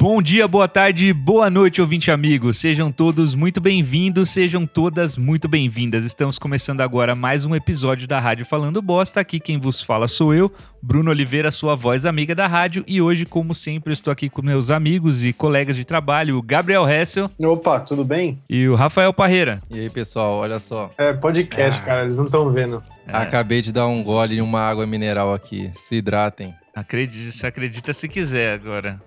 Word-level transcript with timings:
Bom 0.00 0.22
dia, 0.22 0.48
boa 0.48 0.66
tarde, 0.66 1.12
boa 1.12 1.50
noite, 1.50 1.78
ouvinte 1.78 2.10
amigos. 2.10 2.56
Sejam 2.56 2.90
todos 2.90 3.34
muito 3.34 3.60
bem-vindos, 3.60 4.30
sejam 4.30 4.66
todas 4.66 5.18
muito 5.18 5.46
bem-vindas. 5.46 6.06
Estamos 6.06 6.38
começando 6.38 6.80
agora 6.80 7.14
mais 7.14 7.44
um 7.44 7.54
episódio 7.54 8.08
da 8.08 8.18
Rádio 8.18 8.46
Falando 8.46 8.80
Bosta. 8.80 9.20
Aqui 9.20 9.38
quem 9.38 9.60
vos 9.60 9.82
fala 9.82 10.08
sou 10.08 10.32
eu, 10.32 10.50
Bruno 10.80 11.10
Oliveira, 11.10 11.50
sua 11.50 11.76
voz 11.76 12.06
amiga 12.06 12.34
da 12.34 12.46
rádio. 12.46 12.82
E 12.88 13.02
hoje, 13.02 13.26
como 13.26 13.54
sempre, 13.54 13.92
estou 13.92 14.10
aqui 14.10 14.30
com 14.30 14.40
meus 14.40 14.70
amigos 14.70 15.22
e 15.22 15.34
colegas 15.34 15.76
de 15.76 15.84
trabalho, 15.84 16.38
o 16.38 16.42
Gabriel 16.42 16.88
Hessel. 16.88 17.30
Opa, 17.38 17.80
tudo 17.80 18.02
bem? 18.02 18.40
E 18.48 18.66
o 18.68 18.76
Rafael 18.76 19.12
Parreira. 19.12 19.60
E 19.68 19.80
aí, 19.80 19.90
pessoal, 19.90 20.36
olha 20.36 20.58
só. 20.58 20.90
É 20.96 21.12
podcast, 21.12 21.78
ah. 21.78 21.84
cara, 21.84 22.02
eles 22.04 22.16
não 22.16 22.24
estão 22.24 22.50
vendo. 22.50 22.82
É. 23.06 23.14
Acabei 23.14 23.60
de 23.60 23.70
dar 23.70 23.86
um 23.86 24.02
gole 24.02 24.38
em 24.38 24.40
uma 24.40 24.62
água 24.62 24.86
mineral 24.86 25.34
aqui. 25.34 25.70
Se 25.74 25.96
hidratem. 25.96 26.54
Acredite, 26.74 27.32
se 27.32 27.46
acredita 27.46 27.92
se 27.92 28.08
quiser 28.08 28.54
agora. 28.54 28.98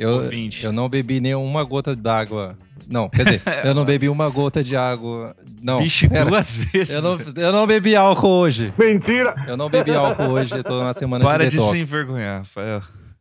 Eu, 0.00 0.30
eu 0.62 0.72
não 0.72 0.88
bebi 0.88 1.20
nenhuma 1.20 1.62
gota 1.62 1.94
d'água. 1.94 2.56
Não, 2.88 3.06
quer 3.10 3.22
dizer, 3.22 3.42
eu 3.66 3.74
não 3.74 3.84
bebi 3.84 4.08
uma 4.08 4.30
gota 4.30 4.64
de 4.64 4.74
água. 4.74 5.36
Não. 5.62 5.78
Vixe, 5.78 6.08
pera. 6.08 6.24
duas 6.24 6.56
vezes. 6.56 6.94
Eu 6.94 7.02
não, 7.02 7.20
eu 7.36 7.52
não 7.52 7.66
bebi 7.66 7.94
álcool 7.94 8.40
hoje. 8.40 8.72
Mentira! 8.78 9.34
Eu 9.46 9.58
não 9.58 9.68
bebi 9.68 9.90
álcool 9.90 10.30
hoje, 10.30 10.56
eu 10.56 10.64
tô 10.64 10.82
na 10.82 10.94
semana 10.94 11.22
Para 11.22 11.44
de 11.44 11.50
detox. 11.50 11.68
Para 11.68 11.78
de 11.78 11.86
se 11.86 11.92
envergonhar, 11.92 12.38
Rafael. 12.38 12.80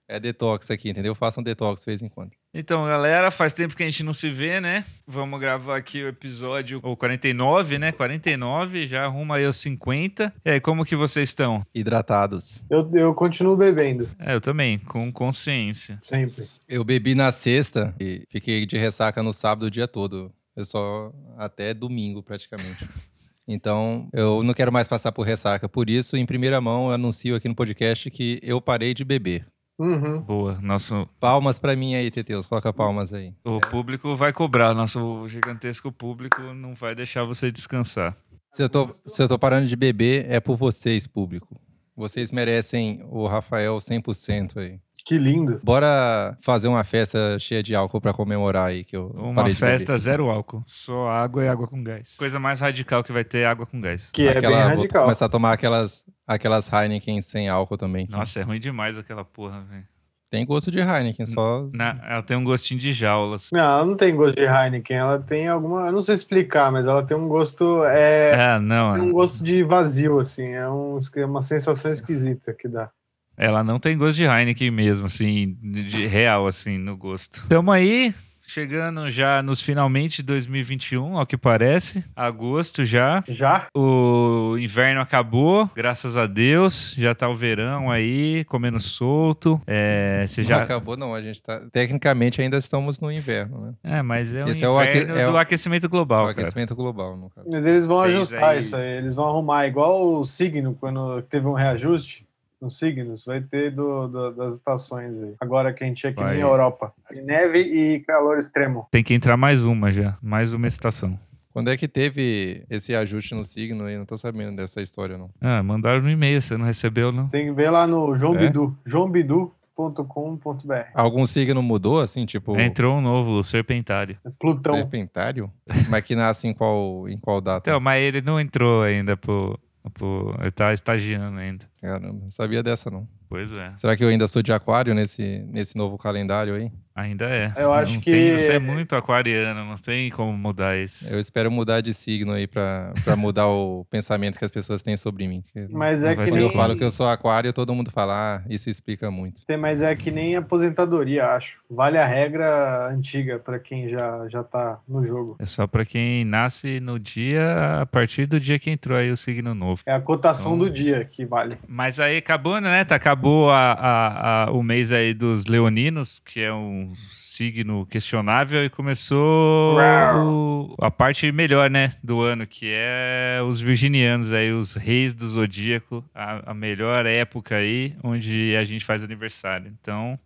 É 0.09 0.19
detox 0.19 0.71
aqui, 0.71 0.89
entendeu? 0.89 1.13
Faça 1.13 1.39
um 1.39 1.43
detox 1.43 1.81
de 1.81 1.85
vez 1.85 2.01
em 2.01 2.09
quando. 2.09 2.31
Então, 2.51 2.83
galera, 2.83 3.29
faz 3.29 3.53
tempo 3.53 3.75
que 3.75 3.83
a 3.83 3.85
gente 3.85 4.01
não 4.03 4.11
se 4.11 4.27
vê, 4.27 4.59
né? 4.59 4.83
Vamos 5.05 5.39
gravar 5.39 5.77
aqui 5.77 6.03
o 6.03 6.07
episódio 6.07 6.79
o 6.81 6.97
49, 6.97 7.77
né? 7.77 7.91
49, 7.91 8.87
já 8.87 9.05
arruma 9.05 9.35
aí 9.35 9.45
os 9.45 9.57
50. 9.57 10.33
E 10.43 10.49
aí, 10.49 10.59
como 10.59 10.83
que 10.83 10.95
vocês 10.95 11.29
estão? 11.29 11.61
Hidratados. 11.75 12.63
Eu, 12.71 12.89
eu 12.95 13.13
continuo 13.13 13.55
bebendo. 13.55 14.09
É, 14.17 14.33
eu 14.33 14.41
também, 14.41 14.79
com 14.79 15.11
consciência. 15.11 15.99
Sempre. 16.01 16.49
Eu 16.67 16.83
bebi 16.83 17.13
na 17.13 17.31
sexta 17.31 17.93
e 17.99 18.23
fiquei 18.31 18.65
de 18.65 18.79
ressaca 18.79 19.21
no 19.21 19.31
sábado 19.31 19.67
o 19.67 19.71
dia 19.71 19.87
todo. 19.87 20.33
Eu 20.55 20.65
só 20.65 21.13
até 21.37 21.71
domingo, 21.71 22.23
praticamente. 22.23 22.83
Então, 23.51 24.07
eu 24.13 24.43
não 24.43 24.53
quero 24.53 24.71
mais 24.71 24.87
passar 24.87 25.11
por 25.11 25.23
ressaca. 25.25 25.67
Por 25.67 25.89
isso, 25.89 26.15
em 26.15 26.23
primeira 26.23 26.61
mão, 26.61 26.89
eu 26.89 26.91
anuncio 26.91 27.35
aqui 27.35 27.47
no 27.47 27.55
podcast 27.55 28.11
que 28.11 28.39
eu 28.43 28.61
parei 28.61 28.93
de 28.93 29.03
beber. 29.03 29.43
Uhum. 29.79 30.19
Boa. 30.21 30.59
Nosso... 30.61 31.07
Palmas 31.19 31.57
para 31.57 31.75
mim 31.75 31.95
aí, 31.95 32.11
Teteus. 32.11 32.45
Coloca 32.45 32.73
palmas 32.73 33.13
aí. 33.13 33.33
O 33.45 33.61
público 33.61 34.13
vai 34.15 34.33
cobrar. 34.33 34.73
Nosso 34.73 35.25
gigantesco 35.29 35.91
público 35.91 36.41
não 36.53 36.75
vai 36.75 36.93
deixar 36.93 37.23
você 37.23 37.49
descansar. 37.49 38.15
Se 38.51 38.61
eu, 38.61 38.69
tô, 38.69 38.89
se 38.91 39.21
eu 39.23 39.27
tô 39.27 39.39
parando 39.39 39.67
de 39.67 39.75
beber, 39.75 40.25
é 40.29 40.39
por 40.39 40.57
vocês, 40.57 41.07
público. 41.07 41.59
Vocês 41.95 42.31
merecem 42.31 43.01
o 43.09 43.25
Rafael 43.25 43.77
100% 43.77 44.57
aí. 44.57 44.79
Que 45.09 45.17
lindo. 45.17 45.59
Bora 45.63 46.37
fazer 46.39 46.67
uma 46.67 46.83
festa 46.83 47.39
cheia 47.39 47.63
de 47.63 47.73
álcool 47.73 47.99
para 47.99 48.13
comemorar 48.13 48.67
aí 48.67 48.83
que 48.83 48.95
eu 48.95 49.07
Uma 49.07 49.49
festa 49.49 49.97
zero 49.97 50.29
álcool, 50.29 50.61
só 50.67 51.09
água 51.09 51.43
e 51.43 51.47
água 51.47 51.67
com 51.67 51.83
gás. 51.83 52.15
Coisa 52.15 52.37
mais 52.37 52.61
radical 52.61 53.03
que 53.03 53.11
vai 53.11 53.23
ter 53.23 53.43
água 53.43 53.65
com 53.65 53.81
gás. 53.81 54.11
Que 54.11 54.27
Aquela, 54.27 54.55
é 54.55 54.59
bem 54.59 54.75
radical. 54.75 55.01
Vou 55.01 55.07
começar 55.07 55.25
a 55.25 55.29
tomar 55.29 55.53
aquelas 55.53 56.05
aquelas 56.27 56.71
Heineken 56.71 57.19
sem 57.23 57.49
álcool 57.49 57.75
também. 57.75 58.07
Nossa, 58.07 58.41
é 58.41 58.43
ruim 58.43 58.59
demais 58.59 58.99
aquela 58.99 59.25
porra, 59.25 59.61
velho. 59.61 59.83
Tem 60.29 60.45
gosto 60.45 60.69
de 60.69 60.79
Heineken, 60.79 61.25
só. 61.25 61.67
Na, 61.73 61.99
ela 62.07 62.21
tem 62.21 62.37
um 62.37 62.43
gostinho 62.43 62.79
de 62.79 62.93
jaulas. 62.93 63.49
Não, 63.51 63.59
ela 63.59 63.85
não 63.85 63.97
tem 63.97 64.15
gosto 64.15 64.35
de 64.35 64.45
Heineken. 64.45 64.95
Ela 64.95 65.17
tem 65.17 65.47
alguma. 65.47 65.87
Eu 65.87 65.91
não 65.91 66.03
sei 66.03 66.13
explicar, 66.13 66.71
mas 66.71 66.85
ela 66.85 67.01
tem 67.01 67.17
um 67.17 67.27
gosto. 67.27 67.83
É, 67.85 68.33
é 68.33 68.59
não. 68.59 68.93
Tem 68.93 69.01
um 69.01 69.11
gosto 69.11 69.43
de 69.43 69.63
vazio, 69.63 70.19
assim. 70.19 70.49
É 70.49 70.69
um, 70.69 70.99
é 71.15 71.25
uma 71.25 71.41
sensação 71.41 71.91
esquisita 71.91 72.53
que 72.53 72.67
dá. 72.67 72.91
Ela 73.39 73.63
não 73.63 73.79
tem 73.79 73.97
gosto 73.97 74.17
de 74.17 74.25
Heineken 74.25 74.69
mesmo, 74.69 75.05
assim, 75.05 75.55
de 75.61 76.05
real, 76.05 76.45
assim, 76.45 76.77
no 76.77 76.97
gosto. 76.97 77.47
Tamo 77.47 77.71
aí, 77.71 78.13
chegando 78.45 79.09
já 79.09 79.41
nos 79.41 79.61
finalmente 79.61 80.17
de 80.17 80.23
2021, 80.23 81.17
ao 81.17 81.25
que 81.25 81.37
parece. 81.37 82.03
Agosto 82.13 82.83
já. 82.83 83.23
Já? 83.29 83.67
O 83.73 84.57
inverno 84.59 84.99
acabou, 84.99 85.69
graças 85.73 86.17
a 86.17 86.25
Deus. 86.25 86.93
Já 86.97 87.15
tá 87.15 87.29
o 87.29 87.35
verão 87.35 87.89
aí, 87.89 88.43
comendo 88.43 88.77
solto. 88.77 89.61
É, 89.65 90.25
você 90.27 90.43
já... 90.43 90.57
Não 90.57 90.63
acabou, 90.63 90.97
não. 90.97 91.15
A 91.15 91.21
gente 91.21 91.41
tá. 91.41 91.61
Tecnicamente 91.71 92.41
ainda 92.41 92.57
estamos 92.57 92.99
no 92.99 93.09
inverno, 93.09 93.61
né? 93.61 93.73
É, 93.99 94.01
mas 94.01 94.33
é 94.33 94.43
o 94.43 94.49
Esse 94.49 94.65
inverno 94.65 94.75
é 94.75 94.77
o 94.77 94.79
aque... 94.79 94.97
é 94.97 95.25
do 95.27 95.37
aquecimento 95.37 95.87
global. 95.87 96.25
O 96.25 96.29
aquecimento 96.29 96.75
global, 96.75 97.15
no 97.15 97.29
caso. 97.29 97.47
Mas 97.49 97.65
eles 97.65 97.85
vão 97.85 98.01
ajustar 98.01 98.49
aí... 98.49 98.63
isso 98.63 98.75
aí. 98.75 98.97
Eles 98.97 99.15
vão 99.15 99.29
arrumar, 99.29 99.65
igual 99.65 100.19
o 100.19 100.25
signo, 100.25 100.75
quando 100.77 101.21
teve 101.21 101.47
um 101.47 101.53
reajuste 101.53 102.27
nos 102.61 102.77
signos, 102.77 103.23
vai 103.25 103.41
ter 103.41 103.71
do, 103.71 104.07
do, 104.07 104.31
das 104.31 104.55
estações 104.55 105.13
aí. 105.21 105.33
Agora 105.39 105.73
que 105.73 105.83
a 105.83 105.87
gente 105.87 106.05
é 106.05 106.09
aqui 106.09 106.19
na 106.19 106.35
Europa. 106.35 106.93
Neve 107.23 107.59
e 107.59 107.99
calor 108.01 108.37
extremo. 108.37 108.87
Tem 108.91 109.03
que 109.03 109.13
entrar 109.13 109.37
mais 109.37 109.65
uma 109.65 109.91
já, 109.91 110.17
mais 110.21 110.53
uma 110.53 110.67
estação. 110.67 111.17
Quando 111.51 111.71
é 111.71 111.77
que 111.77 111.87
teve 111.87 112.63
esse 112.69 112.95
ajuste 112.95 113.33
no 113.33 113.43
signo 113.43 113.85
aí? 113.85 113.97
Não 113.97 114.05
tô 114.05 114.17
sabendo 114.17 114.55
dessa 114.55 114.81
história, 114.81 115.17
não. 115.17 115.29
Ah, 115.41 115.63
mandaram 115.63 116.01
no 116.01 116.09
e-mail, 116.09 116.41
você 116.41 116.55
não 116.55 116.65
recebeu, 116.65 117.11
não? 117.11 117.27
Tem 117.27 117.47
que 117.47 117.51
ver 117.51 117.69
lá 117.71 117.87
no 117.87 118.15
João 118.15 118.35
é? 118.35 118.39
Bidu. 118.39 118.77
João 118.85 119.09
Bidu 119.09 119.51
.com.br. 119.93 120.73
Algum 120.93 121.25
signo 121.25 121.63
mudou, 121.63 122.01
assim, 122.01 122.25
tipo... 122.25 122.59
Entrou 122.59 122.97
um 122.97 123.01
novo, 123.01 123.37
o 123.37 123.43
Serpentário. 123.43 124.17
Plutão. 124.37 124.75
Serpentário? 124.75 125.49
mas 125.89 126.03
que 126.03 126.15
nasce 126.15 126.47
em 126.47 126.53
qual, 126.53 127.07
em 127.07 127.17
qual 127.17 127.39
data? 127.39 127.69
Então, 127.69 127.79
mas 127.79 128.01
ele 128.03 128.21
não 128.21 128.39
entrou 128.39 128.83
ainda 128.83 129.15
pro... 129.15 129.57
pro 129.93 130.35
ele 130.39 130.51
tá 130.51 130.73
estagiando 130.73 131.37
ainda. 131.37 131.69
Caramba, 131.79 132.19
não 132.23 132.29
sabia 132.29 132.63
dessa, 132.63 132.89
não. 132.89 133.07
Pois 133.29 133.53
é. 133.53 133.71
Será 133.75 133.95
que 133.95 134.03
eu 134.03 134.09
ainda 134.09 134.27
sou 134.27 134.41
de 134.41 134.51
aquário 134.51 134.95
nesse, 134.95 135.45
nesse 135.51 135.77
novo 135.77 135.97
calendário 135.97 136.55
aí? 136.55 136.71
Ainda 136.99 137.25
é. 137.29 137.53
Eu 137.55 137.71
acho 137.71 137.93
não 137.93 138.01
que. 138.01 138.09
Tem, 138.09 138.37
você 138.37 138.53
é 138.53 138.59
muito 138.59 138.93
aquariano, 138.95 139.63
não 139.63 139.75
tem 139.75 140.09
como 140.09 140.33
mudar 140.33 140.77
isso. 140.77 141.13
Eu 141.13 141.19
espero 141.19 141.49
mudar 141.49 141.79
de 141.79 141.93
signo 141.93 142.33
aí 142.33 142.45
pra, 142.45 142.93
pra 143.05 143.15
mudar 143.15 143.47
o 143.47 143.85
pensamento 143.89 144.37
que 144.37 144.43
as 144.43 144.51
pessoas 144.51 144.81
têm 144.81 144.97
sobre 144.97 145.25
mim. 145.25 145.41
Mas 145.69 146.03
é 146.03 146.09
que 146.09 146.23
Quando 146.23 146.35
nem... 146.35 146.43
eu 146.43 146.51
falo 146.51 146.75
que 146.75 146.83
eu 146.83 146.91
sou 146.91 147.07
aquário, 147.07 147.53
todo 147.53 147.73
mundo 147.73 147.89
fala, 147.89 148.37
ah, 148.37 148.41
isso 148.49 148.69
explica 148.69 149.09
muito. 149.09 149.43
Mas 149.57 149.81
é 149.81 149.95
que 149.95 150.11
nem 150.11 150.35
aposentadoria, 150.35 151.27
acho. 151.27 151.57
Vale 151.69 151.97
a 151.97 152.05
regra 152.05 152.89
antiga 152.89 153.39
pra 153.39 153.59
quem 153.59 153.89
já, 153.89 154.27
já 154.27 154.43
tá 154.43 154.79
no 154.87 155.05
jogo. 155.05 155.37
É 155.39 155.45
só 155.45 155.67
pra 155.67 155.85
quem 155.85 156.25
nasce 156.25 156.79
no 156.81 156.99
dia, 156.99 157.81
a 157.81 157.85
partir 157.85 158.25
do 158.25 158.39
dia 158.39 158.59
que 158.59 158.69
entrou 158.69 158.97
aí 158.97 159.09
o 159.09 159.15
signo 159.15 159.55
novo. 159.55 159.83
É 159.85 159.93
a 159.93 160.01
cotação 160.01 160.55
então... 160.55 160.67
do 160.67 160.73
dia 160.73 161.05
que 161.05 161.25
vale. 161.25 161.57
Mas 161.67 161.99
aí 161.99 162.17
acabou, 162.17 162.59
né? 162.59 162.83
Tá, 162.83 162.95
acabou 163.19 163.51
a, 163.51 163.73
a, 163.73 164.43
a, 164.45 164.51
o 164.51 164.63
mês 164.63 164.93
aí 164.93 165.13
dos 165.13 165.45
leoninos, 165.45 166.19
que 166.19 166.39
é 166.39 166.53
um 166.53 166.93
signo 167.09 167.85
questionável, 167.85 168.63
e 168.63 168.69
começou 168.69 169.77
o, 169.77 170.75
a 170.79 170.89
parte 170.89 171.29
melhor, 171.31 171.69
né? 171.69 171.93
Do 172.01 172.21
ano, 172.21 172.47
que 172.47 172.71
é 172.71 173.41
os 173.45 173.59
virginianos 173.59 174.31
aí, 174.31 174.51
os 174.53 174.75
reis 174.75 175.13
do 175.13 175.27
zodíaco, 175.27 176.03
a, 176.15 176.51
a 176.51 176.53
melhor 176.53 177.05
época 177.05 177.55
aí, 177.55 177.93
onde 178.01 178.55
a 178.55 178.63
gente 178.63 178.85
faz 178.85 179.03
aniversário. 179.03 179.71
Então, 179.79 180.17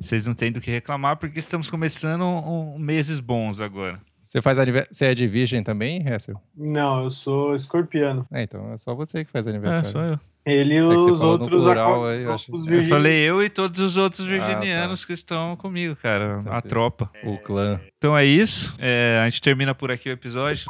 vocês 0.00 0.26
não 0.26 0.34
têm 0.34 0.50
do 0.50 0.60
que 0.60 0.70
reclamar, 0.70 1.18
porque 1.18 1.38
estamos 1.38 1.70
começando 1.70 2.22
um, 2.22 2.78
meses 2.78 3.20
bons 3.20 3.60
agora. 3.60 4.00
Você 4.22 4.42
faz 4.42 4.58
aniversário. 4.58 4.94
Você 4.94 5.06
é 5.06 5.14
de 5.14 5.26
virgem 5.26 5.62
também, 5.62 6.06
Hessel? 6.06 6.40
Não, 6.54 7.04
eu 7.04 7.10
sou 7.10 7.56
escorpiano. 7.56 8.26
É, 8.30 8.42
então 8.42 8.72
é 8.72 8.76
só 8.76 8.94
você 8.94 9.24
que 9.24 9.30
faz 9.30 9.46
aniversário. 9.46 9.88
É, 9.88 9.90
só 9.90 10.02
eu. 10.02 10.18
Ele 10.48 10.74
e 10.74 10.78
é 10.78 10.82
os 10.82 11.20
outros 11.20 11.50
plural, 11.50 12.06
aí, 12.06 12.22
eu, 12.22 12.32
acho... 12.32 12.50
eu 12.68 12.82
falei 12.84 13.18
eu 13.18 13.42
e 13.42 13.50
todos 13.50 13.78
os 13.80 13.96
outros 13.96 14.24
virginianos 14.26 15.00
ah, 15.00 15.02
tá. 15.02 15.06
que 15.06 15.12
estão 15.12 15.56
comigo, 15.56 15.94
cara. 15.96 16.40
a 16.46 16.62
tropa. 16.62 17.10
O 17.22 17.36
clã. 17.38 17.78
Então 17.98 18.16
é 18.16 18.24
isso. 18.24 18.74
É, 18.78 19.20
a 19.22 19.28
gente 19.28 19.42
termina 19.42 19.74
por 19.74 19.90
aqui 19.90 20.08
o 20.08 20.12
episódio. 20.12 20.64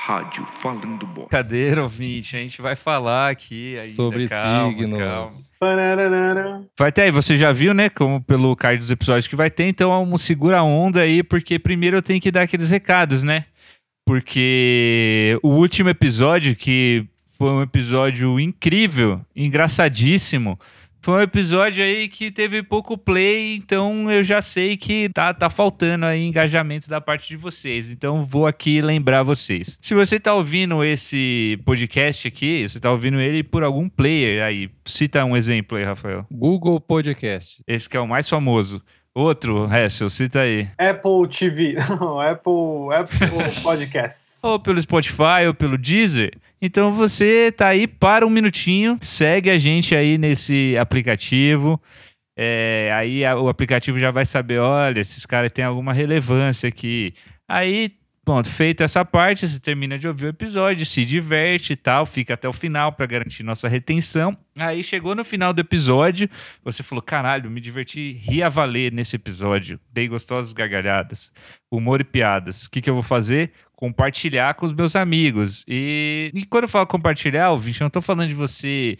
Rádio 0.00 0.44
Falando 0.44 1.06
Bosta. 1.06 1.30
Cadeira, 1.30 1.82
ouvinte, 1.82 2.36
a 2.36 2.38
gente 2.38 2.62
vai 2.62 2.76
falar 2.76 3.30
aqui 3.30 3.76
ainda, 3.78 3.92
sobre 3.92 4.28
calma, 4.28 4.70
signos. 4.70 4.98
Calma. 4.98 6.66
Vai 6.78 6.92
ter 6.92 7.02
aí, 7.02 7.10
você 7.10 7.36
já 7.36 7.50
viu, 7.50 7.74
né? 7.74 7.88
Como 7.88 8.22
pelo 8.22 8.54
card 8.54 8.78
dos 8.78 8.92
episódios 8.92 9.26
que 9.26 9.34
vai 9.34 9.50
ter, 9.50 9.64
então 9.64 9.92
é 9.92 9.98
um 9.98 10.16
segura 10.16 10.58
a 10.58 10.62
onda 10.62 11.00
aí, 11.00 11.22
porque 11.24 11.58
primeiro 11.58 11.96
eu 11.96 12.02
tenho 12.02 12.20
que 12.20 12.30
dar 12.30 12.42
aqueles 12.42 12.70
recados, 12.70 13.24
né? 13.24 13.46
Porque 14.06 15.36
o 15.42 15.48
último 15.48 15.88
episódio, 15.88 16.54
que 16.54 17.04
foi 17.38 17.50
um 17.50 17.62
episódio 17.62 18.40
incrível, 18.40 19.20
engraçadíssimo, 19.34 20.58
foi 21.00 21.20
um 21.20 21.22
episódio 21.22 21.84
aí 21.84 22.08
que 22.08 22.30
teve 22.30 22.62
pouco 22.62 22.98
play, 22.98 23.54
então 23.54 24.10
eu 24.10 24.22
já 24.22 24.42
sei 24.42 24.76
que 24.76 25.08
tá, 25.08 25.32
tá 25.32 25.48
faltando 25.48 26.04
aí 26.04 26.26
engajamento 26.26 26.90
da 26.90 27.00
parte 27.00 27.28
de 27.28 27.36
vocês. 27.36 27.90
Então 27.90 28.24
vou 28.24 28.46
aqui 28.46 28.82
lembrar 28.82 29.22
vocês. 29.22 29.78
Se 29.80 29.94
você 29.94 30.18
tá 30.18 30.34
ouvindo 30.34 30.84
esse 30.84 31.58
podcast 31.64 32.26
aqui, 32.26 32.68
você 32.68 32.80
tá 32.80 32.90
ouvindo 32.90 33.20
ele 33.20 33.42
por 33.42 33.62
algum 33.62 33.88
player 33.88 34.42
aí. 34.42 34.68
Cita 34.84 35.24
um 35.24 35.36
exemplo 35.36 35.78
aí, 35.78 35.84
Rafael. 35.84 36.26
Google 36.30 36.80
Podcast. 36.80 37.62
Esse 37.66 37.88
que 37.88 37.96
é 37.96 38.00
o 38.00 38.08
mais 38.08 38.28
famoso. 38.28 38.82
Outro, 39.14 39.72
Hessel, 39.72 40.10
cita 40.10 40.40
aí. 40.40 40.68
Apple 40.76 41.28
TV. 41.30 41.74
Não, 41.74 42.20
Apple, 42.20 42.92
Apple 42.92 43.28
Podcast 43.62 44.27
ou 44.48 44.60
pelo 44.60 44.80
Spotify 44.80 45.46
ou 45.46 45.54
pelo 45.54 45.78
Deezer. 45.78 46.32
Então 46.60 46.90
você 46.90 47.52
tá 47.52 47.68
aí 47.68 47.86
para 47.86 48.26
um 48.26 48.30
minutinho, 48.30 48.98
segue 49.00 49.50
a 49.50 49.58
gente 49.58 49.94
aí 49.94 50.18
nesse 50.18 50.76
aplicativo. 50.76 51.80
É, 52.36 52.92
aí 52.94 53.24
a, 53.24 53.36
o 53.36 53.48
aplicativo 53.48 53.98
já 53.98 54.10
vai 54.10 54.24
saber, 54.24 54.58
olha, 54.58 55.00
esses 55.00 55.26
caras 55.26 55.52
têm 55.52 55.64
alguma 55.64 55.92
relevância 55.92 56.68
aqui. 56.68 57.12
Aí 57.48 57.90
Pronto, 58.28 58.50
feito 58.50 58.82
essa 58.82 59.06
parte, 59.06 59.48
você 59.48 59.58
termina 59.58 59.98
de 59.98 60.06
ouvir 60.06 60.26
o 60.26 60.28
episódio, 60.28 60.84
se 60.84 61.02
diverte 61.02 61.72
e 61.72 61.76
tal, 61.76 62.04
fica 62.04 62.34
até 62.34 62.46
o 62.46 62.52
final 62.52 62.92
para 62.92 63.06
garantir 63.06 63.42
nossa 63.42 63.66
retenção. 63.68 64.36
Aí 64.54 64.82
chegou 64.82 65.14
no 65.14 65.24
final 65.24 65.54
do 65.54 65.62
episódio, 65.62 66.28
você 66.62 66.82
falou: 66.82 67.00
caralho, 67.00 67.50
me 67.50 67.58
diverti, 67.58 68.20
ri 68.20 68.42
a 68.42 68.50
valer 68.50 68.92
nesse 68.92 69.16
episódio, 69.16 69.80
dei 69.90 70.06
gostosas 70.08 70.52
gargalhadas, 70.52 71.32
humor 71.70 72.02
e 72.02 72.04
piadas. 72.04 72.66
O 72.66 72.70
que, 72.70 72.82
que 72.82 72.90
eu 72.90 72.92
vou 72.92 73.02
fazer? 73.02 73.50
Compartilhar 73.74 74.52
com 74.56 74.66
os 74.66 74.74
meus 74.74 74.94
amigos. 74.94 75.64
E, 75.66 76.30
e 76.34 76.44
quando 76.44 76.64
eu 76.64 76.68
falo 76.68 76.86
compartilhar, 76.86 77.50
ouvinte, 77.52 77.80
eu 77.80 77.86
não 77.86 77.90
tô 77.90 78.02
falando 78.02 78.28
de 78.28 78.34
você 78.34 78.98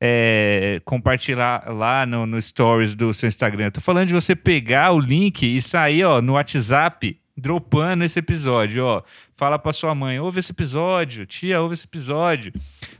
é, 0.00 0.80
compartilhar 0.86 1.64
lá 1.68 2.06
no, 2.06 2.24
no, 2.24 2.40
stories 2.40 2.94
do 2.94 3.12
seu 3.12 3.26
Instagram. 3.26 3.66
Eu 3.66 3.72
tô 3.72 3.82
falando 3.82 4.08
de 4.08 4.14
você 4.14 4.34
pegar 4.34 4.92
o 4.92 4.98
link 4.98 5.42
e 5.42 5.60
sair 5.60 6.04
ó, 6.04 6.22
no 6.22 6.32
WhatsApp 6.32 7.20
dropando 7.36 8.04
esse 8.04 8.18
episódio, 8.18 8.84
ó. 8.84 9.02
Fala 9.36 9.58
pra 9.58 9.72
sua 9.72 9.94
mãe, 9.94 10.18
ouve 10.20 10.40
esse 10.40 10.52
episódio, 10.52 11.26
tia, 11.26 11.60
ouve 11.60 11.74
esse 11.74 11.86
episódio. 11.86 12.52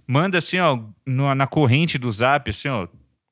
Manda 0.06 0.38
assim, 0.38 0.58
ó, 0.58 0.78
na 1.34 1.46
corrente 1.46 1.98
do 1.98 2.10
zap, 2.10 2.48
assim, 2.48 2.68
ó, 2.68 2.88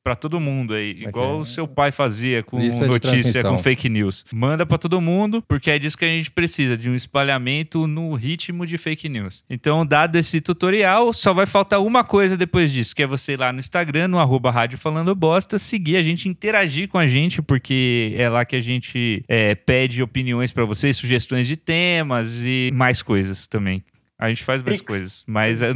para 0.09 0.17
todo 0.17 0.41
mundo 0.41 0.73
aí, 0.73 0.93
okay. 0.93 1.05
igual 1.07 1.39
o 1.39 1.45
seu 1.45 1.69
pai 1.69 1.93
fazia 1.93 2.43
com 2.43 2.59
Lista 2.59 2.87
notícia, 2.87 3.43
com 3.43 3.59
fake 3.59 3.91
news. 3.91 4.25
Manda 4.33 4.65
para 4.65 4.79
todo 4.79 4.99
mundo, 5.03 5.45
porque 5.47 5.71
é 5.71 5.79
disso 5.79 5.99
que 5.99 6.05
a 6.07 6.09
gente 6.09 6.31
precisa, 6.31 6.79
de 6.79 6.89
um 6.89 6.95
espalhamento 6.95 7.87
no 7.87 8.15
ritmo 8.15 8.65
de 8.65 8.79
fake 8.79 9.07
news. 9.07 9.45
Então, 9.51 9.85
dado 9.85 10.17
esse 10.17 10.41
tutorial, 10.41 11.13
só 11.13 11.35
vai 11.35 11.45
faltar 11.45 11.83
uma 11.83 12.03
coisa 12.03 12.39
depois 12.39 12.73
disso, 12.73 12.97
que 12.97 13.03
é 13.03 13.07
você 13.07 13.35
ir 13.35 13.41
lá 13.41 13.53
no 13.53 13.59
Instagram, 13.59 14.09
no 14.09 14.19
arroba 14.19 14.51
Rádio 14.51 14.79
Falando 14.79 15.15
Bosta, 15.15 15.59
seguir 15.59 15.99
a 15.99 16.03
gente, 16.03 16.27
interagir 16.27 16.89
com 16.89 16.97
a 16.97 17.05
gente, 17.05 17.43
porque 17.43 18.15
é 18.17 18.31
lá 18.31 18.47
que 18.47 18.57
a 18.57 18.61
gente 18.61 19.23
é, 19.29 19.55
pede 19.55 20.03
opiniões 20.03 20.53
para 20.53 20.65
vocês, 20.65 20.97
sugestões 20.97 21.47
de 21.47 21.55
temas 21.55 22.41
e 22.43 22.71
mais 22.73 23.03
coisas 23.03 23.47
também. 23.47 23.85
A 24.19 24.29
gente 24.29 24.43
faz 24.43 24.63
mais 24.63 24.81
coisas, 24.81 25.25
mas 25.29 25.63
é, 25.63 25.73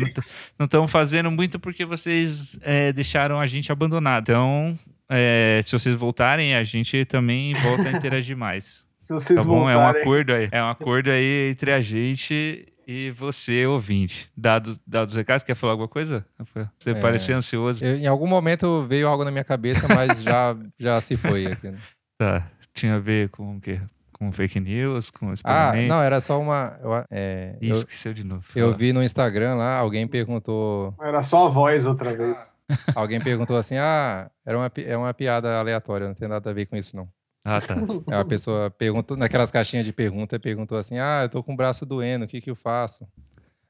não 0.58 0.64
estamos 0.64 0.90
fazendo 0.90 1.30
muito 1.30 1.60
porque 1.60 1.84
vocês 1.84 2.58
é, 2.62 2.92
deixaram 2.92 3.38
a 3.38 3.46
gente 3.46 3.70
abandonado. 3.70 4.22
Então, 4.22 4.76
é, 5.08 5.60
se 5.62 5.70
vocês 5.70 5.94
voltarem, 5.94 6.56
a 6.56 6.62
gente 6.64 7.04
também 7.04 7.54
volta 7.54 7.88
a 7.88 7.92
interagir 7.92 8.36
mais. 8.36 8.86
se 9.00 9.12
vocês 9.12 9.38
tá 9.38 9.44
bom? 9.44 9.60
Voltarem... 9.60 9.80
É 9.80 9.84
um 9.84 9.86
acordo 9.86 10.32
aí. 10.32 10.48
É 10.50 10.62
um 10.62 10.68
acordo 10.68 11.10
aí 11.10 11.50
entre 11.50 11.72
a 11.72 11.80
gente 11.80 12.66
e 12.86 13.10
você, 13.10 13.64
ouvinte. 13.64 14.30
Dados, 14.36 14.78
dados 14.86 15.14
recados, 15.14 15.44
quer 15.44 15.54
falar 15.54 15.74
alguma 15.74 15.88
coisa? 15.88 16.26
Você 16.78 16.90
é, 16.90 16.94
parecia 16.94 17.36
ansioso. 17.36 17.84
Eu, 17.84 17.96
em 17.96 18.06
algum 18.06 18.26
momento 18.26 18.84
veio 18.88 19.06
algo 19.06 19.24
na 19.24 19.30
minha 19.30 19.44
cabeça, 19.44 19.86
mas 19.86 20.20
já, 20.22 20.56
já 20.78 21.00
se 21.00 21.16
foi 21.16 21.46
aqui. 21.46 21.68
Né? 21.68 21.78
Tá. 22.18 22.46
Tinha 22.72 22.96
a 22.96 22.98
ver 23.00 23.30
com 23.30 23.56
o 23.56 23.60
quê? 23.60 23.80
Com 24.22 24.32
fake 24.32 24.60
news, 24.60 25.10
com 25.10 25.32
Ah, 25.42 25.72
não, 25.88 26.00
era 26.00 26.20
só 26.20 26.40
uma. 26.40 26.78
Eu, 26.80 27.04
é, 27.10 27.56
Ih, 27.60 27.70
eu, 27.70 27.72
esqueceu 27.72 28.14
de 28.14 28.22
novo. 28.22 28.44
Eu 28.54 28.76
vi 28.76 28.92
no 28.92 29.02
Instagram 29.02 29.56
lá, 29.56 29.76
alguém 29.76 30.06
perguntou. 30.06 30.94
Era 31.00 31.22
só 31.22 31.46
a 31.46 31.48
voz 31.48 31.84
outra 31.86 32.14
vez. 32.14 32.36
alguém 32.94 33.20
perguntou 33.20 33.56
assim: 33.56 33.76
ah, 33.78 34.30
era 34.46 34.56
uma, 34.56 34.70
é 34.76 34.96
uma 34.96 35.12
piada 35.12 35.58
aleatória, 35.58 36.06
não 36.06 36.14
tem 36.14 36.28
nada 36.28 36.50
a 36.50 36.52
ver 36.52 36.66
com 36.66 36.76
isso, 36.76 36.96
não. 36.96 37.08
Ah, 37.44 37.60
tá. 37.60 37.74
É 38.08 38.16
uma 38.16 38.24
pessoa 38.24 38.70
perguntou, 38.70 39.16
naquelas 39.16 39.50
caixinhas 39.50 39.84
de 39.84 39.92
pergunta, 39.92 40.38
perguntou 40.38 40.78
assim: 40.78 40.98
ah, 40.98 41.22
eu 41.24 41.28
tô 41.28 41.42
com 41.42 41.54
o 41.54 41.56
braço 41.56 41.84
doendo, 41.84 42.24
o 42.24 42.28
que 42.28 42.40
que 42.40 42.50
eu 42.50 42.56
faço? 42.56 43.06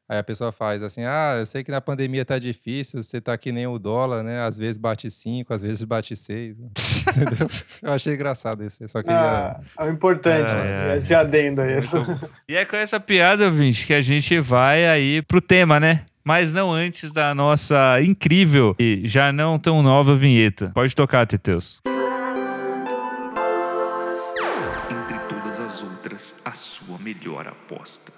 Aí 0.09 0.19
a 0.19 0.23
pessoa 0.23 0.53
faz 0.53 0.83
assim: 0.83 1.05
ah, 1.05 1.37
eu 1.39 1.47
sei 1.47 1.65
que 1.65 1.71
na 1.71 1.81
pandemia 1.81 2.25
tá 2.25 2.39
difícil, 2.39 3.03
você 3.03 3.21
tá 3.21 3.37
que 3.39 3.53
nem 3.53 3.67
o 3.67 3.79
dólar, 3.79 4.23
né? 4.23 4.43
Às 4.43 4.59
vezes 4.59 4.79
bate 4.79 5.11
5, 5.11 5.53
às 5.55 5.63
vezes 5.63 5.85
bate 5.85 6.15
6. 6.15 6.57
eu 7.83 7.93
achei 7.93 8.15
engraçado 8.15 8.65
isso. 8.65 8.87
Só 8.89 9.03
queria. 9.03 9.57
Ah, 9.77 9.87
é 9.87 9.89
importante, 9.89 10.51
é, 10.51 10.95
é. 10.95 10.99
esse 10.99 11.15
adendo 11.15 11.61
aí. 11.61 11.81
E 12.49 12.57
é 12.57 12.65
com 12.65 12.77
essa 12.77 13.01
piada, 13.01 13.49
Vinte, 13.49 13.87
que 13.87 13.95
a 13.95 14.03
gente 14.03 14.39
vai 14.39 14.87
aí 14.87 15.23
pro 15.23 15.41
tema, 15.41 15.81
né? 15.81 16.05
Mas 16.25 16.53
não 16.53 16.71
antes 16.71 17.11
da 17.11 17.35
nossa 17.35 18.01
incrível 18.01 18.77
e 18.79 19.03
já 19.09 19.33
não 19.33 19.59
tão 19.59 19.83
nova 19.83 20.15
vinheta. 20.15 20.71
Pode 20.75 20.95
tocar, 20.95 21.27
Teteus. 21.27 21.81
Entre 24.91 25.19
todas 25.29 25.59
as 25.59 25.83
outras, 25.83 26.41
a 26.45 26.53
sua 26.53 26.99
melhor 26.99 27.49
aposta. 27.49 28.12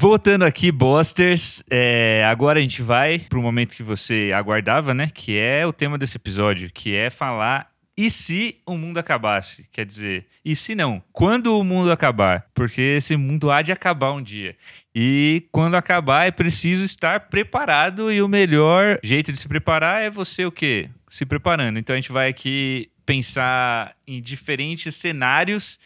Voltando 0.00 0.44
aqui, 0.44 0.70
Bosters, 0.70 1.64
é, 1.68 2.22
agora 2.24 2.60
a 2.60 2.62
gente 2.62 2.82
vai 2.82 3.18
para 3.18 3.36
o 3.36 3.42
momento 3.42 3.74
que 3.74 3.82
você 3.82 4.30
aguardava, 4.32 4.94
né? 4.94 5.10
Que 5.12 5.36
é 5.36 5.66
o 5.66 5.72
tema 5.72 5.98
desse 5.98 6.16
episódio, 6.16 6.70
que 6.72 6.94
é 6.94 7.10
falar 7.10 7.68
e 7.96 8.08
se 8.08 8.60
o 8.64 8.76
mundo 8.76 8.98
acabasse? 8.98 9.68
Quer 9.72 9.84
dizer, 9.84 10.26
e 10.44 10.54
se 10.54 10.76
não? 10.76 11.02
Quando 11.12 11.58
o 11.58 11.64
mundo 11.64 11.90
acabar? 11.90 12.46
Porque 12.54 12.80
esse 12.80 13.16
mundo 13.16 13.50
há 13.50 13.60
de 13.60 13.72
acabar 13.72 14.12
um 14.12 14.22
dia. 14.22 14.54
E 14.94 15.48
quando 15.50 15.74
acabar, 15.74 16.28
é 16.28 16.30
preciso 16.30 16.84
estar 16.84 17.28
preparado. 17.28 18.12
E 18.12 18.22
o 18.22 18.28
melhor 18.28 19.00
jeito 19.02 19.32
de 19.32 19.38
se 19.38 19.48
preparar 19.48 20.00
é 20.00 20.08
você 20.08 20.46
o 20.46 20.52
quê? 20.52 20.88
Se 21.10 21.26
preparando. 21.26 21.76
Então 21.76 21.94
a 21.94 21.96
gente 21.96 22.12
vai 22.12 22.28
aqui 22.28 22.88
pensar 23.04 23.96
em 24.06 24.22
diferentes 24.22 24.94
cenários 24.94 25.80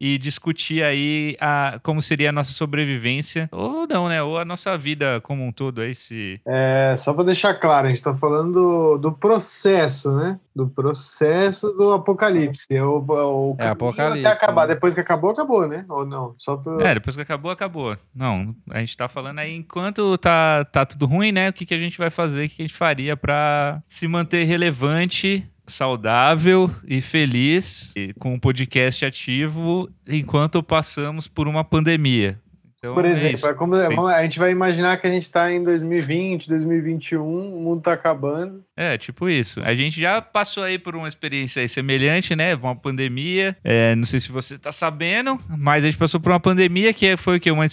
e 0.00 0.16
discutir 0.16 0.82
aí 0.82 1.36
a, 1.38 1.78
como 1.82 2.00
seria 2.00 2.30
a 2.30 2.32
nossa 2.32 2.52
sobrevivência, 2.52 3.48
ou 3.52 3.86
não, 3.86 4.08
né? 4.08 4.22
Ou 4.22 4.38
a 4.38 4.44
nossa 4.46 4.76
vida 4.78 5.20
como 5.20 5.44
um 5.44 5.52
todo 5.52 5.82
aí, 5.82 5.94
se... 5.94 6.40
É, 6.46 6.94
só 6.96 7.12
para 7.12 7.24
deixar 7.24 7.54
claro, 7.54 7.86
a 7.86 7.90
gente 7.90 7.98
está 7.98 8.16
falando 8.16 8.52
do, 8.52 8.98
do, 8.98 9.12
processo, 9.12 10.10
né? 10.12 10.40
Do 10.56 10.68
processo 10.68 11.70
do 11.72 11.92
apocalipse. 11.92 12.64
É 12.70 12.82
o, 12.82 13.04
o 13.06 13.56
é 13.58 13.68
apocalipse. 13.68 14.26
Até 14.26 14.36
acabar. 14.36 14.66
Né? 14.66 14.74
Depois 14.74 14.94
que 14.94 15.00
acabou, 15.00 15.30
acabou, 15.30 15.68
né? 15.68 15.84
Ou 15.88 16.06
não? 16.06 16.34
Só 16.38 16.56
pra... 16.56 16.88
É, 16.88 16.94
depois 16.94 17.14
que 17.14 17.22
acabou, 17.22 17.50
acabou. 17.50 17.94
Não, 18.14 18.54
a 18.70 18.78
gente 18.78 18.90
está 18.90 19.06
falando 19.06 19.40
aí 19.40 19.54
enquanto 19.54 20.16
tá, 20.16 20.64
tá 20.64 20.86
tudo 20.86 21.04
ruim, 21.04 21.30
né? 21.30 21.50
O 21.50 21.52
que, 21.52 21.66
que 21.66 21.74
a 21.74 21.78
gente 21.78 21.98
vai 21.98 22.08
fazer, 22.08 22.46
o 22.46 22.48
que 22.48 22.62
a 22.62 22.64
gente 22.64 22.74
faria 22.74 23.16
para 23.16 23.82
se 23.86 24.08
manter 24.08 24.44
relevante 24.44 25.46
saudável 25.70 26.70
e 26.86 27.00
feliz 27.00 27.94
e 27.96 28.12
com 28.14 28.34
um 28.34 28.38
podcast 28.38 29.04
ativo 29.04 29.88
enquanto 30.06 30.62
passamos 30.62 31.26
por 31.26 31.48
uma 31.48 31.64
pandemia. 31.64 32.38
Então, 32.80 32.94
por 32.94 33.04
é 33.04 33.10
exemplo, 33.10 33.46
é 33.46 33.54
como, 33.54 34.06
a 34.06 34.22
gente 34.22 34.38
vai 34.38 34.50
imaginar 34.50 34.98
que 34.98 35.06
a 35.06 35.10
gente 35.10 35.24
está 35.24 35.52
em 35.52 35.62
2020, 35.62 36.48
2021, 36.48 37.22
o 37.22 37.60
mundo 37.60 37.80
está 37.80 37.92
acabando. 37.92 38.64
É, 38.74 38.96
tipo 38.96 39.28
isso. 39.28 39.60
A 39.62 39.74
gente 39.74 40.00
já 40.00 40.22
passou 40.22 40.62
aí 40.62 40.78
por 40.78 40.96
uma 40.96 41.06
experiência 41.06 41.66
semelhante, 41.68 42.34
né? 42.34 42.54
Uma 42.54 42.74
pandemia. 42.74 43.54
É, 43.62 43.94
não 43.94 44.04
sei 44.04 44.18
se 44.18 44.32
você 44.32 44.54
está 44.54 44.72
sabendo, 44.72 45.38
mas 45.58 45.84
a 45.84 45.90
gente 45.90 45.98
passou 45.98 46.18
por 46.18 46.32
uma 46.32 46.40
pandemia 46.40 46.94
que 46.94 47.18
foi 47.18 47.36
o 47.36 47.40
quê? 47.40 47.50
Uma 47.50 47.66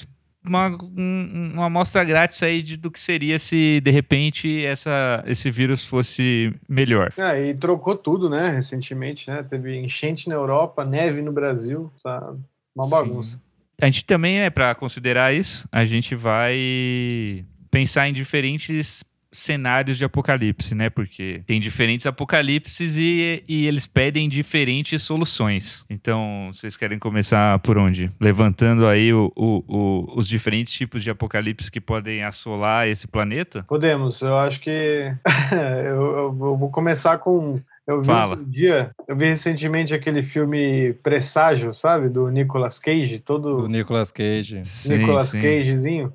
uma, 0.46 0.70
um, 0.98 1.52
uma 1.54 1.66
amostra 1.66 2.04
grátis 2.04 2.42
aí 2.42 2.62
de, 2.62 2.78
do 2.78 2.90
que 2.90 3.00
seria 3.00 3.38
se 3.38 3.82
de 3.82 3.92
repente 3.92 4.66
essa, 4.66 5.24
esse 5.28 5.52
vírus 5.52 5.86
fosse 5.86 6.54
melhor. 6.68 7.14
É, 7.18 7.50
e 7.50 7.54
trocou 7.54 7.96
tudo, 7.96 8.30
né? 8.30 8.50
Recentemente, 8.50 9.30
né? 9.30 9.44
Teve 9.44 9.76
enchente 9.78 10.28
na 10.28 10.36
Europa, 10.36 10.86
neve 10.86 11.22
no 11.22 11.32
Brasil, 11.32 11.92
sabe? 12.02 12.40
Uma 12.76 12.90
bagunça. 12.90 13.32
Sim. 13.32 13.42
A 13.80 13.86
gente 13.86 14.06
também, 14.06 14.40
é, 14.40 14.50
para 14.50 14.74
considerar 14.74 15.34
isso, 15.34 15.68
a 15.72 15.86
gente 15.86 16.16
vai 16.16 17.46
pensar 17.70 18.10
em 18.10 18.14
diferentes 18.14 19.04
cenários 19.38 19.98
de 19.98 20.06
apocalipse, 20.06 20.74
né? 20.76 20.90
Porque 20.90 21.42
tem 21.46 21.60
diferentes 21.60 22.06
apocalipses 22.06 22.98
e, 22.98 23.44
e 23.48 23.68
eles 23.68 23.86
pedem 23.86 24.28
diferentes 24.28 25.04
soluções. 25.04 25.86
Então, 25.90 26.50
vocês 26.52 26.76
querem 26.76 27.00
começar 27.00 27.60
por 27.60 27.78
onde? 27.78 28.10
Levantando 28.20 28.88
aí 28.88 29.14
o, 29.14 29.32
o, 29.36 29.64
o, 29.68 30.14
os 30.18 30.28
diferentes 30.28 30.72
tipos 30.72 31.04
de 31.04 31.10
apocalipse 31.10 31.72
que 31.72 31.82
podem 31.82 32.24
assolar 32.24 32.88
esse 32.88 33.08
planeta? 33.08 33.64
Podemos. 33.68 34.22
Eu 34.22 34.36
acho 34.38 34.60
que 34.60 35.14
eu, 35.52 35.58
eu, 35.58 36.18
eu 36.18 36.34
vou 36.34 36.70
começar 36.70 37.18
com 37.18 37.62
eu 37.88 38.02
vi 38.02 38.08
Fala. 38.08 38.36
um 38.36 38.44
dia, 38.44 38.92
eu 39.08 39.16
vi 39.16 39.30
recentemente 39.30 39.94
aquele 39.94 40.22
filme 40.22 40.94
Presságio, 41.02 41.74
sabe? 41.74 42.10
Do 42.10 42.28
Nicolas 42.28 42.80
Cage, 42.80 43.20
todo. 43.20 43.62
Do 43.62 43.68
Nicolas 43.70 44.12
Cage. 44.12 44.62
Nicolas 44.90 45.28
sim, 45.28 45.40
sim. 45.40 45.42
Cagezinho. 45.42 46.14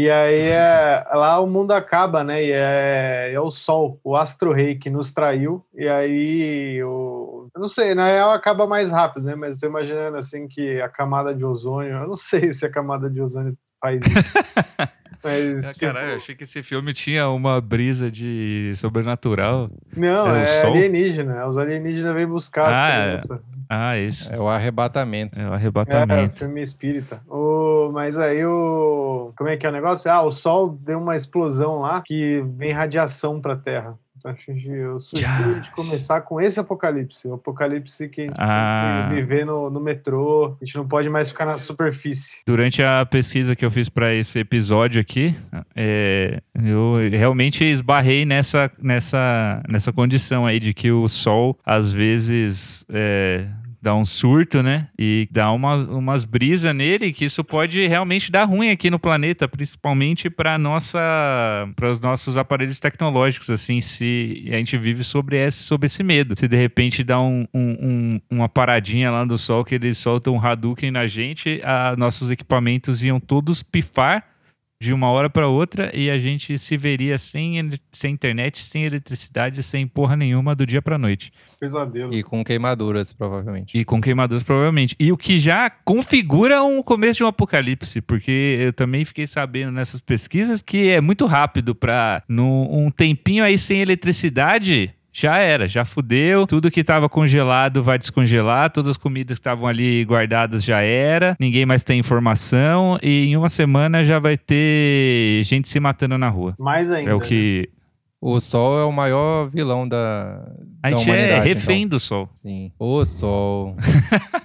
E 0.00 0.10
aí 0.10 0.48
é, 0.48 1.04
lá 1.12 1.38
o 1.40 1.46
mundo 1.46 1.72
acaba, 1.72 2.24
né? 2.24 2.42
E 2.42 2.50
é, 2.52 3.32
é 3.34 3.38
o 3.40 3.50
Sol, 3.50 4.00
o 4.02 4.16
astro-rei 4.16 4.74
que 4.76 4.88
nos 4.88 5.12
traiu. 5.12 5.62
E 5.74 5.86
aí 5.86 6.82
o. 6.82 7.50
Eu 7.54 7.60
não 7.60 7.68
sei, 7.68 7.94
na 7.94 8.06
real 8.06 8.32
acaba 8.32 8.66
mais 8.66 8.90
rápido, 8.90 9.26
né? 9.26 9.34
Mas 9.34 9.52
eu 9.52 9.60
tô 9.60 9.66
imaginando 9.66 10.16
assim 10.16 10.48
que 10.48 10.80
a 10.80 10.88
camada 10.88 11.34
de 11.34 11.44
ozônio. 11.44 11.92
Eu 11.92 12.08
não 12.08 12.16
sei 12.16 12.52
se 12.54 12.64
a 12.64 12.70
camada 12.70 13.10
de 13.10 13.20
ozônio 13.20 13.54
faz 13.78 14.00
isso. 14.00 14.90
Mas, 15.22 15.64
ah, 15.66 15.74
tipo... 15.74 15.80
Caralho, 15.80 16.12
eu 16.12 16.16
achei 16.16 16.34
que 16.34 16.44
esse 16.44 16.62
filme 16.62 16.94
tinha 16.94 17.28
uma 17.28 17.60
brisa 17.60 18.10
de 18.10 18.72
sobrenatural. 18.76 19.70
Não, 19.94 20.34
é, 20.34 20.44
é 20.44 20.66
alienígena. 20.66 21.46
Os 21.46 21.58
alienígenas 21.58 22.14
vêm 22.14 22.26
buscar 22.26 22.72
ah, 22.72 23.14
as 23.16 23.30
é. 23.30 23.38
Ah, 23.68 23.98
isso. 23.98 24.32
É 24.32 24.40
o 24.40 24.48
arrebatamento. 24.48 25.38
É 25.38 25.48
o 25.48 25.52
arrebatamento. 25.52 26.42
É, 26.42 26.46
o 26.46 26.48
filme 26.48 26.62
espírita. 26.62 27.22
O... 27.28 27.49
Mas 27.92 28.16
aí 28.16 28.44
o. 28.44 29.32
Como 29.36 29.48
é 29.48 29.56
que 29.56 29.66
é 29.66 29.68
o 29.68 29.72
negócio? 29.72 30.10
Ah, 30.10 30.22
o 30.22 30.32
Sol 30.32 30.70
deu 30.80 30.98
uma 30.98 31.16
explosão 31.16 31.80
lá 31.80 32.00
que 32.00 32.42
vem 32.56 32.72
radiação 32.72 33.40
pra 33.40 33.56
Terra. 33.56 33.98
Eu 34.66 35.00
sugiro 35.00 35.60
de 35.62 35.70
começar 35.70 36.20
com 36.20 36.40
esse 36.40 36.60
apocalipse. 36.60 37.26
O 37.26 37.34
apocalipse 37.34 38.06
que 38.08 38.22
a 38.22 38.24
gente 38.24 38.34
ah. 38.36 39.06
tem 39.08 39.08
que 39.08 39.22
viver 39.22 39.46
no, 39.46 39.70
no 39.70 39.80
metrô. 39.80 40.56
A 40.60 40.64
gente 40.64 40.76
não 40.76 40.86
pode 40.86 41.08
mais 41.08 41.30
ficar 41.30 41.46
na 41.46 41.56
superfície. 41.56 42.30
Durante 42.46 42.82
a 42.82 43.06
pesquisa 43.06 43.56
que 43.56 43.64
eu 43.64 43.70
fiz 43.70 43.88
para 43.88 44.12
esse 44.14 44.38
episódio 44.38 45.00
aqui, 45.00 45.34
é, 45.74 46.42
eu 46.54 46.96
realmente 47.10 47.64
esbarrei 47.64 48.26
nessa, 48.26 48.70
nessa, 48.78 49.62
nessa 49.66 49.92
condição 49.92 50.44
aí 50.44 50.60
de 50.60 50.74
que 50.74 50.92
o 50.92 51.08
Sol, 51.08 51.56
às 51.64 51.90
vezes, 51.90 52.84
é, 52.90 53.46
dá 53.80 53.94
um 53.94 54.04
surto, 54.04 54.62
né? 54.62 54.88
E 54.98 55.28
dá 55.30 55.50
umas, 55.52 55.88
umas 55.88 56.24
brisas 56.24 56.74
nele 56.74 57.12
que 57.12 57.24
isso 57.24 57.42
pode 57.42 57.86
realmente 57.86 58.30
dar 58.30 58.44
ruim 58.44 58.70
aqui 58.70 58.90
no 58.90 58.98
planeta, 58.98 59.48
principalmente 59.48 60.28
para 60.28 60.58
nossa 60.58 60.98
para 61.74 61.90
os 61.90 62.00
nossos 62.00 62.36
aparelhos 62.36 62.78
tecnológicos, 62.78 63.50
assim, 63.50 63.80
se 63.80 64.44
a 64.48 64.56
gente 64.56 64.76
vive 64.76 65.02
sobre 65.02 65.36
esse, 65.36 65.62
sobre 65.62 65.86
esse 65.86 66.02
medo. 66.02 66.34
Se 66.38 66.46
de 66.46 66.56
repente 66.56 67.02
dá 67.02 67.20
um, 67.20 67.46
um, 67.54 67.70
um, 67.80 68.20
uma 68.30 68.48
paradinha 68.48 69.10
lá 69.10 69.24
do 69.24 69.38
sol 69.38 69.64
que 69.64 69.74
eles 69.74 69.98
soltam 69.98 70.34
um 70.34 70.40
Hadouken 70.40 70.90
na 70.90 71.06
gente, 71.06 71.60
a, 71.64 71.94
nossos 71.96 72.30
equipamentos 72.30 73.02
iam 73.02 73.18
todos 73.18 73.62
pifar 73.62 74.29
de 74.80 74.94
uma 74.94 75.10
hora 75.10 75.28
para 75.28 75.46
outra 75.46 75.94
e 75.94 76.10
a 76.10 76.16
gente 76.16 76.58
se 76.58 76.74
veria 76.74 77.18
sem, 77.18 77.70
sem 77.92 78.14
internet, 78.14 78.58
sem 78.58 78.84
eletricidade, 78.84 79.62
sem 79.62 79.86
porra 79.86 80.16
nenhuma 80.16 80.54
do 80.54 80.66
dia 80.66 80.80
para 80.80 80.96
noite. 80.96 81.30
Pesadelo. 81.60 82.14
E 82.14 82.22
com 82.22 82.42
queimaduras, 82.42 83.12
provavelmente. 83.12 83.76
E 83.76 83.84
com 83.84 84.00
queimaduras, 84.00 84.42
provavelmente. 84.42 84.96
E 84.98 85.12
o 85.12 85.18
que 85.18 85.38
já 85.38 85.68
configura 85.68 86.62
um 86.62 86.82
começo 86.82 87.18
de 87.18 87.24
um 87.24 87.26
apocalipse, 87.26 88.00
porque 88.00 88.56
eu 88.58 88.72
também 88.72 89.04
fiquei 89.04 89.26
sabendo 89.26 89.70
nessas 89.70 90.00
pesquisas 90.00 90.62
que 90.62 90.88
é 90.90 91.00
muito 91.00 91.26
rápido 91.26 91.74
para 91.74 92.22
num 92.26 92.90
tempinho 92.90 93.44
aí 93.44 93.58
sem 93.58 93.82
eletricidade 93.82 94.94
já 95.12 95.38
era, 95.38 95.66
já 95.66 95.84
fudeu. 95.84 96.46
Tudo 96.46 96.70
que 96.70 96.80
estava 96.80 97.08
congelado 97.08 97.82
vai 97.82 97.98
descongelar, 97.98 98.70
todas 98.70 98.88
as 98.88 98.96
comidas 98.96 99.38
que 99.38 99.40
estavam 99.40 99.66
ali 99.66 100.04
guardadas 100.04 100.62
já 100.64 100.80
era, 100.80 101.36
ninguém 101.38 101.66
mais 101.66 101.84
tem 101.84 101.98
informação 101.98 102.98
e 103.02 103.26
em 103.26 103.36
uma 103.36 103.48
semana 103.48 104.04
já 104.04 104.18
vai 104.18 104.36
ter 104.36 105.42
gente 105.44 105.68
se 105.68 105.80
matando 105.80 106.16
na 106.16 106.28
rua. 106.28 106.54
Mais 106.58 106.90
ainda. 106.90 107.10
É 107.10 107.14
o 107.14 107.20
que. 107.20 107.68
Né? 107.70 107.80
O 108.22 108.38
Sol 108.38 108.78
é 108.78 108.84
o 108.84 108.92
maior 108.92 109.48
vilão 109.48 109.88
da. 109.88 110.46
A 110.82 110.90
gente 110.90 111.10
é 111.10 111.40
refém 111.40 111.84
então. 111.84 111.96
do 111.96 112.00
Sol. 112.00 112.28
Sim. 112.34 112.70
O 112.78 113.02
Sol. 113.02 113.74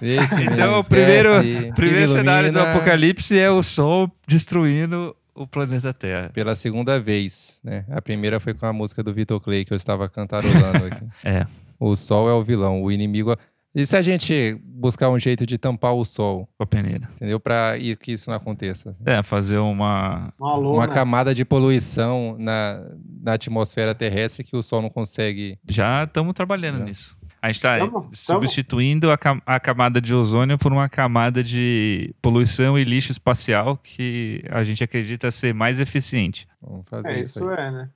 então, 0.50 0.80
o 0.80 0.84
primeiro, 0.84 1.28
primeiro 1.74 2.08
cenário 2.08 2.50
do 2.50 2.58
apocalipse 2.58 3.38
é 3.38 3.50
o 3.50 3.62
Sol 3.62 4.10
destruindo 4.26 5.14
o 5.36 5.46
planeta 5.46 5.92
Terra. 5.92 6.30
Pela 6.32 6.56
segunda 6.56 6.98
vez, 6.98 7.60
né? 7.62 7.84
A 7.90 8.00
primeira 8.00 8.40
foi 8.40 8.54
com 8.54 8.66
a 8.66 8.72
música 8.72 9.02
do 9.02 9.12
Vitor 9.12 9.40
Clay 9.40 9.64
que 9.64 9.72
eu 9.72 9.76
estava 9.76 10.08
cantarolando 10.08 10.86
aqui. 10.86 11.04
é. 11.24 11.44
O 11.78 11.94
sol 11.94 12.28
é 12.28 12.32
o 12.32 12.42
vilão, 12.42 12.82
o 12.82 12.90
inimigo. 12.90 13.36
E 13.74 13.84
se 13.84 13.94
a 13.94 14.00
gente 14.00 14.58
buscar 14.64 15.10
um 15.10 15.18
jeito 15.18 15.44
de 15.44 15.58
tampar 15.58 15.92
o 15.92 16.02
sol? 16.02 16.48
Com 16.56 16.64
a 16.64 16.66
peneira. 16.66 17.06
Entendeu? 17.16 17.38
Para 17.38 17.74
que 18.00 18.12
isso 18.12 18.30
não 18.30 18.36
aconteça. 18.36 18.88
Assim. 18.88 19.02
É, 19.04 19.22
fazer 19.22 19.58
uma. 19.58 20.32
Uma, 20.40 20.58
uma 20.58 20.88
camada 20.88 21.34
de 21.34 21.44
poluição 21.44 22.36
na, 22.38 22.82
na 23.22 23.34
atmosfera 23.34 23.94
terrestre 23.94 24.42
que 24.42 24.56
o 24.56 24.62
sol 24.62 24.80
não 24.80 24.88
consegue. 24.88 25.58
Já 25.68 26.04
estamos 26.04 26.32
trabalhando 26.32 26.80
é. 26.80 26.84
nisso. 26.84 27.14
A 27.46 27.52
gente 27.52 27.56
está 27.56 27.78
substituindo 28.12 29.10
a, 29.10 29.18
a, 29.46 29.60
camada 29.60 30.00
de 30.00 30.12
ozônio 30.12 30.58
por 30.58 30.72
uma 30.72 30.88
camada 30.88 31.44
de 31.44 32.12
poluição 32.20 32.76
e 32.76 32.82
lixo 32.82 33.12
espacial 33.12 33.76
que 33.76 34.42
a 34.50 34.64
gente 34.64 34.82
acredita 34.82 35.30
ser 35.30 35.54
mais 35.54 35.78
eficiente. 35.78 36.48
Vamos 36.60 36.84
fazer 36.88 37.12
é, 37.12 37.20
isso. 37.20 37.38
Isso 37.38 37.48
aí. 37.48 37.66
é, 37.66 37.70
né? 37.70 37.88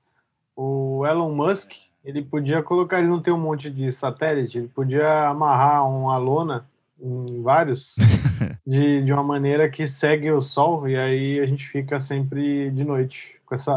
O 0.54 1.04
Elon 1.04 1.35
Musk, 1.35 1.73
ele 2.04 2.23
podia 2.23 2.62
colocar, 2.62 3.00
ele 3.00 3.09
não 3.09 3.21
tem 3.21 3.35
um 3.35 3.40
monte 3.40 3.69
de 3.71 3.90
satélite, 3.92 4.59
ele 4.59 4.69
podia 4.69 5.28
amarrar 5.28 5.88
uma 5.88 6.16
lona 6.16 6.64
em 7.02 7.42
vários 7.42 7.95
de, 8.64 9.02
de 9.02 9.12
uma 9.12 9.25
maneira 9.25 9.69
que 9.69 9.88
segue 9.88 10.30
o 10.30 10.40
sol 10.40 10.88
e 10.88 10.97
aí 10.97 11.40
a 11.40 11.47
gente 11.47 11.66
fica 11.66 11.99
sempre 11.99 12.71
de 12.71 12.85
noite 12.85 13.39
com 13.50 13.54
essa 13.57 13.75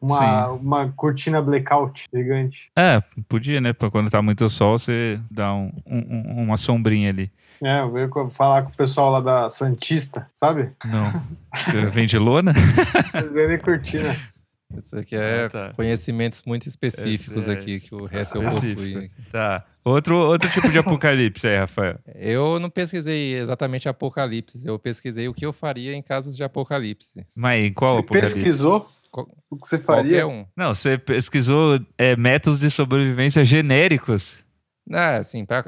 uma, 0.00 0.48
uma 0.48 0.92
cortina 0.92 1.40
blackout 1.40 2.08
gigante. 2.12 2.68
É, 2.76 3.00
podia, 3.28 3.60
né? 3.60 3.72
Pra 3.72 3.88
quando 3.88 4.10
tá 4.10 4.20
muito 4.20 4.48
sol, 4.48 4.76
você 4.76 5.20
dá 5.30 5.54
um, 5.54 5.72
um, 5.86 6.42
uma 6.42 6.56
sombrinha 6.56 7.10
ali. 7.10 7.30
É, 7.62 7.80
eu 7.80 7.92
veio 7.92 8.10
falar 8.34 8.62
com 8.62 8.70
o 8.70 8.76
pessoal 8.76 9.12
lá 9.12 9.20
da 9.20 9.48
Santista, 9.48 10.28
sabe? 10.34 10.72
Não. 10.84 11.12
Vende 11.92 12.18
lona? 12.18 12.52
Eles 13.14 13.32
vendem 13.32 13.58
cortina. 13.58 14.16
Isso 14.76 14.96
aqui 14.96 15.14
é 15.14 15.44
ah, 15.44 15.50
tá. 15.50 15.72
conhecimentos 15.74 16.42
muito 16.44 16.66
específicos 16.66 17.46
é, 17.46 17.52
aqui 17.52 17.78
que 17.78 17.94
o 17.94 18.04
resto 18.04 18.38
eu 18.38 18.42
possui. 18.42 19.10
Tá. 19.30 19.64
Outro, 19.84 20.16
outro 20.16 20.48
tipo 20.50 20.70
de 20.70 20.78
apocalipse 20.78 21.46
aí, 21.46 21.58
Rafael. 21.58 21.98
Eu 22.14 22.58
não 22.58 22.70
pesquisei 22.70 23.34
exatamente 23.34 23.88
apocalipse, 23.88 24.66
eu 24.66 24.78
pesquisei 24.78 25.28
o 25.28 25.34
que 25.34 25.44
eu 25.44 25.52
faria 25.52 25.94
em 25.94 26.02
casos 26.02 26.34
de 26.34 26.42
apocalipse. 26.42 27.24
Mas 27.36 27.64
em 27.64 27.72
qual 27.72 27.96
você 27.96 28.00
apocalipse? 28.00 28.34
pesquisou? 28.34 28.90
O 29.50 29.56
que 29.56 29.68
você 29.68 29.78
faria? 29.78 30.26
Um. 30.26 30.46
Não, 30.56 30.72
você 30.72 30.96
pesquisou 30.96 31.78
é, 31.98 32.16
métodos 32.16 32.58
de 32.58 32.70
sobrevivência 32.70 33.44
genéricos. 33.44 34.42
Ah, 34.90 35.16
assim, 35.16 35.44
pra, 35.44 35.64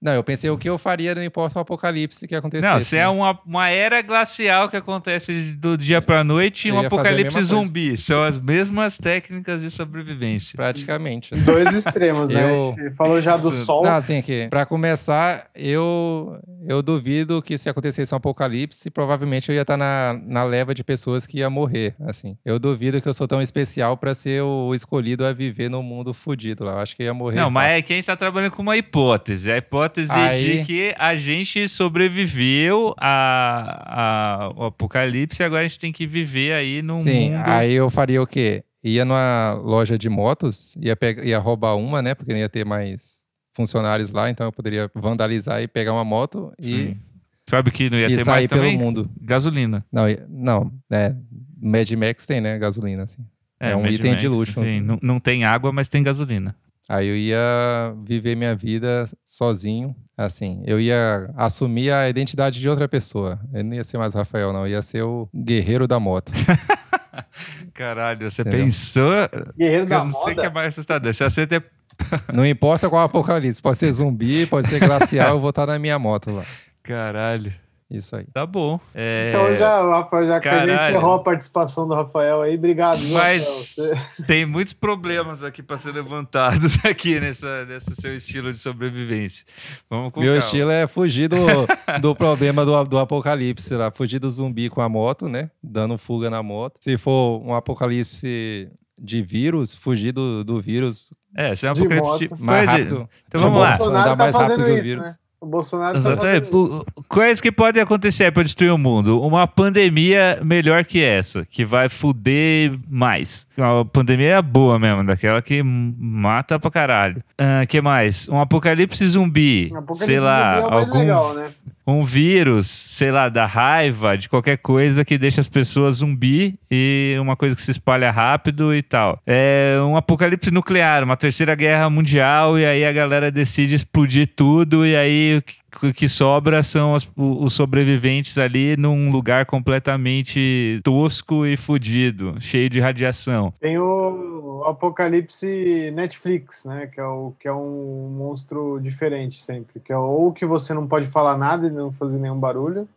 não, 0.00 0.12
eu 0.12 0.22
pensei 0.22 0.48
o 0.48 0.56
que 0.56 0.68
eu 0.68 0.78
faria 0.78 1.12
no 1.12 1.22
imposto 1.22 1.58
apocalipse 1.58 2.28
que 2.28 2.34
acontecesse. 2.34 2.72
Não, 2.72 2.80
se 2.80 2.96
é 2.96 3.00
né? 3.00 3.04
é 3.06 3.08
uma, 3.08 3.38
uma 3.44 3.68
era 3.68 4.00
glacial 4.00 4.68
que 4.68 4.76
acontece 4.76 5.52
do 5.52 5.76
dia 5.76 6.00
para 6.00 6.22
noite 6.22 6.68
e 6.68 6.72
um 6.72 6.78
apocalipse 6.78 7.42
zumbi. 7.42 7.88
Coisa. 7.88 8.02
São 8.02 8.22
as 8.22 8.38
mesmas 8.38 8.96
técnicas 8.96 9.60
de 9.60 9.70
sobrevivência. 9.72 10.56
Praticamente. 10.56 11.34
Assim. 11.34 11.44
Dois 11.44 11.72
extremos, 11.72 12.28
né? 12.28 12.48
Eu... 12.48 12.76
falou 12.96 13.20
já 13.20 13.36
do 13.36 13.64
sol. 13.64 13.82
Não, 13.82 13.96
assim, 13.96 14.22
que 14.22 14.46
para 14.48 14.64
começar, 14.64 15.50
eu 15.56 16.40
eu 16.68 16.80
duvido 16.80 17.42
que 17.42 17.58
se 17.58 17.68
acontecesse 17.68 18.14
um 18.14 18.18
apocalipse, 18.18 18.90
provavelmente 18.90 19.48
eu 19.48 19.54
ia 19.54 19.62
estar 19.62 19.76
na, 19.76 20.16
na 20.24 20.44
leva 20.44 20.72
de 20.74 20.84
pessoas 20.84 21.26
que 21.26 21.38
ia 21.38 21.50
morrer, 21.50 21.96
assim. 22.06 22.36
Eu 22.44 22.58
duvido 22.60 23.02
que 23.02 23.08
eu 23.08 23.14
sou 23.14 23.26
tão 23.26 23.42
especial 23.42 23.96
para 23.96 24.14
ser 24.14 24.42
o 24.42 24.72
escolhido 24.74 25.26
a 25.26 25.32
viver 25.32 25.68
no 25.68 25.82
mundo 25.82 26.14
fudido 26.14 26.64
lá. 26.64 26.72
Eu 26.72 26.78
acho 26.78 26.94
que 26.94 27.02
ia 27.02 27.14
morrer. 27.14 27.36
Não, 27.36 27.44
fácil. 27.44 27.54
mas 27.54 27.72
é 27.72 27.82
que 27.82 27.92
a 27.92 27.96
gente 27.96 28.06
tá 28.06 28.16
trabalhando 28.16 28.52
com 28.52 28.62
uma 28.62 28.76
hipótese. 28.76 29.50
A 29.50 29.56
hipótese 29.56 29.87
hipótese 29.88 30.12
Aí... 30.12 30.58
de 30.58 30.64
que 30.64 30.94
a 30.98 31.14
gente 31.14 31.66
sobreviveu 31.68 32.94
ao 32.98 34.66
apocalipse 34.66 35.42
e 35.42 35.44
agora 35.44 35.64
a 35.64 35.68
gente 35.68 35.78
tem 35.78 35.92
que 35.92 36.06
viver 36.06 36.52
aí 36.52 36.82
num 36.82 36.98
Sim, 36.98 37.32
mundo... 37.32 37.42
aí 37.46 37.72
eu 37.72 37.90
faria 37.90 38.22
o 38.22 38.26
quê? 38.26 38.62
Ia 38.84 39.04
numa 39.04 39.54
loja 39.54 39.98
de 39.98 40.08
motos, 40.08 40.76
ia, 40.80 40.94
pegar, 40.94 41.24
ia 41.24 41.38
roubar 41.38 41.76
uma, 41.76 42.00
né? 42.00 42.14
Porque 42.14 42.32
não 42.32 42.38
ia 42.38 42.48
ter 42.48 42.64
mais 42.64 43.18
funcionários 43.52 44.12
lá, 44.12 44.30
então 44.30 44.46
eu 44.46 44.52
poderia 44.52 44.88
vandalizar 44.94 45.60
e 45.60 45.66
pegar 45.66 45.92
uma 45.92 46.04
moto 46.04 46.52
Sim. 46.60 46.96
e... 47.04 47.08
Sabe 47.44 47.70
que 47.70 47.88
não 47.88 47.98
ia 47.98 48.08
ter 48.08 48.26
mais 48.26 48.46
pelo 48.46 48.60
também? 48.60 48.76
mundo. 48.76 49.10
Gasolina. 49.22 49.84
Não, 49.90 50.04
não, 50.28 50.72
é, 50.90 51.14
Mad 51.60 51.90
Max 51.92 52.26
tem, 52.26 52.42
né, 52.42 52.58
gasolina, 52.58 53.04
assim. 53.04 53.24
É, 53.58 53.70
é 53.70 53.76
um 53.76 53.82
Mad 53.82 53.94
item 53.94 54.10
Max, 54.10 54.20
de 54.20 54.28
luxo. 54.28 54.60
Sim. 54.60 54.80
Não, 54.80 54.98
não 55.00 55.18
tem 55.18 55.44
água, 55.44 55.72
mas 55.72 55.88
tem 55.88 56.02
gasolina. 56.02 56.54
Aí 56.88 57.06
eu 57.06 57.16
ia 57.16 57.94
viver 58.02 58.34
minha 58.34 58.54
vida 58.54 59.04
sozinho, 59.22 59.94
assim. 60.16 60.62
Eu 60.64 60.80
ia 60.80 61.30
assumir 61.36 61.92
a 61.92 62.08
identidade 62.08 62.58
de 62.58 62.66
outra 62.66 62.88
pessoa. 62.88 63.38
Eu 63.52 63.62
não 63.62 63.74
ia 63.74 63.84
ser 63.84 63.98
mais 63.98 64.14
Rafael, 64.14 64.54
não. 64.54 64.60
Eu 64.60 64.72
ia 64.72 64.80
ser 64.80 65.02
o 65.02 65.28
guerreiro 65.34 65.86
da 65.86 66.00
moto. 66.00 66.32
Caralho, 67.74 68.30
você 68.30 68.40
Entendeu? 68.40 68.64
pensou. 68.64 69.12
Guerreiro 69.56 69.84
da 69.86 70.02
moto? 70.02 70.06
Eu 70.08 70.12
não 70.14 70.20
sei 70.22 70.32
o 70.32 70.36
que 70.36 70.46
é 70.46 70.50
mais 70.50 70.68
assustador. 70.68 71.12
Se 71.12 71.22
você 71.22 71.46
ter... 71.46 71.62
não 72.32 72.46
importa 72.46 72.88
qual 72.88 73.04
apocalipse. 73.04 73.60
Pode 73.60 73.76
ser 73.76 73.92
zumbi, 73.92 74.46
pode 74.46 74.68
ser 74.68 74.80
glacial, 74.80 75.34
eu 75.34 75.40
vou 75.40 75.50
estar 75.50 75.66
na 75.66 75.78
minha 75.78 75.98
moto 75.98 76.30
lá. 76.30 76.44
Caralho. 76.82 77.52
Isso 77.90 78.14
aí. 78.14 78.26
Tá 78.34 78.44
bom. 78.44 78.78
É... 78.94 79.30
Então 79.30 79.56
já, 79.56 79.82
Rafael, 79.82 80.26
já 80.26 80.40
que 80.40 80.48
a 80.48 80.66
gente 80.66 80.74
encerrou 80.74 81.14
a 81.14 81.22
participação 81.22 81.88
do 81.88 81.94
Rafael 81.94 82.42
aí, 82.42 82.54
obrigado. 82.54 82.98
Mas 83.14 83.76
tem 84.26 84.44
muitos 84.44 84.74
problemas 84.74 85.42
aqui 85.42 85.62
para 85.62 85.78
ser 85.78 85.92
levantados 85.92 86.84
aqui 86.84 87.18
nessa, 87.18 87.64
nesse 87.64 87.96
seu 87.96 88.14
estilo 88.14 88.52
de 88.52 88.58
sobrevivência. 88.58 89.46
Vamos 89.88 90.12
com 90.12 90.20
Meu 90.20 90.34
calma. 90.34 90.44
estilo 90.44 90.70
é 90.70 90.86
fugir 90.86 91.28
do, 91.28 91.36
do 92.02 92.14
problema 92.14 92.62
do, 92.62 92.84
do 92.84 92.98
apocalipse 92.98 93.74
lá, 93.74 93.90
fugir 93.90 94.18
do 94.18 94.28
zumbi 94.28 94.68
com 94.68 94.82
a 94.82 94.88
moto, 94.88 95.26
né? 95.26 95.50
Dando 95.62 95.96
fuga 95.96 96.28
na 96.28 96.42
moto. 96.42 96.76
Se 96.80 96.98
for 96.98 97.42
um 97.42 97.54
apocalipse 97.54 98.70
de 98.98 99.22
vírus, 99.22 99.74
fugir 99.74 100.12
do, 100.12 100.44
do 100.44 100.60
vírus. 100.60 101.10
É, 101.34 101.54
se 101.54 101.66
é 101.66 101.70
um 101.70 101.72
apocalipse 101.72 102.34
de... 102.34 102.42
mais 102.42 102.68
rápido. 102.68 103.08
Então 103.26 103.40
vamos 103.40 103.60
lá. 103.60 103.78
Andar 103.80 104.04
tá 104.04 104.16
mais 104.16 104.36
rápido 104.36 104.64
que 104.64 104.72
o 104.72 104.82
vírus. 104.82 105.04
Né? 105.04 105.14
O 105.40 105.46
Bolsonaro 105.46 105.96
Exatamente. 105.96 106.50
Tá 106.50 107.02
Coisas 107.08 107.40
que 107.40 107.52
podem 107.52 107.80
acontecer 107.80 108.32
para 108.32 108.42
destruir 108.42 108.72
o 108.72 108.78
mundo. 108.78 109.20
Uma 109.22 109.46
pandemia 109.46 110.40
melhor 110.42 110.84
que 110.84 111.00
essa, 111.00 111.46
que 111.46 111.64
vai 111.64 111.88
fuder 111.88 112.76
mais. 112.90 113.46
Uma 113.56 113.84
pandemia 113.84 114.42
boa 114.42 114.78
mesmo, 114.78 115.04
daquela 115.04 115.40
que 115.40 115.62
mata 115.62 116.58
pra 116.58 116.70
caralho. 116.70 117.22
O 117.38 117.62
uh, 117.62 117.66
que 117.68 117.80
mais? 117.80 118.28
Um 118.28 118.40
apocalipse 118.40 119.06
zumbi. 119.06 119.70
Um 119.72 119.78
apocalipse 119.78 120.06
sei 120.06 120.18
lá, 120.18 120.60
zumbi 120.60 120.74
é 120.74 120.78
algum. 120.78 120.98
Legal, 120.98 121.34
né? 121.34 121.48
Um 121.90 122.02
vírus, 122.02 122.66
sei 122.66 123.10
lá, 123.10 123.30
da 123.30 123.46
raiva, 123.46 124.16
de 124.18 124.28
qualquer 124.28 124.58
coisa 124.58 125.06
que 125.06 125.16
deixa 125.16 125.40
as 125.40 125.48
pessoas 125.48 125.96
zumbi 125.96 126.58
e 126.70 127.16
uma 127.18 127.34
coisa 127.34 127.56
que 127.56 127.62
se 127.62 127.70
espalha 127.70 128.10
rápido 128.10 128.74
e 128.74 128.82
tal. 128.82 129.18
É 129.26 129.78
um 129.80 129.96
apocalipse 129.96 130.50
nuclear, 130.50 131.02
uma 131.02 131.16
terceira 131.16 131.54
guerra 131.54 131.88
mundial, 131.88 132.58
e 132.58 132.66
aí 132.66 132.84
a 132.84 132.92
galera 132.92 133.30
decide 133.30 133.74
explodir 133.74 134.28
tudo, 134.36 134.84
e 134.84 134.94
aí 134.94 135.42
o 135.82 135.92
que 135.92 136.08
sobra 136.08 136.62
são 136.62 136.94
os, 136.94 137.10
os 137.16 137.52
sobreviventes 137.52 138.38
ali 138.38 138.76
num 138.76 139.10
lugar 139.10 139.46
completamente 139.46 140.80
tosco 140.82 141.44
e 141.46 141.56
fodido, 141.56 142.34
cheio 142.40 142.70
de 142.70 142.80
radiação. 142.80 143.52
Tem 143.60 143.78
o 143.78 144.64
Apocalipse 144.66 145.90
Netflix, 145.94 146.64
né? 146.64 146.86
Que 146.86 147.00
é, 147.00 147.04
o, 147.04 147.34
que 147.38 147.46
é 147.46 147.52
um 147.52 148.14
monstro 148.16 148.80
diferente 148.80 149.42
sempre. 149.42 149.80
Que 149.80 149.92
é 149.92 149.96
ou 149.96 150.32
que 150.32 150.46
você 150.46 150.72
não 150.72 150.86
pode 150.86 151.08
falar 151.08 151.36
nada 151.36 151.66
e 151.66 151.70
não 151.70 151.92
fazer 151.92 152.18
nenhum 152.18 152.38
barulho, 152.38 152.88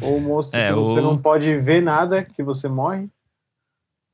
ou 0.00 0.16
o 0.16 0.20
monstro 0.20 0.58
é, 0.58 0.68
que 0.68 0.74
você 0.74 1.00
o... 1.00 1.02
não 1.02 1.18
pode 1.18 1.54
ver 1.56 1.82
nada, 1.82 2.22
que 2.22 2.42
você 2.42 2.68
morre. 2.68 3.08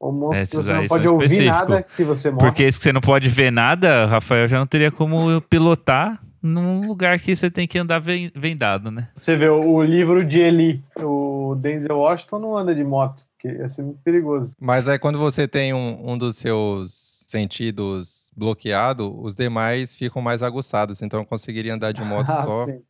Ou 0.01 0.11
monstro 0.11 0.43
Esses 0.43 0.59
que 0.59 0.65
você 0.65 0.73
não 0.73 0.87
pode 0.87 1.09
ouvir 1.09 1.25
específico. 1.27 1.71
nada, 1.71 1.83
que 1.83 2.03
você 2.03 2.31
morre. 2.31 2.41
Porque 2.41 2.63
esse 2.65 2.79
que 2.79 2.83
você 2.83 2.93
não 2.93 3.01
pode 3.01 3.29
ver 3.29 3.53
nada, 3.53 4.07
Rafael, 4.07 4.49
já 4.49 4.59
não 4.59 4.67
teria 4.67 4.91
como 4.91 5.41
pilotar 5.43 6.21
num 6.43 6.87
lugar 6.87 7.21
que 7.21 7.35
você 7.35 7.51
tem 7.51 7.69
que 7.69 7.79
andar 7.79 8.01
vendado, 8.01 8.91
né? 8.91 9.09
Você 9.17 9.37
vê 9.37 9.49
o 9.49 9.83
livro 9.83 10.25
de 10.25 10.41
Eli, 10.41 10.83
o 10.97 11.55
Denzel 11.55 11.99
Washington 11.99 12.39
não 12.41 12.57
anda 12.57 12.75
de 12.75 12.83
moto, 12.83 13.23
que 13.39 13.49
ia 13.49 13.69
ser 13.69 13.83
muito 13.83 14.01
perigoso. 14.03 14.55
Mas 14.59 14.89
aí 14.89 14.99
quando 14.99 15.19
você 15.19 15.47
tem 15.47 15.73
um, 15.73 16.13
um 16.13 16.19
dos 16.19 16.37
seus 16.37 17.25
sentidos 17.27 18.31
bloqueado, 18.37 19.19
os 19.23 19.37
demais 19.37 19.95
ficam 19.95 20.21
mais 20.21 20.43
aguçados, 20.43 21.01
então 21.01 21.21
eu 21.21 21.27
conseguiria 21.27 21.75
andar 21.75 21.93
de 21.93 22.03
moto 22.03 22.29
ah, 22.31 22.43
só. 22.43 22.67
Sim. 22.67 22.83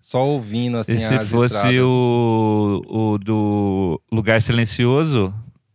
Só 0.00 0.26
ouvindo 0.26 0.76
assim. 0.76 0.96
E 0.96 1.00
se 1.00 1.18
fosse 1.20 1.56
estradas, 1.56 1.80
o, 1.80 2.82
assim. 2.84 2.94
o 2.94 3.18
do 3.18 4.00
lugar 4.12 4.40
silencioso, 4.42 5.34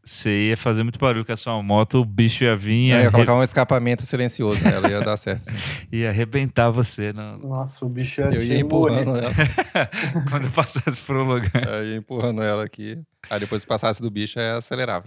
você 0.10 0.50
ia 0.50 0.58
fazer 0.58 0.82
muito 0.82 0.98
barulho 0.98 1.24
com 1.24 1.32
a 1.32 1.38
sua 1.38 1.62
moto, 1.62 2.00
o 2.00 2.06
bicho 2.06 2.44
ia 2.44 2.56
vir. 2.56 2.88
Ia, 2.88 3.04
ia 3.04 3.12
colocar 3.12 3.36
um 3.36 3.44
escapamento 3.44 4.02
silencioso 4.04 4.64
nela, 4.64 4.90
ia 4.90 5.02
dar 5.02 5.16
certo. 5.18 5.44
Sim. 5.44 5.88
ia 5.94 6.10
arrebentar 6.10 6.72
você. 6.72 7.14
No... 7.14 7.38
Nossa, 7.38 7.86
o 7.86 7.90
bicho 7.90 8.20
ia 8.20 8.28
Eu 8.28 8.44
ia 8.44 8.60
empurrando 8.60 9.16
ela. 9.16 9.32
Quando 10.28 10.50
passasse 10.52 11.00
por 11.02 11.16
um 11.16 11.24
lugar. 11.24 11.68
Eu 11.68 11.86
ia 11.86 11.98
empurrando 11.98 12.42
ela 12.42 12.64
aqui. 12.64 13.00
Aí 13.30 13.40
depois 13.40 13.64
que 13.64 13.68
passasse 13.68 14.02
do 14.02 14.10
bicho, 14.10 14.40
aí 14.40 14.50
acelerava. 14.50 15.06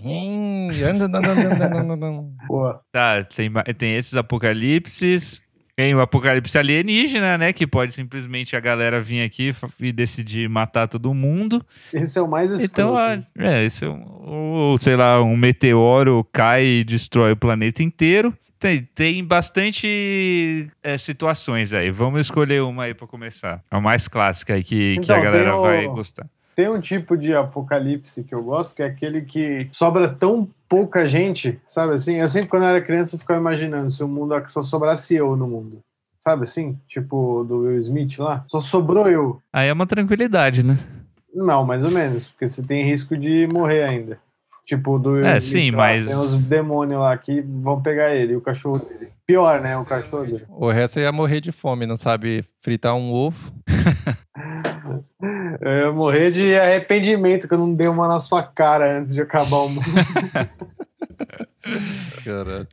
tá, 2.93 3.25
tem, 3.25 3.51
tem 3.77 3.97
esses 3.97 4.15
apocalipses. 4.17 5.42
Tem 5.75 5.95
o 5.95 6.01
apocalipse 6.03 6.59
alienígena, 6.59 7.39
né? 7.39 7.53
Que 7.53 7.67
pode 7.67 7.93
simplesmente 7.93 8.55
a 8.55 8.61
galera 8.61 9.01
vir 9.01 9.23
aqui 9.23 9.51
e 9.81 9.91
decidir 9.91 10.49
matar 10.49 10.87
todo 10.87 11.15
mundo. 11.15 11.65
Esse 11.93 12.19
é 12.19 12.23
o 12.23 12.29
mais 12.29 12.51
escroto. 12.51 12.71
Então, 12.71 12.99
é, 13.39 13.65
esse 13.65 13.87
é 13.87 13.89
um, 13.89 14.05
ou, 14.23 14.79
sei 14.79 14.97
lá, 14.97 15.23
um 15.23 15.37
meteoro 15.37 16.27
cai 16.31 16.65
e 16.65 16.85
destrói 16.85 17.33
o 17.33 17.37
planeta 17.37 17.83
inteiro. 17.83 18.37
Tem, 18.59 18.83
tem 18.95 19.25
bastante 19.25 20.69
é, 20.83 20.99
situações 20.99 21.73
aí. 21.73 21.91
Vamos 21.91 22.21
escolher 22.21 22.63
uma 22.63 22.85
aí 22.85 22.95
para 22.95 23.07
começar. 23.07 23.63
A 23.71 23.81
mais 23.81 24.07
clássica 24.07 24.55
aí 24.55 24.63
que, 24.63 24.93
então, 24.93 25.05
que 25.05 25.13
a 25.13 25.19
então, 25.19 25.33
galera 25.33 25.57
o... 25.57 25.63
vai 25.63 25.87
gostar. 25.87 26.27
Tem 26.55 26.69
um 26.69 26.81
tipo 26.81 27.17
de 27.17 27.35
apocalipse 27.35 28.23
que 28.23 28.35
eu 28.35 28.43
gosto, 28.43 28.75
que 28.75 28.83
é 28.83 28.87
aquele 28.87 29.23
que 29.23 29.69
sobra 29.73 30.09
tão 30.09 30.49
pouca 30.69 31.07
gente, 31.09 31.59
sabe 31.67 31.95
assim? 31.95 32.17
Eu 32.17 32.29
sempre, 32.29 32.49
quando 32.49 32.63
eu 32.65 32.69
era 32.69 32.81
criança, 32.81 33.15
eu 33.15 33.19
ficava 33.21 33.41
imaginando 33.41 33.91
se 33.91 34.03
o 34.03 34.09
mundo 34.09 34.35
só 34.49 34.63
sobrasse 34.63 35.15
eu 35.15 35.35
no 35.37 35.47
mundo. 35.47 35.81
Sabe 36.23 36.45
assim? 36.45 36.79
Tipo 36.89 37.43
do 37.45 37.61
Will 37.61 37.79
Smith 37.81 38.19
lá. 38.19 38.45
Só 38.47 38.61
sobrou 38.61 39.09
eu. 39.09 39.41
Aí 39.53 39.69
é 39.69 39.73
uma 39.73 39.87
tranquilidade, 39.87 40.63
né? 40.63 40.79
Não, 41.35 41.65
mais 41.65 41.85
ou 41.85 41.91
menos, 41.91 42.27
porque 42.29 42.49
você 42.49 42.63
tem 42.63 42.85
risco 42.85 43.17
de 43.17 43.49
morrer 43.53 43.83
ainda. 43.85 44.19
Tipo, 44.65 44.99
do 44.99 45.13
Will 45.15 45.25
É, 45.27 45.39
Smith, 45.39 45.63
sim, 45.65 45.71
lá. 45.73 45.77
mas. 45.79 46.07
Tem 46.07 46.15
uns 46.17 46.45
demônios 46.45 47.01
lá 47.01 47.17
que 47.19 47.41
vão 47.41 47.83
pegar 47.83 48.15
ele, 48.15 48.37
o 48.37 48.41
cachorro 48.41 48.79
dele. 48.79 49.11
Pior, 49.27 49.61
né? 49.61 49.77
O 49.77 49.85
cachorro 49.85 50.25
dele. 50.25 50.45
O 50.49 50.71
resto 50.71 51.01
ia 51.01 51.11
morrer 51.11 51.41
de 51.41 51.51
fome, 51.51 51.87
não 51.87 51.97
sabe 51.97 52.45
fritar 52.61 52.95
um 52.95 53.13
ovo. 53.13 53.53
Eu 55.63 55.73
ia 55.73 55.93
morrer 55.93 56.33
de 56.33 56.57
arrependimento 56.57 57.47
que 57.47 57.55
eu 57.55 57.59
não 57.59 57.73
dei 57.73 57.87
uma 57.87 58.09
na 58.09 58.19
sua 58.19 58.43
cara 58.43 58.99
antes 58.99 59.15
de 59.15 59.21
acabar 59.21 59.59
o 59.59 59.69
mundo. 59.69 59.87
Caralho. 62.25 62.67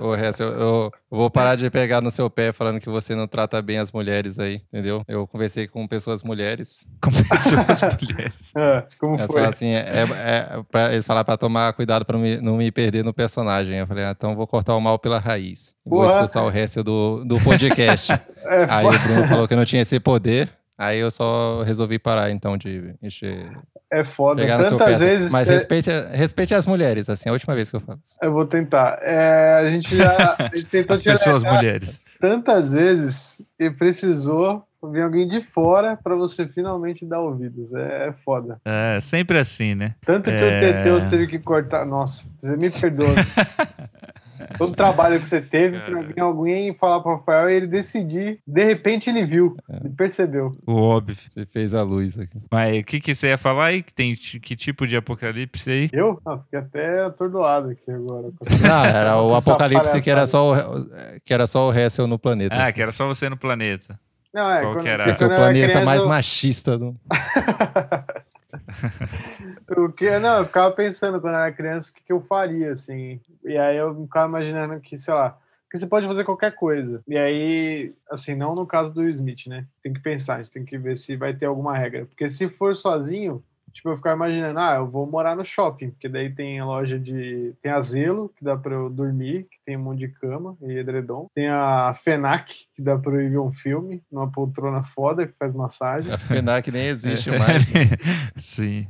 Ô, 0.00 0.14
Hess, 0.14 0.40
eu, 0.40 0.48
eu, 0.48 0.92
vou 1.10 1.30
parar 1.30 1.56
de 1.56 1.70
pegar 1.70 2.02
no 2.02 2.10
seu 2.10 2.28
pé 2.28 2.52
falando 2.52 2.80
que 2.80 2.88
você 2.88 3.14
não 3.14 3.26
trata 3.26 3.60
bem 3.62 3.78
as 3.78 3.90
mulheres 3.90 4.38
aí, 4.38 4.60
entendeu? 4.70 5.02
Eu 5.08 5.26
conversei 5.26 5.66
com 5.66 5.86
pessoas 5.86 6.22
mulheres. 6.22 6.86
Com 7.00 7.10
pessoas 7.10 7.80
mulheres. 8.00 8.52
É, 8.56 8.84
como 8.98 9.16
eles 9.16 9.26
foi? 9.26 9.44
assim, 9.44 9.68
é, 9.68 10.02
é, 10.02 10.62
pra, 10.70 10.92
eles 10.92 11.06
falaram 11.06 11.24
pra 11.24 11.36
tomar 11.36 11.72
cuidado 11.72 12.04
pra 12.04 12.16
não 12.16 12.22
me, 12.22 12.36
não 12.38 12.56
me 12.56 12.70
perder 12.70 13.02
no 13.02 13.12
personagem. 13.12 13.78
Eu 13.78 13.86
falei, 13.86 14.04
ah, 14.04 14.14
então 14.16 14.34
vou 14.34 14.46
cortar 14.46 14.74
o 14.74 14.80
mal 14.80 14.98
pela 14.98 15.18
raiz. 15.18 15.74
Vou 15.84 16.06
expulsar 16.06 16.44
o 16.44 16.48
resto 16.48 16.82
do, 16.82 17.24
do 17.24 17.40
podcast. 17.40 18.12
É, 18.12 18.66
aí 18.68 18.86
o 18.86 18.98
Bruno 19.00 19.26
falou 19.26 19.48
que 19.48 19.54
eu 19.54 19.58
não 19.58 19.64
tinha 19.64 19.82
esse 19.82 19.98
poder. 19.98 20.50
Aí 20.76 20.98
eu 20.98 21.10
só 21.10 21.62
resolvi 21.62 21.98
parar, 21.98 22.30
então, 22.30 22.56
de 22.56 22.94
encher. 23.00 23.50
É 23.90 24.04
foda. 24.04 24.42
Pegar 24.42 24.56
Tantas 24.56 24.72
no 24.72 24.78
seu 24.78 24.98
vezes. 24.98 25.30
Mas 25.30 25.48
é... 25.48 25.52
respeite, 25.52 25.90
respeite 26.12 26.54
as 26.54 26.66
mulheres, 26.66 27.08
assim, 27.08 27.28
é 27.28 27.30
a 27.30 27.32
última 27.32 27.54
vez 27.54 27.70
que 27.70 27.76
eu 27.76 27.80
faço. 27.80 28.16
Eu 28.20 28.32
vou 28.32 28.44
tentar. 28.44 28.98
É, 29.00 29.54
a 29.60 29.70
gente 29.70 29.96
já. 29.96 30.36
A 30.38 30.50
gente 30.56 30.66
tentou 30.66 30.94
as 30.94 31.00
pessoas 31.00 31.44
mulheres. 31.44 32.02
Tantas 32.20 32.72
vezes 32.72 33.36
e 33.58 33.70
precisou 33.70 34.64
vir 34.90 35.02
alguém 35.02 35.28
de 35.28 35.40
fora 35.42 35.96
para 36.02 36.14
você 36.14 36.46
finalmente 36.46 37.06
dar 37.06 37.20
ouvidos. 37.20 37.72
É, 37.72 38.08
é, 38.08 38.12
foda. 38.24 38.60
É, 38.64 38.98
sempre 39.00 39.38
assim, 39.38 39.74
né? 39.74 39.94
Tanto 40.04 40.24
que 40.24 40.36
é... 40.36 40.58
o 40.58 40.60
Teteus 40.60 41.04
teve 41.04 41.26
que 41.28 41.38
cortar. 41.38 41.86
Nossa, 41.86 42.24
você 42.40 42.56
me 42.56 42.70
perdoa. 42.70 43.14
todo 44.58 44.72
o 44.72 44.76
trabalho 44.76 45.20
que 45.20 45.28
você 45.28 45.40
teve 45.40 45.78
para 45.80 46.02
vir 46.02 46.20
alguém 46.20 46.74
falar 46.74 47.00
para 47.00 47.12
o 47.12 47.16
Rafael 47.16 47.50
e 47.50 47.54
ele 47.54 47.66
decidir. 47.66 48.38
De 48.46 48.64
repente 48.64 49.10
ele 49.10 49.24
viu, 49.24 49.56
é. 49.70 49.76
ele 49.76 49.94
percebeu. 49.94 50.52
O 50.66 50.74
óbvio. 50.74 51.14
Você 51.14 51.46
fez 51.46 51.74
a 51.74 51.82
luz 51.82 52.18
aqui. 52.18 52.38
Mas 52.50 52.80
o 52.80 52.84
que, 52.84 53.00
que 53.00 53.14
você 53.14 53.28
ia 53.28 53.38
falar 53.38 53.66
aí? 53.66 53.82
Que 53.82 53.92
tem 53.92 54.14
que 54.14 54.56
tipo 54.56 54.86
de 54.86 54.96
apocalipse 54.96 55.70
aí? 55.70 55.88
Eu? 55.92 56.20
Ah, 56.24 56.38
fiquei 56.38 56.58
até 56.58 57.04
atordoado 57.04 57.70
aqui 57.70 57.90
agora. 57.90 58.30
Não, 58.62 58.84
era 58.84 59.20
o 59.20 59.34
apocalipse 59.34 60.00
que 60.00 60.10
era 60.10 60.26
só 60.26 60.52
o, 60.52 60.86
que 61.24 61.32
era 61.32 61.46
só 61.46 61.68
o 61.68 61.72
Hessel 61.72 62.06
no 62.06 62.18
planeta. 62.18 62.54
Ah, 62.54 62.64
assim. 62.64 62.72
que 62.72 62.82
era 62.82 62.92
só 62.92 63.06
você 63.06 63.28
no 63.28 63.36
planeta. 63.36 63.98
Não, 64.34 64.50
é. 64.50 64.62
Qual 64.62 64.76
que 64.78 64.88
era? 64.88 65.08
Esse 65.08 65.22
é 65.22 65.26
o 65.26 65.30
planeta 65.30 65.68
criança, 65.68 65.84
mais 65.84 66.02
eu... 66.02 66.08
machista 66.08 66.76
do. 66.76 66.96
o 69.76 69.92
que, 69.92 70.18
não, 70.18 70.38
eu 70.38 70.46
ficava 70.46 70.74
pensando 70.74 71.20
quando 71.20 71.34
eu 71.34 71.40
era 71.40 71.52
criança 71.52 71.90
o 71.90 71.94
que, 71.94 72.02
que 72.02 72.12
eu 72.12 72.20
faria, 72.22 72.72
assim. 72.72 73.20
E 73.44 73.56
aí 73.56 73.76
eu 73.76 74.02
ficava 74.02 74.28
imaginando 74.28 74.80
que, 74.80 74.98
sei 74.98 75.14
lá, 75.14 75.38
que 75.70 75.78
você 75.78 75.86
pode 75.86 76.06
fazer 76.06 76.24
qualquer 76.24 76.54
coisa. 76.54 77.02
E 77.06 77.18
aí, 77.18 77.92
assim, 78.10 78.34
não 78.34 78.54
no 78.54 78.66
caso 78.66 78.92
do 78.92 79.08
Smith, 79.08 79.46
né? 79.46 79.66
Tem 79.82 79.92
que 79.92 80.00
pensar, 80.00 80.36
a 80.36 80.42
gente 80.42 80.52
tem 80.52 80.64
que 80.64 80.78
ver 80.78 80.96
se 80.96 81.16
vai 81.16 81.34
ter 81.34 81.46
alguma 81.46 81.76
regra. 81.76 82.06
Porque 82.06 82.30
se 82.30 82.48
for 82.48 82.76
sozinho, 82.76 83.42
tipo, 83.74 83.88
eu 83.88 83.96
ficava 83.96 84.16
imaginando, 84.16 84.58
ah, 84.58 84.76
eu 84.76 84.86
vou 84.86 85.06
morar 85.06 85.36
no 85.36 85.44
shopping, 85.44 85.90
porque 85.90 86.08
daí 86.08 86.32
tem 86.32 86.60
a 86.60 86.64
loja 86.64 86.98
de. 86.98 87.52
Tem 87.60 87.72
a 87.72 87.82
Zelo, 87.82 88.32
que 88.36 88.44
dá 88.44 88.56
pra 88.56 88.72
eu 88.72 88.88
dormir, 88.88 89.46
que 89.50 89.58
tem 89.66 89.76
um 89.76 89.80
monte 89.80 89.98
de 89.98 90.08
cama 90.08 90.56
e 90.62 90.78
edredom. 90.78 91.26
Tem 91.34 91.48
a 91.48 91.94
FENAC, 92.04 92.54
que 92.74 92.80
dá 92.80 92.96
pra 92.96 93.12
eu 93.12 93.22
ir 93.22 93.30
ver 93.30 93.38
um 93.38 93.52
filme, 93.52 94.02
numa 94.10 94.30
poltrona 94.30 94.84
foda 94.94 95.26
que 95.26 95.34
faz 95.38 95.52
massagem. 95.52 96.12
A 96.12 96.18
FENAC 96.18 96.70
nem 96.70 96.86
existe 96.86 97.30
mais. 97.30 97.64
Sim. 98.36 98.86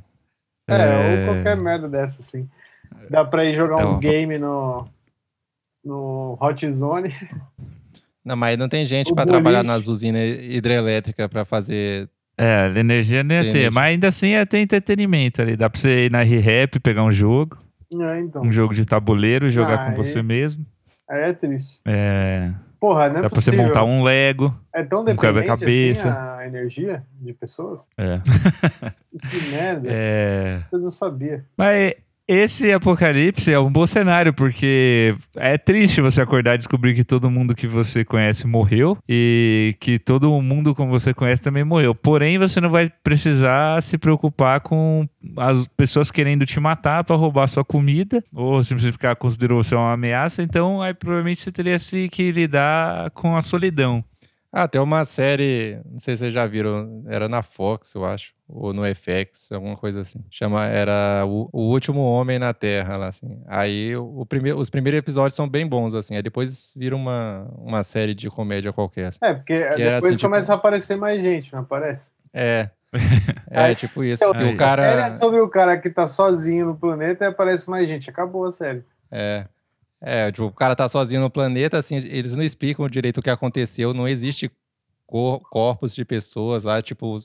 É, 0.68 0.74
é, 0.74 1.26
ou 1.26 1.34
qualquer 1.34 1.56
merda 1.56 1.88
dessa, 1.88 2.20
assim. 2.20 2.48
Dá 3.10 3.24
pra 3.24 3.44
ir 3.44 3.56
jogar 3.56 3.82
é 3.82 3.86
uns 3.86 4.00
games 4.00 4.40
no, 4.40 4.88
no 5.84 6.38
Hot 6.40 6.72
Zone. 6.72 7.14
Não, 8.24 8.36
mas 8.36 8.56
não 8.56 8.68
tem 8.68 8.86
gente 8.86 9.14
para 9.14 9.26
trabalhar 9.26 9.62
nas 9.62 9.86
usinas 9.86 10.26
hidrelétricas 10.26 11.28
para 11.28 11.44
fazer. 11.44 12.08
É, 12.36 12.72
energia 12.76 13.22
não 13.22 13.34
ia 13.34 13.42
ter, 13.42 13.48
energia. 13.48 13.70
mas 13.70 13.84
ainda 13.84 14.08
assim 14.08 14.28
ia 14.28 14.44
ter 14.44 14.58
entretenimento 14.58 15.40
ali. 15.40 15.56
Dá 15.56 15.70
pra 15.70 15.78
você 15.80 16.06
ir 16.06 16.10
na 16.10 16.22
ReHap, 16.22 16.80
pegar 16.80 17.04
um 17.04 17.12
jogo. 17.12 17.56
É, 17.92 18.20
então. 18.20 18.42
Um 18.42 18.52
jogo 18.52 18.74
de 18.74 18.84
tabuleiro, 18.84 19.48
jogar 19.48 19.74
ah, 19.74 19.90
com 19.90 19.94
você 19.94 20.22
mesmo. 20.22 20.66
Aí 21.08 21.22
é 21.22 21.32
triste. 21.32 21.78
É. 21.84 22.50
Porra, 22.80 23.08
não 23.08 23.18
é 23.18 23.22
Dá 23.22 23.30
pra 23.30 23.40
você 23.40 23.52
montar 23.52 23.84
um 23.84 24.02
Lego. 24.02 24.52
É 24.72 24.82
tão 24.82 25.02
um 25.02 25.16
quebra-cabeça. 25.16 26.10
Assim, 26.10 26.42
a 26.42 26.46
energia 26.46 27.02
de 27.20 27.32
pessoas? 27.32 27.80
É. 27.96 28.20
que 29.28 29.50
merda. 29.50 29.88
É. 29.92 30.60
Eu 30.70 30.78
não 30.80 30.90
sabia. 30.90 31.44
Mas 31.56 31.94
esse 32.26 32.72
apocalipse 32.72 33.52
é 33.52 33.58
um 33.58 33.70
bom 33.70 33.86
cenário, 33.86 34.32
porque 34.32 35.14
é 35.36 35.58
triste 35.58 36.00
você 36.00 36.22
acordar 36.22 36.54
e 36.54 36.58
descobrir 36.58 36.94
que 36.94 37.04
todo 37.04 37.30
mundo 37.30 37.54
que 37.54 37.66
você 37.66 38.04
conhece 38.04 38.46
morreu 38.46 38.96
e 39.08 39.76
que 39.78 39.98
todo 39.98 40.30
mundo 40.40 40.74
como 40.74 40.90
você 40.90 41.12
conhece 41.12 41.42
também 41.42 41.64
morreu. 41.64 41.94
Porém, 41.94 42.38
você 42.38 42.60
não 42.60 42.70
vai 42.70 42.90
precisar 43.02 43.82
se 43.82 43.98
preocupar 43.98 44.60
com 44.60 45.06
as 45.36 45.66
pessoas 45.66 46.10
querendo 46.10 46.46
te 46.46 46.58
matar 46.58 47.04
para 47.04 47.16
roubar 47.16 47.46
sua 47.46 47.64
comida, 47.64 48.22
ou 48.32 48.62
simplesmente 48.62 48.98
porque 48.98 49.14
considerou 49.16 49.62
você 49.62 49.74
uma 49.74 49.92
ameaça. 49.92 50.42
Então, 50.42 50.80
aí 50.80 50.94
provavelmente 50.94 51.40
você 51.40 51.52
teria 51.52 51.76
que 52.10 52.32
lidar 52.32 53.10
com 53.10 53.36
a 53.36 53.42
solidão. 53.42 54.02
Ah, 54.56 54.68
tem 54.68 54.80
uma 54.80 55.04
série, 55.04 55.80
não 55.90 55.98
sei 55.98 56.14
se 56.16 56.20
vocês 56.20 56.32
já 56.32 56.46
viram, 56.46 57.02
era 57.08 57.28
na 57.28 57.42
Fox, 57.42 57.92
eu 57.94 58.04
acho, 58.04 58.32
ou 58.48 58.72
no 58.72 58.82
FX, 58.94 59.50
alguma 59.50 59.76
coisa 59.76 60.02
assim. 60.02 60.24
Chama, 60.30 60.64
era 60.66 61.24
o, 61.26 61.48
o 61.52 61.62
Último 61.72 62.00
Homem 62.02 62.38
na 62.38 62.54
Terra, 62.54 62.96
lá, 62.96 63.08
assim. 63.08 63.42
Aí 63.48 63.96
o 63.96 64.24
primeiro, 64.24 64.58
os 64.60 64.70
primeiros 64.70 64.98
episódios 64.98 65.34
são 65.34 65.48
bem 65.48 65.66
bons, 65.66 65.92
assim. 65.92 66.14
Aí 66.14 66.22
depois 66.22 66.72
vira 66.76 66.94
uma, 66.94 67.50
uma 67.58 67.82
série 67.82 68.14
de 68.14 68.30
comédia 68.30 68.72
qualquer. 68.72 69.06
Assim. 69.06 69.18
É, 69.22 69.34
porque 69.34 69.54
Que 69.58 69.68
depois 69.70 69.80
era 69.80 69.98
assim, 69.98 70.10
tipo- 70.10 70.22
começa 70.22 70.52
a 70.52 70.56
aparecer 70.56 70.96
mais 70.96 71.20
gente, 71.20 71.52
não 71.52 71.60
aparece? 71.60 72.04
É. 72.32 72.70
É, 73.50 73.60
Aí- 73.60 73.74
tipo 73.74 74.02
isso. 74.04 74.24
Então, 74.24 74.50
o 74.50 74.56
cara. 74.56 74.82
é 74.84 75.10
sobre 75.12 75.40
o 75.40 75.48
cara 75.48 75.76
que 75.78 75.88
tá 75.90 76.06
sozinho 76.08 76.66
no 76.66 76.74
planeta 76.76 77.24
e 77.24 77.28
aparece 77.28 77.68
mais 77.70 77.86
gente. 77.88 78.08
Acabou 78.10 78.46
a 78.46 78.52
série. 78.52 78.82
É. 79.10 79.46
É, 80.06 80.30
tipo, 80.30 80.44
o 80.46 80.52
cara 80.52 80.76
tá 80.76 80.86
sozinho 80.88 81.22
no 81.22 81.30
planeta, 81.30 81.78
assim, 81.78 81.96
eles 81.96 82.36
não 82.36 82.42
explicam 82.44 82.86
direito 82.88 83.18
o 83.18 83.22
que 83.22 83.30
aconteceu, 83.30 83.94
não 83.94 84.06
existe 84.06 84.50
cor- 85.06 85.40
corpos 85.50 85.94
de 85.94 86.04
pessoas 86.04 86.64
lá, 86.64 86.82
tipo, 86.82 87.16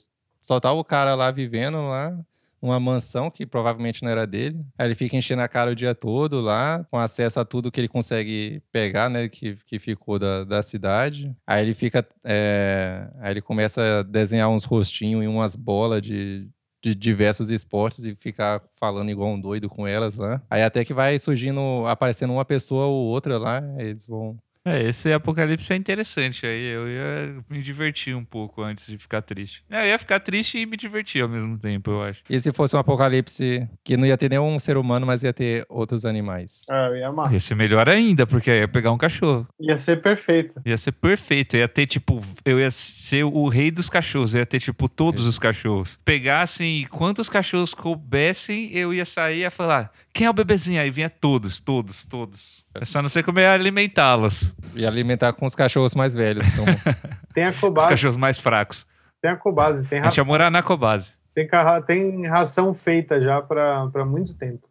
só 0.42 0.60
tá 0.60 0.72
o 0.72 0.84
cara 0.84 1.14
lá 1.14 1.30
vivendo 1.30 1.78
lá, 1.90 2.18
numa 2.62 2.80
mansão 2.80 3.30
que 3.30 3.46
provavelmente 3.46 4.04
não 4.04 4.10
era 4.10 4.26
dele. 4.28 4.66
Aí 4.78 4.88
ele 4.88 4.96
fica 4.96 5.16
enchendo 5.16 5.42
a 5.42 5.48
cara 5.48 5.72
o 5.72 5.76
dia 5.76 5.94
todo 5.96 6.42
lá, 6.42 6.86
com 6.90 6.98
acesso 6.98 7.40
a 7.40 7.46
tudo 7.46 7.72
que 7.72 7.80
ele 7.80 7.88
consegue 7.88 8.62
pegar, 8.72 9.10
né, 9.10 9.28
que, 9.30 9.58
que 9.66 9.80
ficou 9.80 10.20
da, 10.20 10.44
da 10.44 10.62
cidade. 10.62 11.34
Aí 11.48 11.64
ele 11.64 11.74
fica, 11.74 12.06
é, 12.24 13.10
aí 13.20 13.32
ele 13.32 13.42
começa 13.42 14.00
a 14.00 14.04
desenhar 14.04 14.50
uns 14.50 14.64
rostinhos 14.64 15.24
e 15.24 15.28
umas 15.28 15.56
bolas 15.56 16.02
de, 16.02 16.48
de 16.82 16.96
diversos 16.96 17.50
esportes 17.50 18.04
e 18.06 18.16
ficar 18.16 18.62
falando 18.78 19.10
igual 19.10 19.30
um 19.32 19.40
doido 19.40 19.70
com 19.70 19.86
elas 19.88 20.16
lá. 20.16 20.42
Aí 20.50 20.64
até 20.64 20.86
que 20.86 20.94
vai 20.94 21.20
surgindo, 21.20 21.86
aparecendo 21.88 22.34
uma 22.34 22.46
pessoa 22.46 22.86
ou 22.86 23.08
outra 23.08 23.38
lá, 23.38 23.62
eles 23.78 24.08
vão. 24.08 24.38
É, 24.66 24.88
esse 24.88 25.12
apocalipse 25.12 25.72
é 25.72 25.76
interessante. 25.76 26.46
Aí 26.46 26.66
eu 26.66 26.88
ia 26.90 27.44
me 27.50 27.62
divertir 27.62 28.16
um 28.16 28.26
pouco 28.26 28.62
antes 28.62 28.88
de 28.88 28.98
ficar 28.98 29.22
triste. 29.22 29.64
É, 29.70 29.84
eu 29.86 29.88
ia 29.88 30.00
ficar 30.00 30.20
triste 30.20 30.58
e 30.58 30.66
me 30.66 30.76
divertir 30.76 31.22
ao 31.22 31.30
mesmo 31.30 31.58
tempo, 31.58 31.92
eu 31.92 32.04
acho. 32.04 32.24
E 32.30 32.40
se 32.40 32.52
fosse 32.52 32.76
um 32.76 32.80
apocalipse 32.80 33.68
que 33.84 33.96
não 33.96 34.06
ia 34.06 34.18
ter 34.18 34.30
nenhum 34.30 34.60
ser 34.60 34.78
humano, 34.78 35.06
mas 35.06 35.24
ia 35.24 35.34
ter 35.34 35.66
outros 35.70 36.06
animais? 36.06 36.64
Ah, 36.70 36.88
eu 36.90 36.98
ia 36.98 37.08
amar. 37.08 37.32
Ia 37.32 37.40
ser 37.40 37.56
melhor 37.56 37.88
ainda, 37.90 38.28
porque 38.28 38.52
aí 38.52 38.60
ia 38.60 38.68
pegar 38.68 38.92
um 38.92 38.98
cachorro. 38.98 39.48
Ia 39.60 39.78
ser 39.78 40.02
perfeito. 40.02 40.62
Ia 40.66 40.78
ser 40.78 40.92
perfeito. 40.92 41.56
Ia 41.58 41.68
ter, 41.68 41.88
tipo, 41.88 42.22
eu 42.46 42.60
ia 42.60 42.72
ser 42.72 43.24
o 43.24 43.48
rei 43.48 43.72
dos 43.72 43.90
cachorros. 43.90 44.36
Eu 44.36 44.40
ia 44.40 44.46
ter, 44.46 44.60
tipo, 44.60 44.90
todos 44.90 45.26
os 45.26 45.40
cachorros. 45.40 46.00
Pegassem 46.04 46.86
quantos 46.90 47.30
cachorros 47.30 47.74
coubessem, 47.74 48.72
eu 48.74 48.94
ia 48.94 49.06
sair 49.06 49.38
e 49.38 49.40
ia 49.42 49.52
falar: 49.52 49.92
quem 50.14 50.28
é 50.28 50.30
o 50.30 50.34
bebezinho? 50.34 50.82
Aí 50.82 50.90
vinha 50.92 51.10
todos, 51.10 51.60
todos, 51.62 52.06
todos. 52.06 52.66
É 52.76 52.84
só 52.86 53.02
não 53.02 53.10
sei 53.10 53.24
como 53.24 53.40
ia 53.40 53.54
alimentá-los. 53.54 54.56
E 54.76 54.86
alimentar 54.86 55.34
com 55.34 55.46
os 55.46 55.56
cachorros 55.56 55.96
mais 55.96 56.14
velhos. 56.14 56.46
Como... 56.56 56.68
Tem 57.34 57.46
a 57.46 57.50
Os 57.50 57.60
Cobase, 57.60 57.88
cachorros 57.88 58.18
mais 58.18 58.40
fracos. 58.40 58.86
tem 59.22 59.32
a 59.32 59.36
Cobase, 59.38 59.86
tem 59.88 60.00
A 60.00 60.06
gente 60.06 60.18
ia 60.18 60.24
morar 60.24 60.50
na 60.50 60.62
Cobase. 60.64 61.14
tem, 61.34 61.48
carra- 61.48 61.82
tem 61.82 62.28
ração 62.28 62.74
feita 62.74 63.22
já 63.22 63.42
pra 63.42 63.88
pra 63.88 64.04
muito 64.06 64.34
tempo. 64.34 64.68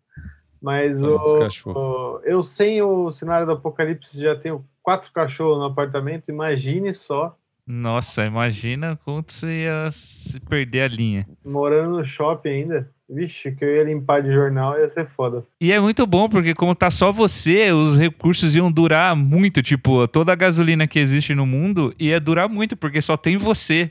Mas 0.60 0.98
Os 1.00 1.64
o, 1.64 1.70
o- 1.70 2.20
eu 2.24 2.42
sem 2.42 2.82
o 2.82 3.12
cenário 3.12 3.46
do 3.46 3.52
apocalipse 3.52 4.20
já 4.20 4.34
tenho 4.36 4.64
quatro 4.82 5.10
cachorros 5.12 5.58
no 5.58 5.66
apartamento, 5.66 6.24
imagine 6.30 6.92
só, 6.92 7.36
Nossa, 7.66 8.24
imagina 8.26 8.98
quanto 9.04 9.32
você 9.32 9.62
ia 9.64 9.88
se 9.90 10.40
perder 10.40 10.82
a 10.82 10.88
linha. 10.88 11.26
morando 11.44 11.98
no 11.98 12.04
shopping 12.04 12.48
ainda. 12.48 12.90
Vixe, 13.08 13.52
que 13.52 13.64
eu 13.64 13.76
ia 13.76 13.84
limpar 13.84 14.22
de 14.22 14.30
jornal 14.30 14.78
ia 14.78 14.88
ser 14.90 15.08
foda. 15.16 15.44
E 15.60 15.72
é 15.72 15.80
muito 15.80 16.06
bom, 16.06 16.28
porque 16.28 16.54
como 16.54 16.74
tá 16.74 16.90
só 16.90 17.10
você, 17.10 17.72
os 17.72 17.98
recursos 17.98 18.54
iam 18.54 18.70
durar 18.70 19.16
muito. 19.16 19.62
Tipo, 19.62 20.06
toda 20.06 20.32
a 20.32 20.36
gasolina 20.36 20.86
que 20.86 20.98
existe 20.98 21.34
no 21.34 21.46
mundo 21.46 21.94
ia 21.98 22.20
durar 22.20 22.48
muito, 22.48 22.76
porque 22.76 23.00
só 23.00 23.16
tem 23.16 23.36
você. 23.36 23.90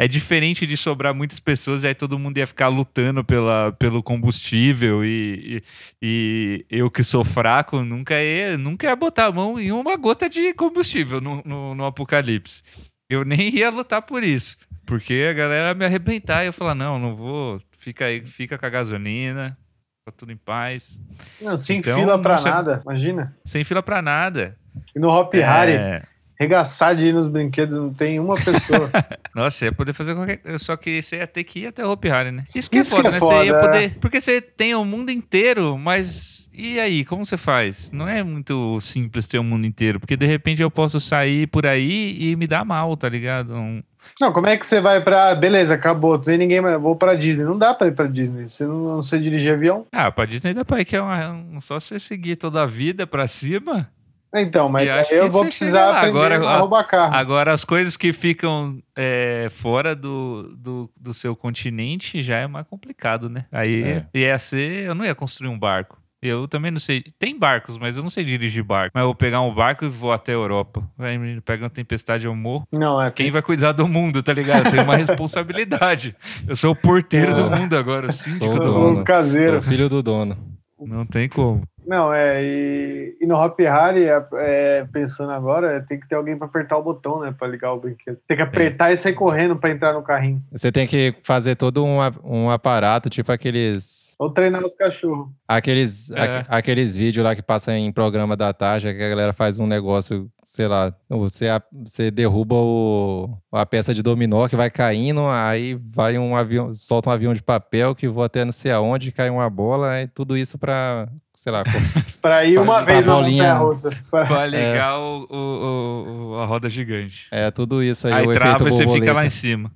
É 0.00 0.06
diferente 0.06 0.64
de 0.64 0.76
sobrar 0.76 1.12
muitas 1.12 1.40
pessoas 1.40 1.82
e 1.82 1.88
aí 1.88 1.94
todo 1.94 2.20
mundo 2.20 2.38
ia 2.38 2.46
ficar 2.46 2.68
lutando 2.68 3.24
pela, 3.24 3.72
pelo 3.72 4.00
combustível 4.00 5.04
e, 5.04 5.60
e, 6.00 6.64
e 6.70 6.78
eu 6.78 6.88
que 6.88 7.02
sou 7.02 7.24
fraco 7.24 7.82
nunca 7.82 8.14
ia, 8.22 8.56
nunca 8.56 8.86
ia 8.86 8.94
botar 8.94 9.26
a 9.26 9.32
mão 9.32 9.58
em 9.58 9.72
uma 9.72 9.96
gota 9.96 10.28
de 10.28 10.54
combustível 10.54 11.20
no, 11.20 11.42
no, 11.44 11.74
no 11.74 11.84
apocalipse. 11.84 12.62
Eu 13.10 13.24
nem 13.24 13.52
ia 13.52 13.70
lutar 13.70 14.02
por 14.02 14.22
isso, 14.22 14.56
porque 14.86 15.26
a 15.30 15.32
galera 15.32 15.68
ia 15.70 15.74
me 15.74 15.84
arrebentar 15.84 16.44
e 16.44 16.46
eu 16.46 16.52
falar, 16.52 16.76
não, 16.76 16.96
não 16.96 17.16
vou, 17.16 17.58
fica 17.78 18.04
aí, 18.06 18.24
fica 18.24 18.58
com 18.58 18.66
a 18.66 18.68
gasolina, 18.68 19.56
tá 20.04 20.12
tudo 20.12 20.32
em 20.32 20.36
paz. 20.36 21.00
Não, 21.40 21.56
sem 21.56 21.78
Então, 21.78 21.98
fila 21.98 22.20
pra 22.20 22.36
você- 22.36 22.50
nada, 22.50 22.80
imagina. 22.84 23.36
Sem 23.44 23.64
fila 23.64 23.82
pra 23.82 24.02
nada. 24.02 24.56
E 24.94 24.98
no 24.98 25.08
Hop 25.08 25.32
Harry, 25.34 25.72
É, 25.72 26.02
regaçar 26.38 26.94
de 26.94 27.02
ir 27.02 27.12
nos 27.14 27.28
brinquedos, 27.28 27.74
não 27.76 27.92
tem 27.92 28.20
uma 28.20 28.34
pessoa. 28.36 28.90
Nossa, 29.34 29.66
ia 29.66 29.72
poder 29.72 29.92
fazer 29.92 30.14
qualquer 30.14 30.36
coisa. 30.38 30.58
Só 30.58 30.76
que 30.76 31.02
você 31.02 31.16
ia 31.16 31.26
ter 31.26 31.44
que 31.44 31.60
ir 31.60 31.66
até 31.68 31.84
o 31.84 31.90
Hopi 31.90 32.08
Hari, 32.10 32.30
né? 32.30 32.44
Isso 32.54 32.70
que 32.70 32.78
Isso 32.78 32.94
é 32.94 32.96
foda, 32.96 33.08
que 33.08 33.10
né? 33.12 33.16
é 33.16 33.20
Você 33.20 33.44
ia 33.44 33.54
foda, 33.54 33.66
poder. 33.66 33.98
Porque 34.00 34.20
você 34.20 34.40
tem 34.40 34.74
o 34.74 34.84
mundo 34.84 35.10
inteiro, 35.10 35.76
mas. 35.76 36.48
E 36.54 36.78
aí? 36.80 37.04
Como 37.04 37.24
você 37.24 37.36
faz? 37.36 37.90
Não 37.92 38.08
é 38.08 38.22
muito 38.22 38.78
simples 38.80 39.26
ter 39.26 39.38
o 39.38 39.44
mundo 39.44 39.66
inteiro. 39.66 40.00
Porque 40.00 40.16
de 40.16 40.26
repente 40.26 40.62
eu 40.62 40.70
posso 40.70 40.98
sair 41.00 41.46
por 41.46 41.66
aí 41.66 42.16
e 42.20 42.36
me 42.36 42.46
dar 42.46 42.64
mal, 42.64 42.96
tá 42.96 43.08
ligado? 43.08 43.54
Um- 43.54 43.82
não, 44.20 44.32
como 44.32 44.46
é 44.46 44.56
que 44.56 44.66
você 44.66 44.80
vai 44.80 45.02
pra. 45.02 45.34
Beleza, 45.34 45.74
acabou, 45.74 46.16
não 46.16 46.24
tem 46.24 46.38
ninguém 46.38 46.60
mais, 46.60 46.80
vou 46.80 46.96
pra 46.96 47.14
Disney. 47.14 47.44
Não 47.44 47.58
dá 47.58 47.74
pra 47.74 47.88
ir 47.88 47.92
pra 47.94 48.06
Disney. 48.06 48.48
Você 48.48 48.64
não, 48.64 48.96
não 48.96 49.02
sei 49.02 49.20
dirigir 49.20 49.52
avião. 49.52 49.86
Ah, 49.92 50.10
pra 50.10 50.24
Disney 50.24 50.54
dá 50.54 50.64
pra 50.64 50.80
ir, 50.80 50.84
que 50.84 50.96
é 50.96 51.02
uma... 51.02 51.30
um- 51.32 51.60
só 51.60 51.78
você 51.78 51.98
seguir 51.98 52.36
toda 52.36 52.62
a 52.62 52.66
vida 52.66 53.06
pra 53.06 53.26
cima. 53.26 53.88
Então, 54.34 54.68
mas 54.68 54.86
eu 55.10 55.24
que 55.24 55.28
vou 55.32 55.44
precisar 55.44 55.94
Agora, 56.04 56.36
a 56.36 56.84
carro. 56.84 57.14
Agora, 57.14 57.52
as 57.52 57.64
coisas 57.64 57.96
que 57.96 58.12
ficam 58.12 58.78
é, 58.94 59.48
fora 59.50 59.94
do, 59.96 60.54
do, 60.56 60.90
do 60.96 61.14
seu 61.14 61.34
continente 61.34 62.20
já 62.20 62.36
é 62.38 62.46
mais 62.46 62.66
complicado, 62.66 63.28
né? 63.30 63.46
Aí 63.50 63.82
É. 63.82 64.06
ia 64.14 64.38
ser. 64.38 64.84
Eu 64.84 64.94
não 64.94 65.04
ia 65.04 65.14
construir 65.14 65.48
um 65.48 65.58
barco. 65.58 65.98
Eu 66.20 66.48
também 66.48 66.70
não 66.72 66.80
sei. 66.80 67.04
Tem 67.16 67.38
barcos, 67.38 67.78
mas 67.78 67.96
eu 67.96 68.02
não 68.02 68.10
sei 68.10 68.24
dirigir 68.24 68.64
barco. 68.64 68.90
Mas 68.92 69.02
eu 69.02 69.06
vou 69.06 69.14
pegar 69.14 69.40
um 69.40 69.54
barco 69.54 69.84
e 69.84 69.88
vou 69.88 70.12
até 70.12 70.32
a 70.32 70.34
Europa. 70.34 70.82
Aí 70.98 71.16
me 71.16 71.40
pega 71.40 71.62
uma 71.62 71.70
tempestade, 71.70 72.26
eu 72.26 72.34
morro. 72.34 72.66
Não, 72.72 73.00
é. 73.00 73.08
Quem 73.10 73.30
vai 73.30 73.40
cuidar 73.40 73.70
do 73.70 73.86
mundo, 73.86 74.20
tá 74.22 74.32
ligado? 74.32 74.66
Eu 74.66 74.70
tenho 74.72 74.82
uma 74.82 74.96
responsabilidade. 74.98 76.16
Eu 76.46 76.56
sou 76.56 76.72
o 76.72 76.76
porteiro 76.76 77.32
do 77.34 77.48
mundo 77.48 77.76
agora, 77.76 78.08
o 78.08 78.12
síndico 78.12 78.44
Sou 78.46 78.54
o 78.56 78.58
do 78.58 78.64
dono. 78.66 78.78
mundo. 78.80 78.94
Sou 78.96 79.04
caseiro. 79.04 79.58
o 79.58 79.62
filho 79.62 79.88
do 79.88 80.02
dono. 80.02 80.36
Não 80.80 81.06
tem 81.06 81.28
como. 81.28 81.62
Não, 81.88 82.12
é. 82.12 82.44
E, 82.44 83.16
e 83.18 83.26
no 83.26 83.34
Hop 83.34 83.58
Harry, 83.60 84.04
é, 84.04 84.22
é, 84.34 84.86
pensando 84.92 85.32
agora, 85.32 85.82
tem 85.88 85.98
que 85.98 86.06
ter 86.06 86.16
alguém 86.16 86.36
pra 86.36 86.46
apertar 86.46 86.76
o 86.76 86.82
botão, 86.82 87.20
né? 87.20 87.34
Pra 87.36 87.48
ligar 87.48 87.72
o 87.72 87.80
brinquedo. 87.80 88.18
Tem 88.28 88.36
que 88.36 88.42
apertar 88.42 88.92
e 88.92 88.96
sair 88.98 89.14
correndo 89.14 89.56
pra 89.56 89.70
entrar 89.70 89.94
no 89.94 90.02
carrinho. 90.02 90.42
Você 90.52 90.70
tem 90.70 90.86
que 90.86 91.14
fazer 91.22 91.56
todo 91.56 91.82
um, 91.82 91.98
a- 92.02 92.12
um 92.22 92.50
aparato, 92.50 93.08
tipo 93.08 93.32
aqueles. 93.32 94.14
Ou 94.18 94.28
treinar 94.30 94.62
os 94.62 94.74
cachorros. 94.74 95.28
Aqueles, 95.46 96.10
É. 96.10 96.20
aque- 96.20 96.46
aqueles 96.50 96.94
vídeos 96.94 97.24
lá 97.24 97.34
que 97.34 97.40
passam 97.42 97.72
em 97.74 97.90
programa 97.90 98.36
da 98.36 98.52
tarde, 98.52 98.92
que 98.92 99.02
a 99.02 99.08
galera 99.08 99.32
faz 99.32 99.58
um 99.58 99.66
negócio, 99.66 100.28
sei 100.44 100.68
lá, 100.68 100.92
você, 101.08 101.48
a- 101.48 101.62
você 101.72 102.10
derruba 102.10 102.54
o, 102.56 103.30
a 103.50 103.64
peça 103.64 103.94
de 103.94 104.02
dominó 104.02 104.46
que 104.46 104.56
vai 104.56 104.68
caindo, 104.70 105.22
aí 105.28 105.74
vai 105.74 106.18
um 106.18 106.36
avião, 106.36 106.74
solta 106.74 107.08
um 107.08 107.12
avião 107.14 107.32
de 107.32 107.42
papel 107.42 107.94
que 107.94 108.08
voa 108.08 108.26
até 108.26 108.44
não 108.44 108.52
sei 108.52 108.72
aonde, 108.72 109.10
cai 109.12 109.30
uma 109.30 109.48
bola, 109.48 110.02
e 110.02 110.08
tudo 110.08 110.36
isso 110.36 110.58
pra, 110.58 111.08
sei 111.40 111.52
lá, 111.52 111.62
Pra 112.20 112.44
ir 112.44 112.54
Pra 112.54 112.62
uma 112.62 112.80
ligar 112.80 112.84
vez 112.94 113.06
na 113.06 113.12
bolinha. 113.14 113.42
montanha 113.54 113.54
russa. 113.58 113.90
Pra- 114.10 114.24
Pra 114.26 114.46
ligar 114.46 114.98
o, 114.98 115.26
o- 115.30 116.32
o- 116.34 116.40
a 116.40 116.44
roda 116.44 116.68
gigante. 116.68 117.28
é 117.30 117.50
tudo 117.50 117.82
isso 117.82 118.06
aí. 118.08 118.12
Aí 118.14 118.26
o 118.26 118.32
trava 118.32 118.68
e 118.68 118.72
você 118.72 118.86
fica 118.86 119.12
lá 119.12 119.24
em 119.24 119.30
cima. 119.30 119.70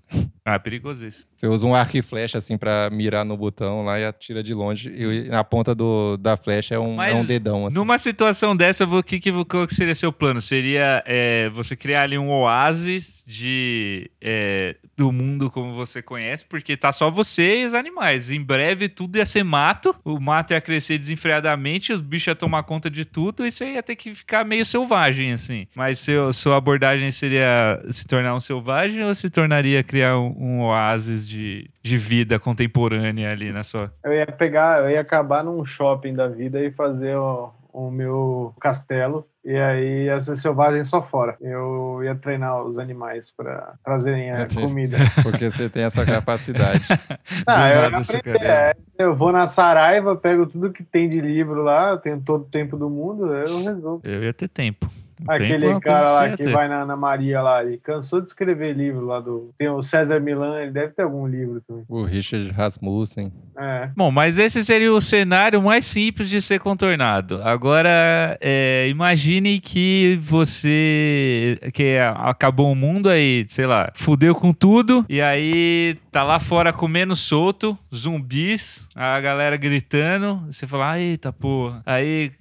Ah, 0.45 0.59
perigosíssimo. 0.59 1.27
Você 1.37 1.47
usa 1.47 1.65
um 1.65 1.73
arco 1.73 1.97
e 1.97 2.03
flecha 2.03 2.37
assim 2.39 2.59
pra 2.59 2.91
mirar 2.91 3.25
no 3.25 3.37
botão 3.37 3.85
lá 3.85 3.99
e 4.01 4.05
atira 4.05 4.43
de 4.43 4.53
longe, 4.53 4.91
e 4.91 5.29
na 5.29 5.45
ponta 5.45 5.73
do, 5.73 6.17
da 6.17 6.37
flecha 6.37 6.75
é 6.75 6.79
um, 6.81 6.97
Mas 6.97 7.15
é 7.15 7.21
um 7.21 7.25
dedão 7.25 7.67
assim. 7.69 7.77
Numa 7.79 7.97
situação 7.97 8.57
dessa, 8.57 8.85
o 8.85 9.03
que, 9.05 9.21
que, 9.21 9.31
qual 9.45 9.65
que 9.69 9.75
seria 9.75 9.95
seu 9.95 10.13
plano? 10.13 10.41
Seria 10.41 11.01
é, 11.07 11.49
você 11.51 11.77
criar 11.77 12.03
ali 12.03 12.19
um 12.19 12.29
oásis 12.31 13.25
de, 13.27 14.11
é, 14.21 14.75
do 14.97 15.13
mundo 15.13 15.49
como 15.49 15.75
você 15.75 16.03
conhece, 16.03 16.45
porque 16.45 16.77
tá 16.77 16.91
só 16.91 17.09
você 17.09 17.61
e 17.63 17.65
os 17.67 17.75
animais. 17.75 18.29
Em 18.33 18.43
breve 18.43 18.89
tudo 18.89 19.17
ia 19.19 19.27
ser 19.27 19.45
mato, 19.45 19.95
o 20.05 20.19
mato 20.19 20.53
ia 20.55 20.61
crescer 20.61 20.99
desenfreadamente, 20.99 21.52
os 21.93 22.01
bichos 22.01 22.27
iam 22.27 22.37
tomar 22.37 22.63
conta 22.63 22.91
de 22.91 23.05
tudo 23.05 23.47
e 23.47 23.51
você 23.51 23.73
ia 23.73 23.83
ter 23.83 23.97
que 23.97 24.15
ficar 24.15 24.45
meio 24.45 24.65
selvagem, 24.65 25.33
assim. 25.33 25.67
Mas 25.75 25.99
seu, 25.99 26.33
sua 26.33 26.57
abordagem 26.57 27.11
seria 27.13 27.83
se 27.91 28.07
tornar 28.07 28.35
um 28.35 28.41
selvagem 28.41 29.03
ou 29.05 29.15
se 29.15 29.31
tornaria 29.31 29.83
criar 29.83 30.19
um, 30.19 30.35
um 30.39 30.61
oásis 30.63 31.27
de, 31.27 31.71
de 31.83 31.99
vida 31.99 32.39
contemporânea 32.39 33.31
ali 33.31 33.53
na 33.53 33.63
sua. 33.63 33.93
Eu 34.05 34.13
ia 34.13 34.27
pegar, 34.27 34.83
eu 34.83 34.91
ia 34.91 35.01
acabar 35.01 35.43
num 35.43 35.65
shopping 35.65 36.15
da 36.15 36.29
vida 36.29 36.61
e 36.61 36.71
fazer 36.71 37.17
o, 37.17 37.53
o 37.73 37.91
meu 37.91 38.55
castelo. 38.61 39.27
E 39.45 39.57
aí 39.57 40.05
ia 40.05 40.21
ser 40.21 40.39
selvagem 40.39 40.85
só 40.85 41.03
fora. 41.03 41.37
Eu 41.41 42.01
ia 42.05 42.15
treinar 42.15 42.63
os 42.63 42.79
animais 42.79 43.33
pra 43.37 43.75
trazerem 43.85 44.31
a 44.31 44.43
Entendi. 44.43 44.67
comida. 44.67 44.97
Porque 45.23 45.51
você 45.51 45.69
tem 45.69 45.83
essa 45.83 46.05
capacidade. 46.05 46.83
Ah, 47.47 47.71
eu, 47.71 47.87
aprender, 47.87 48.43
é, 48.43 48.75
eu 48.99 49.17
vou 49.17 49.33
na 49.33 49.47
Saraiva, 49.47 50.15
pego 50.15 50.47
tudo 50.47 50.73
que 50.73 50.83
tem 50.85 51.09
de 51.09 51.21
livro 51.21 51.63
lá, 51.63 51.97
tenho 51.97 52.21
todo 52.21 52.43
o 52.43 52.49
tempo 52.49 52.77
do 52.77 52.89
mundo, 52.89 53.27
eu 53.27 53.65
resolvo. 53.65 54.01
Eu 54.05 54.23
ia 54.23 54.33
ter 54.33 54.49
tempo. 54.49 54.87
Aquele 55.29 55.81
cara 55.81 56.11
lá 56.11 56.29
que, 56.31 56.43
que 56.45 56.51
vai 56.51 56.69
na, 56.69 56.85
na, 56.85 56.97
Maria 56.97 57.41
lá, 57.43 57.65
ele 57.65 57.79
cansou 57.79 58.21
de 58.21 58.29
escrever 58.29 58.75
livro 58.75 59.07
lá 59.07 59.21
do. 59.21 59.51
Tem 59.59 59.69
o 59.69 59.83
César 59.83 60.21
Milan, 60.21 60.61
ele 60.61 60.71
deve 60.71 60.93
ter 60.93 61.03
algum 61.03 61.27
livro 61.27 61.61
também. 61.67 61.85
O 61.89 62.05
Richard 62.05 62.51
Rasmussen. 62.51 63.33
É. 63.59 63.91
Bom, 63.97 64.11
mas 64.11 64.39
esse 64.39 64.65
seria 64.65 64.93
o 64.93 65.01
cenário 65.01 65.63
mais 65.63 65.87
simples 65.87 66.29
de 66.29 66.41
ser 66.41 66.61
contornado. 66.61 67.41
Agora, 67.43 68.39
é, 68.41 68.87
imagine 68.89 69.61
que 69.61 70.19
você. 70.21 71.59
que 71.73 71.97
acabou 71.99 72.73
o 72.73 72.77
mundo 72.77 73.09
aí, 73.09 73.45
sei 73.49 73.67
lá, 73.67 73.91
fudeu 73.95 74.35
com 74.35 74.53
tudo, 74.53 75.05
e 75.09 75.21
aí 75.21 75.97
tá 76.11 76.23
lá 76.23 76.39
fora 76.39 76.73
comendo 76.73 77.15
solto, 77.15 77.77
zumbis, 77.95 78.89
a 78.95 79.21
galera 79.21 79.57
gritando, 79.57 80.37
você 80.51 80.67
fala, 80.67 80.99
eita 80.99 81.33
porra. 81.33 81.83
Aí 81.85 82.33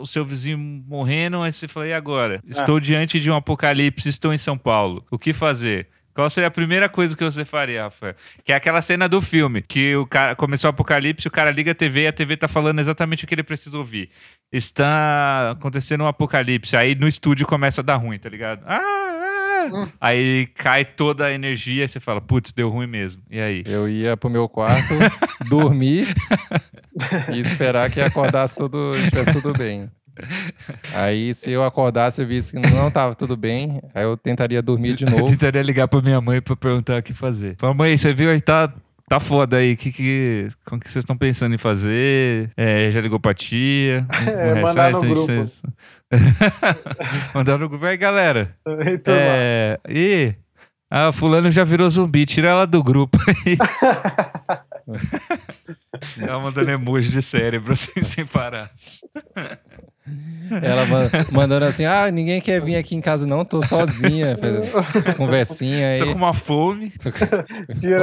o 0.00 0.06
seu 0.06 0.24
vizinho 0.24 0.58
morrendo, 0.58 1.42
aí 1.42 1.52
você 1.52 1.68
fala, 1.68 1.86
e 1.86 1.92
agora? 1.92 2.40
Ah. 2.44 2.48
Estou 2.48 2.80
diante 2.80 3.20
de 3.20 3.30
um 3.30 3.36
apocalipse, 3.36 4.08
estou 4.08 4.32
em 4.32 4.38
São 4.38 4.58
Paulo. 4.58 5.04
O 5.10 5.18
que 5.18 5.32
fazer? 5.32 5.88
Qual 6.14 6.30
seria 6.30 6.46
a 6.46 6.50
primeira 6.50 6.88
coisa 6.88 7.16
que 7.16 7.24
você 7.24 7.44
faria, 7.44 7.82
Rafael? 7.82 8.14
Que 8.44 8.52
é 8.52 8.56
aquela 8.56 8.80
cena 8.80 9.08
do 9.08 9.20
filme, 9.20 9.60
que 9.60 9.96
o 9.96 10.06
cara 10.06 10.36
começou 10.36 10.68
o 10.68 10.70
apocalipse, 10.70 11.26
o 11.26 11.30
cara 11.30 11.50
liga 11.50 11.72
a 11.72 11.74
TV 11.74 12.02
e 12.02 12.06
a 12.06 12.12
TV 12.12 12.36
tá 12.36 12.46
falando 12.46 12.78
exatamente 12.78 13.24
o 13.24 13.26
que 13.26 13.34
ele 13.34 13.42
precisa 13.42 13.76
ouvir. 13.76 14.10
Está 14.52 15.50
acontecendo 15.50 16.04
um 16.04 16.06
apocalipse, 16.06 16.76
aí 16.76 16.94
no 16.94 17.08
estúdio 17.08 17.44
começa 17.48 17.80
a 17.80 17.84
dar 17.84 17.96
ruim, 17.96 18.16
tá 18.16 18.28
ligado? 18.28 18.62
Ah, 18.64 19.03
Hum. 19.72 19.88
Aí 20.00 20.46
cai 20.54 20.84
toda 20.84 21.26
a 21.26 21.32
energia 21.32 21.84
e 21.84 21.88
você 21.88 22.00
fala, 22.00 22.20
putz, 22.20 22.52
deu 22.52 22.68
ruim 22.68 22.86
mesmo. 22.86 23.22
E 23.30 23.40
aí? 23.40 23.62
Eu 23.66 23.88
ia 23.88 24.16
pro 24.16 24.30
meu 24.30 24.48
quarto, 24.48 24.94
dormir 25.48 26.08
e 27.32 27.40
esperar 27.40 27.90
que 27.90 28.00
acordasse 28.00 28.56
tudo, 28.56 28.92
estivesse 28.96 29.32
tudo 29.32 29.52
bem. 29.52 29.90
Aí, 30.94 31.34
se 31.34 31.50
eu 31.50 31.64
acordasse 31.64 32.22
e 32.22 32.24
visse 32.24 32.52
que 32.52 32.70
não 32.70 32.88
estava 32.88 33.14
tudo 33.14 33.36
bem, 33.36 33.82
aí 33.94 34.04
eu 34.04 34.16
tentaria 34.16 34.62
dormir 34.62 34.94
de 34.94 35.04
novo. 35.06 35.18
Eu 35.18 35.26
tentaria 35.26 35.62
ligar 35.62 35.88
pra 35.88 36.00
minha 36.00 36.20
mãe 36.20 36.40
pra 36.40 36.54
perguntar 36.54 37.00
o 37.00 37.02
que 37.02 37.12
fazer. 37.12 37.56
Fala, 37.58 37.74
mãe, 37.74 37.96
você 37.96 38.14
viu 38.14 38.30
aí, 38.30 38.40
tá, 38.40 38.72
tá 39.08 39.20
foda 39.20 39.58
aí. 39.58 39.76
Que, 39.76 39.92
que, 39.92 40.48
como 40.64 40.80
que 40.80 40.90
vocês 40.90 41.02
estão 41.02 41.16
pensando 41.16 41.54
em 41.54 41.58
fazer? 41.58 42.50
É, 42.56 42.90
já 42.90 43.00
ligou 43.00 43.20
pra 43.20 43.34
tia? 43.34 44.06
É, 44.14 44.62
mandar 44.62 44.92
no 44.92 45.00
grupo. 45.00 45.14
Vocês... 45.16 45.62
mandar 47.34 47.58
no 47.58 47.68
grupo. 47.68 47.84
Aí, 47.84 47.96
galera. 47.96 48.56
Então, 48.86 49.14
é... 49.14 49.78
E... 49.88 50.34
Ah, 50.90 51.10
fulano 51.10 51.50
já 51.50 51.64
virou 51.64 51.90
zumbi. 51.90 52.24
Tira 52.24 52.50
ela 52.50 52.66
do 52.66 52.82
grupo 52.82 53.18
aí. 53.28 53.56
Ela 56.20 56.38
mandando 56.40 56.70
emoji 56.70 57.10
de 57.10 57.22
cérebro 57.22 57.72
assim, 57.72 58.02
sem 58.04 58.26
parar. 58.26 58.70
Ela 60.50 60.84
mandando 61.32 61.64
assim: 61.64 61.84
ah, 61.86 62.10
ninguém 62.10 62.40
quer 62.40 62.60
vir 62.60 62.76
aqui 62.76 62.94
em 62.94 63.00
casa, 63.00 63.26
não, 63.26 63.44
tô 63.44 63.62
sozinha. 63.62 64.36
Conversinha 65.16 65.90
aí. 65.90 65.98
Tô 65.98 66.06
com 66.06 66.12
uma 66.12 66.34
fome. 66.34 66.92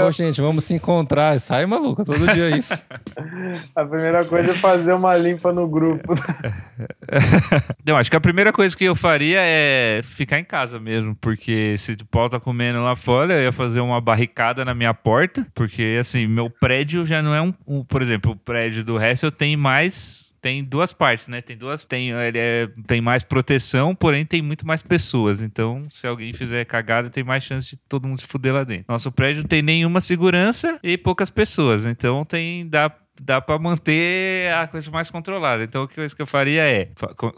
Ô, 0.08 0.12
gente, 0.12 0.42
vamos 0.42 0.64
se 0.64 0.74
encontrar. 0.74 1.40
Sai 1.40 1.66
maluco, 1.68 2.04
todo 2.04 2.34
dia 2.34 2.50
é 2.50 2.58
isso. 2.58 2.74
A 3.76 3.86
primeira 3.86 4.26
coisa 4.26 4.52
é 4.52 4.54
fazer 4.56 4.94
uma 4.94 5.16
limpa 5.16 5.54
no 5.54 5.68
grupo. 5.68 6.16
Não, 7.86 7.98
acho 7.98 8.10
que 8.10 8.16
a 8.16 8.22
primeira 8.22 8.52
coisa 8.52 8.76
que 8.76 8.86
eu 8.86 8.96
faria 8.96 9.40
é 9.42 10.02
ficar 10.04 10.40
em 10.40 10.44
casa 10.44 10.80
mesmo, 10.80 11.16
porque 11.16 11.78
se 11.78 11.94
o 11.94 12.06
pau 12.06 12.30
tá 12.30 12.40
comendo 12.40 12.82
lá 12.82 12.96
fora, 12.96 13.34
eu 13.34 13.44
ia 13.44 13.52
fazer 13.52 13.80
uma 13.80 14.02
barricada 14.02 14.66
na 14.66 14.74
minha 14.74 14.94
porta, 14.94 15.46
porque 15.54 15.98
assim, 16.00 16.28
meu 16.28 16.50
prédio 16.50 17.06
já 17.06 17.22
não 17.22 17.34
é 17.34 17.42
um, 17.42 17.54
um 17.68 17.84
por 17.84 18.02
exemplo, 18.02 18.32
o 18.32 18.36
prédio 18.36 18.84
do 18.84 18.98
resto 18.98 19.28
eu 19.28 19.32
tenho 19.32 19.58
mais, 19.58 20.34
tem 20.42 20.64
duas 20.64 20.94
partes, 20.94 21.28
né? 21.28 21.42
Tem 21.42 21.58
duas 21.58 21.84
tem, 21.92 22.12
ele 22.12 22.40
é, 22.40 22.70
tem 22.88 23.02
mais 23.02 23.22
proteção, 23.22 23.94
porém 23.94 24.26
tem 24.26 24.42
muito 24.42 24.66
mais 24.66 24.82
pessoas. 24.82 25.42
Então, 25.42 25.84
se 25.90 26.08
alguém 26.08 26.32
fizer 26.32 26.64
cagada, 26.64 27.10
tem 27.10 27.22
mais 27.22 27.44
chance 27.44 27.68
de 27.68 27.76
todo 27.76 28.08
mundo 28.08 28.18
se 28.18 28.26
fuder 28.26 28.54
lá 28.54 28.64
dentro. 28.64 28.86
Nosso 28.88 29.12
prédio 29.12 29.42
não 29.42 29.50
tem 29.50 29.62
nenhuma 29.62 30.00
segurança 30.00 30.80
e 30.82 30.98
poucas 30.98 31.30
pessoas. 31.30 31.86
Então, 31.86 32.24
tem 32.24 32.66
dá 32.70 32.90
dá 33.20 33.42
para 33.42 33.60
manter 33.60 34.52
a 34.54 34.68
coisa 34.68 34.90
mais 34.90 35.12
controlada. 35.12 35.64
Então, 35.64 35.84
a 35.84 35.88
coisa 35.88 36.16
que 36.16 36.22
eu 36.22 36.26
faria 36.26 36.64
é 36.64 36.90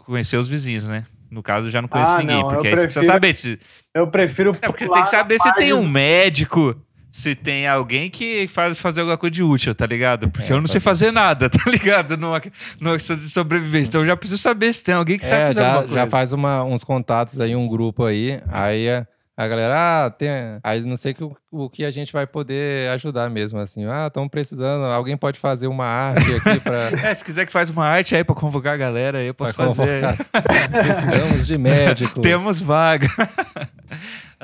conhecer 0.06 0.36
os 0.36 0.48
vizinhos, 0.48 0.86
né? 0.86 1.04
No 1.28 1.42
caso, 1.42 1.68
já 1.68 1.82
não 1.82 1.88
conheço 1.88 2.16
ah, 2.16 2.20
ninguém, 2.20 2.40
não, 2.40 2.48
porque 2.48 2.68
aí 2.68 2.74
prefiro, 2.74 2.92
você 2.92 2.98
precisa 2.98 3.12
saber 3.12 3.32
se. 3.32 3.58
Eu 3.92 4.06
prefiro. 4.06 4.56
É 4.62 4.68
porque 4.68 4.86
você 4.86 4.92
tem 4.92 5.02
que 5.02 5.08
saber 5.08 5.40
se 5.40 5.52
tem 5.56 5.72
um 5.72 5.86
médico, 5.86 6.80
se 7.14 7.32
tem 7.36 7.64
alguém 7.64 8.10
que 8.10 8.48
faz 8.48 8.76
fazer 8.76 9.02
alguma 9.02 9.16
coisa 9.16 9.30
de 9.30 9.40
útil, 9.40 9.72
tá 9.72 9.86
ligado? 9.86 10.28
Porque 10.28 10.52
é, 10.52 10.56
eu 10.56 10.60
não 10.60 10.66
sei 10.66 10.80
fazer 10.80 11.12
nada, 11.12 11.46
tá 11.48 11.70
ligado? 11.70 12.16
No, 12.16 12.32
no 12.80 12.96
de 12.96 13.30
sobrevivência. 13.30 13.90
Então 13.90 14.00
eu 14.00 14.06
já 14.08 14.16
preciso 14.16 14.42
saber 14.42 14.72
se 14.74 14.82
tem 14.82 14.96
alguém 14.96 15.16
que 15.16 15.24
é, 15.24 15.28
sabe 15.28 15.44
fazer 15.44 15.60
já, 15.60 15.66
alguma 15.66 15.82
coisa. 15.82 15.94
Já 15.94 16.06
faz 16.08 16.32
uma, 16.32 16.64
uns 16.64 16.82
contatos 16.82 17.38
aí, 17.38 17.54
um 17.54 17.68
grupo 17.68 18.04
aí. 18.04 18.42
Aí 18.48 18.90
a, 18.90 19.06
a 19.36 19.46
galera, 19.46 20.06
ah, 20.06 20.10
tem. 20.10 20.28
Aí 20.60 20.80
não 20.80 20.96
sei 20.96 21.14
que, 21.14 21.22
o, 21.22 21.36
o 21.52 21.70
que 21.70 21.84
a 21.84 21.90
gente 21.92 22.12
vai 22.12 22.26
poder 22.26 22.90
ajudar 22.90 23.30
mesmo, 23.30 23.60
assim. 23.60 23.86
Ah, 23.86 24.08
estão 24.08 24.28
precisando, 24.28 24.84
alguém 24.86 25.16
pode 25.16 25.38
fazer 25.38 25.68
uma 25.68 25.86
arte 25.86 26.34
aqui 26.34 26.58
pra. 26.58 26.90
é, 27.00 27.14
se 27.14 27.24
quiser 27.24 27.46
que 27.46 27.52
faz 27.52 27.70
uma 27.70 27.86
arte 27.86 28.16
aí 28.16 28.24
pra 28.24 28.34
convocar 28.34 28.74
a 28.74 28.76
galera, 28.76 29.22
eu 29.22 29.34
posso 29.34 29.54
pra 29.54 29.66
fazer. 29.66 30.02
Precisamos 30.82 31.46
de 31.46 31.56
médicos. 31.56 32.20
Temos 32.20 32.60
vaga. 32.60 33.06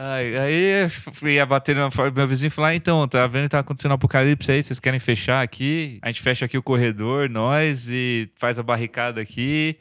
Aí, 0.03 0.39
aí 0.39 1.35
ia 1.35 1.45
bater 1.45 1.77
no 1.77 1.91
meu 2.15 2.27
vizinho 2.27 2.49
e 2.49 2.51
falar: 2.51 2.75
então, 2.75 3.07
tá 3.07 3.27
vendo 3.27 3.43
que 3.43 3.49
tá 3.51 3.59
acontecendo 3.59 3.91
um 3.91 3.97
apocalipse 3.97 4.51
aí? 4.51 4.63
Vocês 4.63 4.81
querem 4.81 4.99
fechar 4.99 5.43
aqui? 5.43 5.99
A 6.01 6.09
gente 6.09 6.23
fecha 6.23 6.47
aqui 6.47 6.57
o 6.57 6.63
corredor, 6.63 7.29
nós, 7.29 7.91
e 7.91 8.31
faz 8.37 8.59
a 8.59 8.63
barricada 8.63 9.21
aqui. 9.21 9.77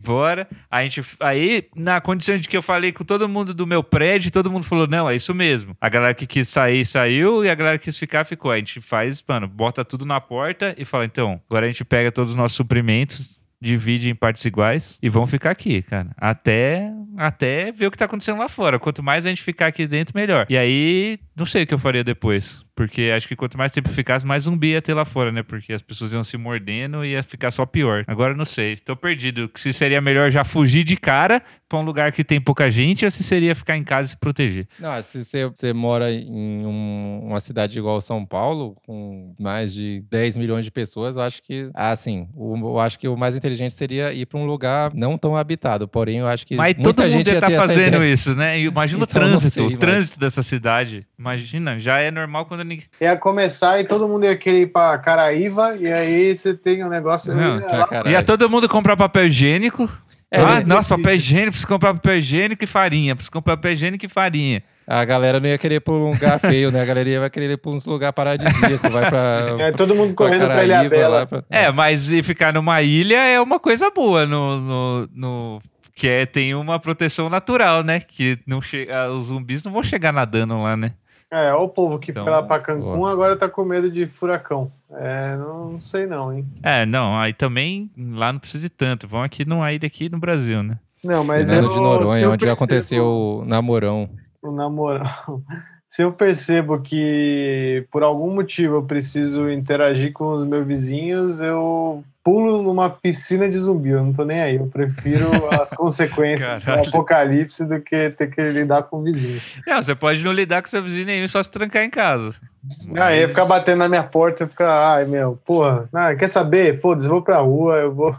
Bora. 0.00 0.48
A 0.70 0.82
gente, 0.82 1.02
aí, 1.20 1.68
na 1.76 2.00
condição 2.00 2.38
de 2.38 2.48
que 2.48 2.56
eu 2.56 2.62
falei 2.62 2.92
com 2.92 3.04
todo 3.04 3.28
mundo 3.28 3.52
do 3.52 3.66
meu 3.66 3.84
prédio, 3.84 4.30
todo 4.30 4.50
mundo 4.50 4.64
falou: 4.64 4.86
não, 4.86 5.08
é 5.08 5.14
isso 5.14 5.34
mesmo. 5.34 5.76
A 5.78 5.90
galera 5.90 6.14
que 6.14 6.26
quis 6.26 6.48
sair, 6.48 6.86
saiu, 6.86 7.44
e 7.44 7.50
a 7.50 7.54
galera 7.54 7.76
que 7.76 7.84
quis 7.84 7.98
ficar, 7.98 8.24
ficou. 8.24 8.50
A 8.50 8.56
gente 8.56 8.80
faz, 8.80 9.22
mano, 9.28 9.46
bota 9.46 9.84
tudo 9.84 10.06
na 10.06 10.18
porta 10.18 10.74
e 10.78 10.84
fala: 10.86 11.04
então, 11.04 11.42
agora 11.50 11.66
a 11.66 11.68
gente 11.68 11.84
pega 11.84 12.10
todos 12.10 12.30
os 12.30 12.36
nossos 12.36 12.56
suprimentos 12.56 13.37
divide 13.60 14.10
em 14.10 14.14
partes 14.14 14.44
iguais 14.44 14.98
e 15.02 15.08
vão 15.08 15.26
ficar 15.26 15.50
aqui, 15.50 15.82
cara. 15.82 16.10
Até, 16.16 16.92
até 17.16 17.72
ver 17.72 17.86
o 17.86 17.90
que 17.90 17.96
tá 17.96 18.04
acontecendo 18.04 18.38
lá 18.38 18.48
fora. 18.48 18.78
Quanto 18.78 19.02
mais 19.02 19.26
a 19.26 19.28
gente 19.28 19.42
ficar 19.42 19.66
aqui 19.66 19.86
dentro, 19.86 20.12
melhor. 20.16 20.46
E 20.48 20.56
aí, 20.56 21.18
não 21.36 21.44
sei 21.44 21.64
o 21.64 21.66
que 21.66 21.74
eu 21.74 21.78
faria 21.78 22.04
depois. 22.04 22.64
Porque 22.78 23.10
acho 23.12 23.26
que 23.26 23.34
quanto 23.34 23.58
mais 23.58 23.72
tempo 23.72 23.88
ficasse, 23.88 24.24
mais 24.24 24.44
zumbi 24.44 24.68
ia 24.68 24.80
ter 24.80 24.94
lá 24.94 25.04
fora, 25.04 25.32
né? 25.32 25.42
Porque 25.42 25.72
as 25.72 25.82
pessoas 25.82 26.12
iam 26.12 26.22
se 26.22 26.36
mordendo 26.36 27.04
e 27.04 27.08
ia 27.08 27.24
ficar 27.24 27.50
só 27.50 27.66
pior. 27.66 28.04
Agora 28.06 28.36
não 28.36 28.44
sei. 28.44 28.76
Tô 28.76 28.94
perdido. 28.94 29.50
Se 29.56 29.72
seria 29.72 30.00
melhor 30.00 30.30
já 30.30 30.44
fugir 30.44 30.84
de 30.84 30.96
cara 30.96 31.42
pra 31.68 31.76
um 31.76 31.82
lugar 31.82 32.12
que 32.12 32.22
tem 32.22 32.40
pouca 32.40 32.70
gente 32.70 33.04
ou 33.04 33.10
se 33.10 33.24
seria 33.24 33.52
ficar 33.52 33.76
em 33.76 33.82
casa 33.82 34.06
e 34.06 34.10
se 34.10 34.16
proteger? 34.16 34.68
Não, 34.78 35.02
se 35.02 35.24
você, 35.24 35.72
mora 35.72 36.08
em 36.12 36.64
um, 36.64 37.22
uma 37.24 37.40
cidade 37.40 37.76
igual 37.76 38.00
São 38.00 38.24
Paulo, 38.24 38.76
com 38.86 39.34
mais 39.40 39.74
de 39.74 40.04
10 40.08 40.36
milhões 40.36 40.64
de 40.64 40.70
pessoas, 40.70 41.16
eu 41.16 41.22
acho 41.22 41.42
que, 41.42 41.68
assim, 41.74 42.28
o, 42.32 42.56
eu 42.56 42.78
acho 42.78 42.96
que 42.96 43.08
o 43.08 43.16
mais 43.16 43.34
inteligente 43.34 43.72
seria 43.72 44.12
ir 44.12 44.24
para 44.24 44.38
um 44.38 44.46
lugar 44.46 44.94
não 44.94 45.18
tão 45.18 45.36
habitado. 45.36 45.88
Porém, 45.88 46.18
eu 46.18 46.28
acho 46.28 46.46
que. 46.46 46.54
Mas 46.54 46.76
muita 46.76 47.02
todo 47.02 47.10
gente 47.10 47.18
mundo 47.18 47.28
ia 47.28 47.34
estar 47.34 47.50
tá 47.50 47.56
fazendo 47.56 48.04
isso, 48.04 48.36
né? 48.36 48.60
Imagina 48.60 49.02
então, 49.02 49.22
o 49.22 49.26
trânsito, 49.26 49.68
sei, 49.68 49.76
o 49.76 49.78
trânsito 49.78 50.20
dessa 50.20 50.44
cidade. 50.44 51.04
Imagina, 51.18 51.76
já 51.76 51.98
é 51.98 52.12
normal 52.12 52.46
quando 52.46 52.67
ninguém. 52.68 52.86
Ia 53.00 53.16
começar 53.16 53.80
e 53.80 53.84
todo 53.84 54.06
mundo 54.06 54.24
ia 54.24 54.36
querer 54.36 54.62
ir 54.62 54.66
pra 54.66 54.96
Caraíva, 54.98 55.76
e 55.76 55.92
aí 55.92 56.36
você 56.36 56.54
tem 56.54 56.84
um 56.84 56.88
negócio. 56.88 57.34
Não, 57.34 57.60
ali, 57.90 58.12
ia 58.12 58.22
todo 58.22 58.48
mundo 58.48 58.68
comprar 58.68 58.96
papel 58.96 59.26
higiênico. 59.26 59.88
É, 60.30 60.40
ah, 60.40 60.62
nossa, 60.64 60.96
papel 60.96 61.14
higiênico, 61.14 61.52
precisa 61.52 61.68
comprar 61.68 61.94
papel 61.94 62.18
higiênico 62.18 62.62
e 62.62 62.66
farinha. 62.66 63.14
Precisa 63.14 63.32
comprar 63.32 63.56
papel 63.56 63.72
higiênico 63.72 64.04
e 64.04 64.08
farinha. 64.08 64.62
A 64.86 65.04
galera 65.04 65.38
não 65.38 65.48
ia 65.48 65.58
querer 65.58 65.76
ir 65.76 65.80
pra 65.80 65.92
um 65.92 66.10
lugar 66.10 66.38
feio, 66.40 66.70
né? 66.70 66.80
A 66.80 66.84
galera 66.84 67.08
ia 67.08 67.30
querer 67.30 67.50
ir 67.50 67.56
pra 67.56 67.70
uns 67.70 67.84
lugares 67.84 68.14
paradisíacos. 68.14 68.90
Vai 68.90 69.08
pra. 69.08 69.18
É, 69.68 69.72
todo 69.72 69.94
mundo 69.94 70.14
correndo 70.14 70.40
pra, 70.40 70.48
Caraíva, 70.48 70.80
Ilha 70.80 70.88
Bela. 70.88 71.26
Pra... 71.26 71.44
É, 71.50 71.70
mas 71.72 72.08
ficar 72.22 72.52
numa 72.52 72.80
ilha 72.82 73.16
é 73.16 73.40
uma 73.40 73.58
coisa 73.58 73.90
boa 73.90 74.26
no, 74.26 74.60
no, 74.60 75.08
no 75.14 75.62
que 75.94 76.06
é, 76.06 76.24
tem 76.24 76.54
uma 76.54 76.78
proteção 76.78 77.28
natural, 77.28 77.82
né? 77.82 78.00
Que 78.00 78.38
não 78.46 78.62
chega, 78.62 79.10
os 79.10 79.26
zumbis 79.26 79.64
não 79.64 79.72
vão 79.72 79.82
chegar 79.82 80.12
nadando 80.12 80.62
lá, 80.62 80.76
né? 80.76 80.92
É, 81.30 81.52
o 81.52 81.68
povo 81.68 81.98
que 81.98 82.10
então, 82.10 82.24
foi 82.24 82.32
lá 82.32 82.42
pra 82.42 82.58
Cancún 82.58 83.04
agora 83.04 83.36
tá 83.36 83.48
com 83.48 83.64
medo 83.64 83.90
de 83.90 84.06
furacão. 84.06 84.72
É, 84.90 85.36
não, 85.36 85.72
não, 85.72 85.80
sei 85.80 86.06
não, 86.06 86.32
hein? 86.32 86.46
É, 86.62 86.86
não, 86.86 87.18
aí 87.18 87.34
também 87.34 87.90
lá 87.96 88.32
não 88.32 88.40
precisa 88.40 88.62
de 88.62 88.70
tanto. 88.70 89.06
Vão 89.06 89.22
aqui 89.22 89.46
numa 89.46 89.70
ilha 89.70 89.86
aqui 89.86 90.08
no 90.08 90.18
Brasil, 90.18 90.62
né? 90.62 90.78
Não, 91.04 91.22
mas 91.22 91.50
eu, 91.50 91.68
de 91.68 91.76
Noronha, 91.76 92.30
onde 92.30 92.38
percebo, 92.38 92.52
aconteceu 92.52 93.04
o 93.04 93.44
namorão. 93.44 94.08
O 94.42 94.50
namorão. 94.50 95.44
Se 95.90 96.02
eu 96.02 96.12
percebo 96.12 96.80
que 96.80 97.86
por 97.90 98.02
algum 98.02 98.34
motivo 98.34 98.76
eu 98.76 98.82
preciso 98.82 99.50
interagir 99.50 100.12
com 100.12 100.34
os 100.34 100.46
meus 100.46 100.66
vizinhos, 100.66 101.40
eu 101.40 102.04
pulo 102.28 102.62
numa 102.62 102.90
piscina 102.90 103.48
de 103.48 103.58
zumbi, 103.58 103.88
eu 103.88 104.04
não 104.04 104.12
tô 104.12 104.22
nem 104.22 104.40
aí. 104.40 104.56
Eu 104.56 104.66
prefiro 104.66 105.26
as 105.50 105.70
consequências 105.70 106.62
do 106.62 106.72
apocalipse 106.72 107.64
do 107.64 107.80
que 107.80 108.10
ter 108.10 108.26
que 108.30 108.50
lidar 108.50 108.82
com 108.82 108.98
o 108.98 109.02
vizinho. 109.02 109.40
Não, 109.66 109.82
você 109.82 109.94
pode 109.94 110.22
não 110.22 110.30
lidar 110.30 110.60
com 110.60 110.68
seu 110.68 110.82
vizinho 110.82 111.06
nenhum, 111.06 111.26
só 111.26 111.42
se 111.42 111.50
trancar 111.50 111.82
em 111.82 111.90
casa. 111.90 112.38
Mas... 112.84 113.00
Aí 113.00 113.26
ficar 113.26 113.46
batendo 113.46 113.78
na 113.78 113.88
minha 113.88 114.02
porta 114.02 114.44
e 114.44 114.46
ficar, 114.46 114.92
ai 114.92 115.06
meu, 115.06 115.40
porra, 115.46 115.88
não, 115.90 116.14
quer 116.16 116.28
saber? 116.28 116.78
Foda-se, 116.82 117.08
vou 117.08 117.22
pra 117.22 117.38
rua, 117.38 117.76
eu 117.76 117.94
vou. 117.94 118.14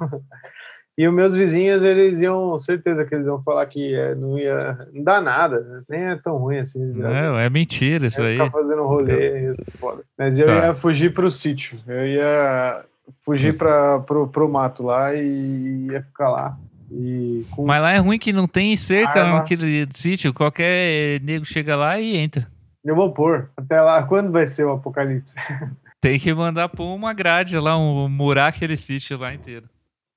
E 1.00 1.08
os 1.08 1.14
meus 1.14 1.34
vizinhos, 1.34 1.82
eles 1.82 2.20
iam, 2.20 2.60
certeza 2.60 3.06
que 3.06 3.16
eles 3.16 3.26
iam 3.26 3.42
falar 3.42 3.66
que 3.68 3.96
é, 3.96 4.14
não 4.14 4.38
ia, 4.38 4.86
não 4.92 5.02
dá 5.02 5.22
nada, 5.22 5.82
nem 5.88 6.10
é 6.10 6.18
tão 6.18 6.36
ruim 6.36 6.58
assim. 6.58 6.92
Não, 6.92 7.40
é 7.40 7.50
mentira 7.50 8.08
isso 8.08 8.22
aí. 8.22 8.34
Ficar 8.34 8.52
fazendo 8.52 8.84
rolê, 8.84 9.56
foda. 9.78 10.04
Mas 10.18 10.38
eu 10.38 10.46
tá. 10.46 10.56
ia 10.56 10.74
fugir 10.74 11.14
pro 11.14 11.32
sítio, 11.32 11.80
eu 11.88 12.06
ia 12.06 12.84
fugir 13.24 13.58
para 13.58 14.02
pro, 14.02 14.28
pro 14.28 14.52
mato 14.52 14.84
lá 14.84 15.16
e 15.16 15.88
ia 15.90 16.04
ficar 16.04 16.32
lá. 16.32 16.58
E. 16.92 17.46
Mas 17.58 17.82
lá 17.82 17.94
é 17.94 17.98
ruim 18.00 18.20
que 18.20 18.34
não 18.34 18.46
tem 18.46 18.76
cerca 18.76 19.22
Arma. 19.22 19.38
naquele 19.38 19.88
sítio, 19.92 20.34
qualquer 20.34 21.22
nego 21.22 21.46
chega 21.46 21.78
lá 21.78 21.98
e 21.98 22.18
entra. 22.18 22.46
Eu 22.84 22.94
vou 22.94 23.14
pôr. 23.14 23.50
Até 23.56 23.80
lá, 23.80 24.04
quando 24.04 24.34
vai 24.34 24.46
ser 24.46 24.66
o 24.66 24.74
apocalipse? 24.74 25.32
Tem 26.02 26.20
que 26.20 26.34
mandar 26.34 26.68
pôr 26.68 26.94
uma 26.94 27.14
grade 27.14 27.58
lá, 27.58 27.78
um, 27.78 28.10
murar 28.10 28.48
aquele 28.48 28.76
sítio 28.76 29.18
lá 29.18 29.34
inteiro. 29.34 29.66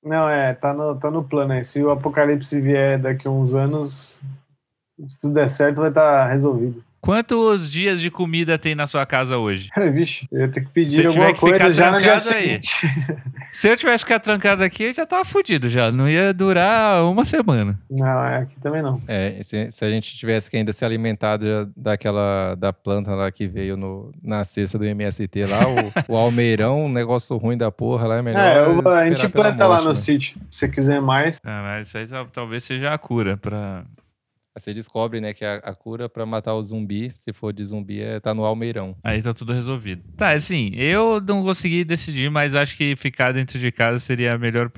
Não, 0.03 0.29
é, 0.29 0.55
tá 0.55 0.75
no, 0.75 0.99
tá 0.99 1.11
no 1.11 1.23
plano 1.23 1.53
aí. 1.53 1.65
Se 1.65 1.83
o 1.83 1.91
apocalipse 1.91 2.61
vier 2.61 3.01
daqui 3.01 3.29
a 3.29 3.31
uns 3.31 3.55
anos, 3.55 4.19
se 5.09 5.21
tudo 5.21 5.35
der 5.35 5.49
certo, 5.49 5.81
vai 5.81 5.91
estar 5.91 6.27
tá 6.27 6.27
resolvido. 6.27 6.85
Quantos 7.03 7.69
dias 7.69 8.01
de 8.01 8.13
comida 8.13 8.57
tem 8.57 8.77
na 8.77 8.87
sua 8.87 9.05
casa 9.05 9.37
hoje? 9.37 9.69
Vixe, 9.93 10.25
eu 10.31 10.49
tenho 10.53 10.65
que 10.65 10.73
pedir 10.73 11.01
Se 11.03 11.07
alguma 11.07 11.33
que 11.33 11.41
coisa 11.41 11.75
já 11.75 11.91
no 11.91 11.99
dia 11.99 12.15
aí. 12.33 12.61
Se 13.51 13.69
eu 13.69 13.77
tivesse 13.77 14.05
que 14.05 14.13
ficar 14.13 14.21
trancado 14.21 14.63
aqui, 14.63 14.85
eu 14.85 14.95
já 14.95 15.05
tava 15.05 15.25
fudido 15.25 15.69
já. 15.69 15.91
Não 15.91 16.09
ia 16.09 16.33
durar 16.33 17.05
uma 17.05 17.25
semana. 17.25 17.77
Não, 17.91 18.25
é 18.25 18.37
aqui 18.39 18.55
também 18.61 18.81
não. 18.81 19.03
É, 19.09 19.43
se, 19.43 19.71
se 19.73 19.85
a 19.85 19.91
gente 19.91 20.17
tivesse 20.17 20.49
que 20.49 20.57
ainda 20.57 20.73
se 20.73 20.85
alimentado 20.85 21.71
daquela 21.77 22.55
da 22.55 22.73
planta 22.73 23.17
lá 23.17 23.31
que 23.33 23.49
veio 23.49 23.77
no, 23.77 24.15
na 24.23 24.45
cesta 24.45 24.79
do 24.79 24.85
MST 24.85 25.45
lá, 25.45 25.61
o, 25.69 25.93
o 26.15 26.17
almeirão, 26.17 26.87
um 26.87 26.89
negócio 26.89 27.37
ruim 27.37 27.59
da 27.59 27.71
porra 27.73 28.07
lá, 28.07 28.19
é 28.19 28.23
melhor. 28.23 28.41
É, 28.41 28.59
eu, 28.61 28.89
a 28.89 29.11
gente 29.11 29.29
planta 29.29 29.67
lá 29.67 29.83
no 29.83 29.93
né? 29.93 29.99
sítio. 29.99 30.41
Se 30.53 30.69
quiser 30.69 31.03
mais. 31.03 31.37
Ah, 31.43 31.63
mas 31.63 31.89
isso 31.89 31.99
aí 31.99 32.07
talvez 32.33 32.63
seja 32.63 32.95
a 32.95 32.97
cura 32.97 33.37
pra 33.37 33.85
você 34.57 34.75
descobre, 34.75 35.21
né, 35.21 35.33
que 35.33 35.45
a, 35.45 35.57
a 35.57 35.75
cura 35.75 36.09
para 36.09 36.27
matar 36.27 36.55
o 36.55 36.63
zumbi, 36.63 37.11
se 37.11 37.33
for 37.33 37.53
de 37.53 37.65
zumbi, 37.65 38.01
é 38.01 38.21
tá 38.21 38.35
no 38.35 38.45
almeirão. 38.45 38.95
Aí 39.03 39.23
tá 39.23 39.33
tudo 39.33 39.53
resolvido. 39.53 40.03
Tá, 40.17 40.33
assim, 40.33 40.71
eu 40.75 41.21
não 41.21 41.43
consegui 41.43 41.85
decidir, 41.85 42.31
mas 42.31 42.55
acho 42.55 42.77
que 42.77 42.95
ficar 42.97 43.33
dentro 43.33 43.59
de 43.59 43.73
casa 43.73 43.99
seria 43.99 44.35
a 44.35 44.39
melhor, 44.39 44.71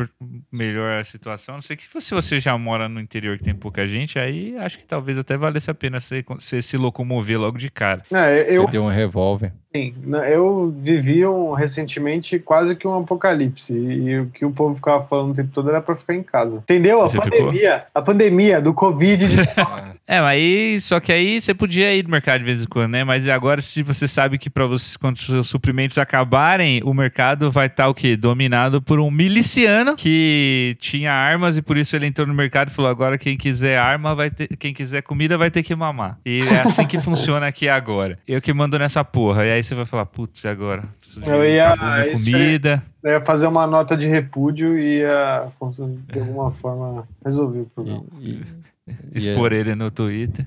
melhor 0.50 1.04
situação. 1.04 1.56
Não 1.56 1.62
sei 1.62 1.76
que 1.76 1.84
se 1.84 2.14
você 2.14 2.40
já 2.40 2.56
mora 2.56 2.88
no 2.88 3.00
interior 3.00 3.36
que 3.36 3.44
tem 3.44 3.54
pouca 3.54 3.86
gente, 3.86 4.18
aí 4.18 4.56
acho 4.58 4.78
que 4.78 4.84
talvez 4.84 5.18
até 5.18 5.36
valesse 5.36 5.70
a 5.70 5.74
pena 5.74 6.00
você, 6.00 6.24
você 6.26 6.62
se 6.62 6.76
locomover 6.76 7.38
logo 7.40 7.58
de 7.58 7.70
cara. 7.70 8.02
É, 8.12 8.56
eu... 8.56 8.62
Você 8.62 8.70
tem 8.70 8.80
um 8.80 8.88
revólver. 8.88 9.52
Sim, 9.74 9.92
eu 10.30 10.72
vivi 10.78 11.26
um, 11.26 11.52
recentemente 11.52 12.38
quase 12.38 12.76
que 12.76 12.86
um 12.86 12.96
apocalipse 12.96 13.72
e 13.72 14.20
o 14.20 14.26
que 14.26 14.44
o 14.44 14.52
povo 14.52 14.76
ficava 14.76 15.04
falando 15.08 15.32
o 15.32 15.34
tempo 15.34 15.50
todo 15.52 15.68
era 15.68 15.80
para 15.80 15.96
ficar 15.96 16.14
em 16.14 16.22
casa. 16.22 16.58
Entendeu? 16.58 17.02
A 17.02 17.06
pandemia, 17.06 17.78
ficou? 17.78 17.90
a 17.92 18.02
pandemia 18.02 18.60
do 18.60 18.72
Covid. 18.72 19.24
É, 20.06 20.20
mas 20.20 20.34
aí, 20.34 20.80
só 20.82 21.00
que 21.00 21.10
aí 21.10 21.40
você 21.40 21.54
podia 21.54 21.94
ir 21.94 22.04
no 22.04 22.10
mercado 22.10 22.40
de 22.40 22.44
vez 22.44 22.62
em 22.62 22.66
quando, 22.66 22.92
né? 22.92 23.04
Mas 23.04 23.26
agora, 23.26 23.62
se 23.62 23.82
você 23.82 24.06
sabe 24.06 24.36
que 24.36 24.50
para 24.50 24.66
você, 24.66 24.98
quando 24.98 25.16
os 25.16 25.24
seus 25.24 25.48
suprimentos 25.48 25.96
acabarem, 25.96 26.82
o 26.84 26.92
mercado 26.92 27.50
vai 27.50 27.66
estar 27.66 27.84
tá, 27.84 27.88
o 27.88 27.94
quê? 27.94 28.14
Dominado 28.16 28.82
por 28.82 29.00
um 29.00 29.10
miliciano 29.10 29.96
que 29.96 30.76
tinha 30.78 31.10
armas 31.10 31.56
e 31.56 31.62
por 31.62 31.78
isso 31.78 31.96
ele 31.96 32.06
entrou 32.06 32.26
no 32.26 32.34
mercado 32.34 32.68
e 32.68 32.70
falou: 32.70 32.90
agora 32.90 33.16
quem 33.16 33.36
quiser 33.36 33.78
arma 33.78 34.14
vai 34.14 34.30
ter, 34.30 34.48
quem 34.56 34.74
quiser 34.74 35.02
comida 35.02 35.38
vai 35.38 35.50
ter 35.50 35.62
que 35.62 35.74
mamar. 35.74 36.18
E 36.24 36.42
é 36.42 36.60
assim 36.60 36.86
que 36.86 37.00
funciona 37.00 37.46
aqui 37.46 37.68
agora. 37.68 38.18
Eu 38.28 38.42
que 38.42 38.52
mando 38.52 38.78
nessa 38.78 39.02
porra. 39.02 39.46
E 39.46 39.52
aí 39.52 39.62
você 39.62 39.74
vai 39.74 39.86
falar, 39.86 40.06
putz, 40.06 40.44
agora? 40.44 40.84
Eu 41.24 41.44
ia, 41.44 41.74
comida. 42.12 42.82
Eu 43.02 43.12
ia 43.12 43.20
fazer 43.20 43.46
uma 43.46 43.66
nota 43.66 43.96
de 43.96 44.06
repúdio 44.06 44.78
e 44.78 44.98
ia, 45.00 45.46
de 46.12 46.18
alguma 46.18 46.50
forma, 46.52 47.08
resolver 47.24 47.60
o 47.60 47.66
problema. 47.66 48.04
E, 48.20 48.40
Expor 49.14 49.52
ele 49.52 49.74
no 49.74 49.90
Twitter. 49.90 50.46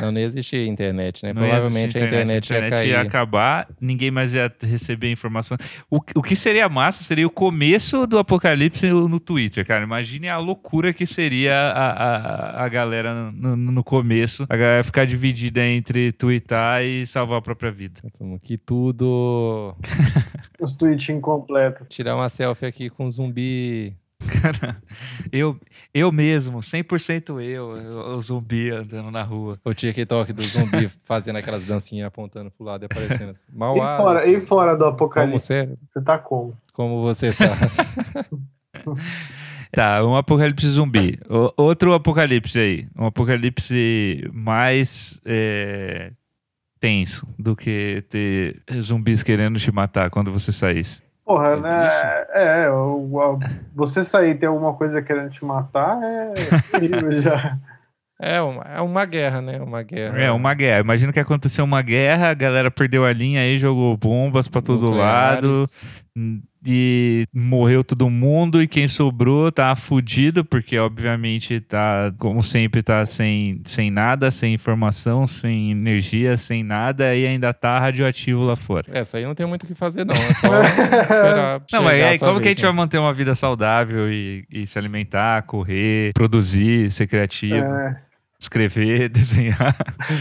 Não, 0.00 0.10
nem 0.10 0.24
existia 0.24 0.66
internet, 0.66 1.24
né? 1.24 1.32
Não 1.32 1.42
Provavelmente 1.42 1.96
a 1.96 2.04
internet, 2.04 2.52
a 2.52 2.56
internet, 2.58 2.72
ia, 2.72 2.78
cair. 2.78 2.88
ia 2.90 3.00
acabar, 3.00 3.68
ninguém 3.80 4.10
mais 4.10 4.34
ia 4.34 4.52
receber 4.62 5.12
informação. 5.12 5.56
O, 5.88 6.00
o 6.16 6.22
que 6.22 6.34
seria 6.34 6.68
massa 6.68 7.04
seria 7.04 7.26
o 7.26 7.30
começo 7.30 8.04
do 8.04 8.18
apocalipse 8.18 8.88
no 8.88 9.20
Twitter, 9.20 9.64
cara. 9.64 9.84
Imagine 9.84 10.28
a 10.28 10.38
loucura 10.38 10.92
que 10.92 11.06
seria 11.06 11.54
a, 11.54 11.90
a, 11.90 12.64
a 12.64 12.68
galera 12.68 13.30
no, 13.30 13.56
no 13.56 13.84
começo. 13.84 14.44
A 14.48 14.56
galera 14.56 14.82
ficar 14.82 15.06
dividida 15.06 15.64
entre 15.64 16.10
twittar 16.10 16.82
e 16.82 17.06
salvar 17.06 17.38
a 17.38 17.42
própria 17.42 17.70
vida. 17.70 18.00
Que 18.42 18.58
tudo. 18.58 19.76
Os 20.60 20.72
tweets 20.72 21.08
incompletos. 21.10 21.86
Tirar 21.88 22.16
uma 22.16 22.28
selfie 22.28 22.66
aqui 22.66 22.90
com 22.90 23.06
um 23.06 23.10
zumbi 23.10 23.96
Cara, 24.26 24.82
eu, 25.32 25.58
eu 25.94 26.12
mesmo, 26.12 26.58
100% 26.58 27.40
eu, 27.42 27.68
o 28.14 28.20
zumbi 28.20 28.70
andando 28.70 29.10
na 29.10 29.22
rua. 29.22 29.58
O 29.64 29.72
TikTok 29.72 30.32
do 30.32 30.42
zumbi 30.42 30.88
fazendo 31.04 31.36
aquelas 31.36 31.64
dancinhas 31.64 32.06
apontando 32.06 32.50
pro 32.50 32.64
lado 32.64 32.82
e 32.82 32.86
aparecendo 32.86 33.30
assim. 33.30 33.44
Mal 33.52 33.76
e, 33.76 33.80
fora, 33.80 34.30
e 34.30 34.46
fora 34.46 34.76
do 34.76 34.84
apocalipse? 34.84 35.48
Como 35.48 35.68
você, 35.68 35.78
você 35.92 36.04
tá 36.04 36.18
como? 36.18 36.52
Como 36.72 37.02
você 37.02 37.32
tá? 37.32 37.56
tá, 39.72 40.04
um 40.04 40.16
apocalipse 40.16 40.68
zumbi. 40.68 41.18
O, 41.28 41.52
outro 41.62 41.94
apocalipse 41.94 42.58
aí. 42.58 42.88
Um 42.96 43.06
apocalipse 43.06 44.28
mais 44.32 45.20
é, 45.24 46.12
tenso 46.78 47.26
do 47.38 47.56
que 47.56 48.04
ter 48.08 48.62
zumbis 48.80 49.22
querendo 49.22 49.58
te 49.58 49.72
matar 49.72 50.10
quando 50.10 50.32
você 50.32 50.52
saísse. 50.52 51.05
Porra, 51.26 51.56
né? 51.56 51.88
É, 52.30 52.68
você 53.74 54.04
sair 54.04 54.30
e 54.30 54.34
ter 54.36 54.46
alguma 54.46 54.74
coisa 54.74 55.02
querendo 55.02 55.30
te 55.30 55.44
matar 55.44 55.98
é 56.00 56.32
terrível 56.70 57.20
já. 57.20 57.58
É 58.18 58.40
uma, 58.40 58.62
é 58.62 58.80
uma 58.80 59.04
guerra, 59.04 59.42
né? 59.42 59.60
Uma 59.60 59.82
guerra. 59.82 60.18
É 60.18 60.30
uma 60.30 60.54
guerra. 60.54 60.80
Imagina 60.80 61.12
que 61.12 61.20
aconteceu 61.20 61.64
uma 61.64 61.82
guerra, 61.82 62.30
a 62.30 62.34
galera 62.34 62.70
perdeu 62.70 63.04
a 63.04 63.12
linha 63.12 63.40
aí, 63.40 63.58
jogou 63.58 63.96
bombas 63.96 64.46
para 64.48 64.62
todo 64.62 64.86
Nucleares. 64.86 65.42
lado 65.42 65.66
e 66.66 67.26
morreu 67.32 67.84
todo 67.84 68.10
mundo 68.10 68.60
e 68.60 68.66
quem 68.66 68.88
sobrou 68.88 69.52
tá 69.52 69.74
fudido, 69.74 70.44
porque 70.44 70.78
obviamente 70.78 71.60
tá, 71.60 72.12
como 72.18 72.42
sempre, 72.42 72.82
tá 72.82 73.06
sem, 73.06 73.60
sem 73.64 73.90
nada, 73.90 74.30
sem 74.30 74.54
informação, 74.54 75.26
sem 75.26 75.70
energia, 75.70 76.36
sem 76.36 76.64
nada 76.64 77.14
e 77.14 77.26
ainda 77.26 77.54
tá 77.54 77.78
radioativo 77.78 78.42
lá 78.42 78.56
fora. 78.56 78.86
Essa 78.92 79.18
aí 79.18 79.24
não 79.24 79.34
tem 79.34 79.46
muito 79.46 79.62
o 79.62 79.66
que 79.66 79.74
fazer, 79.74 80.04
não. 80.04 80.14
É 80.14 80.34
só 80.34 80.48
esperar. 81.02 81.62
Não, 81.72 81.82
mas 81.82 82.02
aí, 82.02 82.18
como 82.18 82.32
vez, 82.32 82.42
que 82.42 82.48
a 82.48 82.50
gente 82.52 82.62
né? 82.62 82.68
vai 82.68 82.76
manter 82.76 82.98
uma 82.98 83.12
vida 83.12 83.34
saudável 83.34 84.10
e, 84.10 84.44
e, 84.50 84.66
se 84.66 84.78
alimentar, 84.78 85.42
correr, 85.42 86.12
produzir, 86.14 86.90
ser 86.90 87.06
criativo? 87.06 87.56
É. 87.56 88.00
Escrever, 88.38 89.08
desenhar. 89.10 89.74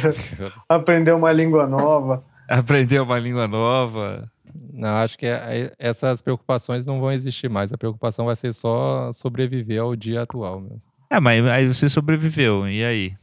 Aprender 0.70 1.14
uma 1.14 1.32
língua 1.32 1.68
nova. 1.68 2.24
Aprender 2.48 3.02
uma 3.02 3.18
língua 3.18 3.48
nova. 3.48 4.30
Não, 4.76 4.98
acho 4.98 5.18
que 5.18 5.26
é, 5.26 5.32
é, 5.32 5.74
essas 5.80 6.22
preocupações 6.22 6.86
não 6.86 7.00
vão 7.00 7.12
existir 7.12 7.50
mais. 7.50 7.72
A 7.72 7.78
preocupação 7.78 8.26
vai 8.26 8.36
ser 8.36 8.54
só 8.54 9.10
sobreviver 9.14 9.82
ao 9.82 9.96
dia 9.96 10.24
atual 10.24 10.60
mesmo. 10.60 10.82
É, 11.10 11.20
mas 11.20 11.46
aí 11.46 11.68
você 11.68 11.88
sobreviveu, 11.88 12.68
e 12.68 12.84
aí? 12.84 13.14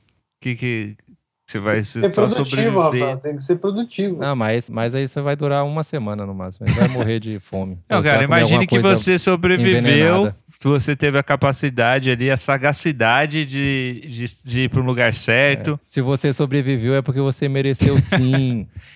Que 0.41 0.57
que 0.57 0.97
você 1.47 1.59
vai 1.59 1.83
ser 1.83 2.11
só 2.13 2.27
sobreviver? 2.29 2.73
Rapaz, 2.73 3.21
tem 3.21 3.37
que 3.37 3.45
ser 3.45 3.57
produtivo. 3.57 4.19
Não, 4.19 4.35
mas, 4.35 4.71
mas 4.71 4.95
aí 4.95 5.07
você 5.07 5.21
vai 5.21 5.37
durar 5.37 5.65
uma 5.67 5.83
semana 5.83 6.25
no 6.25 6.35
máximo. 6.35 6.67
Você 6.67 6.81
vai 6.81 6.89
morrer 6.89 7.21
de 7.21 7.39
fome. 7.41 7.79
Não, 7.91 8.01
cara, 8.01 8.25
imagine 8.25 8.67
que 8.67 8.79
você 8.79 9.19
sobreviveu, 9.19 10.33
você 10.63 10.97
teve 10.97 11.19
a 11.19 11.23
capacidade 11.23 12.11
ali, 12.11 12.31
a 12.31 12.37
sagacidade 12.39 13.45
de, 13.45 14.07
de, 14.09 14.25
de 14.45 14.63
ir 14.63 14.71
para 14.71 14.81
um 14.81 14.85
lugar 14.85 15.13
certo. 15.13 15.73
É. 15.73 15.79
Se 15.87 16.01
você 16.01 16.33
sobreviveu 16.33 16.95
é 16.95 17.03
porque 17.03 17.21
você 17.21 17.49
mereceu 17.49 17.99
sim. 17.99 18.67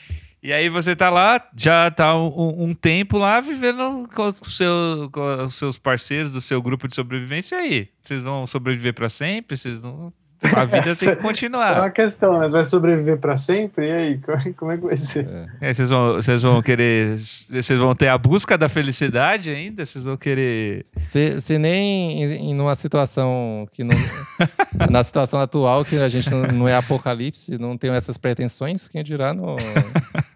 E 0.46 0.52
aí 0.52 0.68
você 0.68 0.94
tá 0.94 1.10
lá, 1.10 1.44
já 1.56 1.90
tá 1.90 2.16
um, 2.16 2.68
um 2.68 2.72
tempo 2.72 3.18
lá 3.18 3.40
vivendo 3.40 4.08
com, 4.14 4.30
seu, 4.30 5.10
com 5.10 5.42
os 5.42 5.56
seus 5.56 5.76
parceiros 5.76 6.34
do 6.34 6.40
seu 6.40 6.62
grupo 6.62 6.86
de 6.86 6.94
sobrevivência 6.94 7.58
aí. 7.58 7.88
Vocês 8.00 8.22
vão 8.22 8.46
sobreviver 8.46 8.94
para 8.94 9.08
sempre? 9.08 9.56
Vocês 9.56 9.82
não 9.82 10.12
a 10.54 10.64
vida 10.64 10.96
tem 10.96 11.10
que 11.10 11.16
continuar. 11.16 11.76
É 11.76 11.80
uma 11.80 11.90
questão, 11.90 12.38
mas 12.38 12.52
vai 12.52 12.64
sobreviver 12.64 13.18
para 13.18 13.36
sempre? 13.36 13.88
E 13.88 13.92
aí, 13.92 14.20
como 14.56 14.72
é 14.72 14.76
que 14.76 14.84
vai 14.84 14.96
ser? 14.96 15.26
É. 15.60 15.70
É, 15.70 15.74
vocês, 15.74 15.90
vão, 15.90 16.14
vocês 16.14 16.42
vão 16.42 16.62
querer. 16.62 17.16
Vocês 17.16 17.78
vão 17.78 17.94
ter 17.94 18.08
a 18.08 18.18
busca 18.18 18.56
da 18.56 18.68
felicidade 18.68 19.50
ainda? 19.50 19.84
Vocês 19.84 20.04
vão 20.04 20.16
querer. 20.16 20.86
Se, 21.00 21.40
se 21.40 21.58
nem 21.58 22.22
em, 22.22 22.50
em 22.50 22.54
numa 22.54 22.74
situação 22.74 23.66
que 23.72 23.82
não. 23.84 23.96
na 24.90 25.02
situação 25.02 25.40
atual, 25.40 25.84
que 25.84 25.96
a 25.96 26.08
gente 26.08 26.30
não, 26.30 26.42
não, 26.42 26.68
é 26.68 26.74
apocalipse, 26.74 27.58
não 27.58 27.76
tem 27.76 27.90
essas 27.92 28.16
pretensões, 28.16 28.88
quem 28.88 29.02
dirá 29.02 29.32
no, 29.32 29.56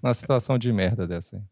numa 0.03 0.15
situação 0.15 0.59
de 0.59 0.73
merda 0.73 1.07
dessa 1.07 1.37
aí. 1.37 1.43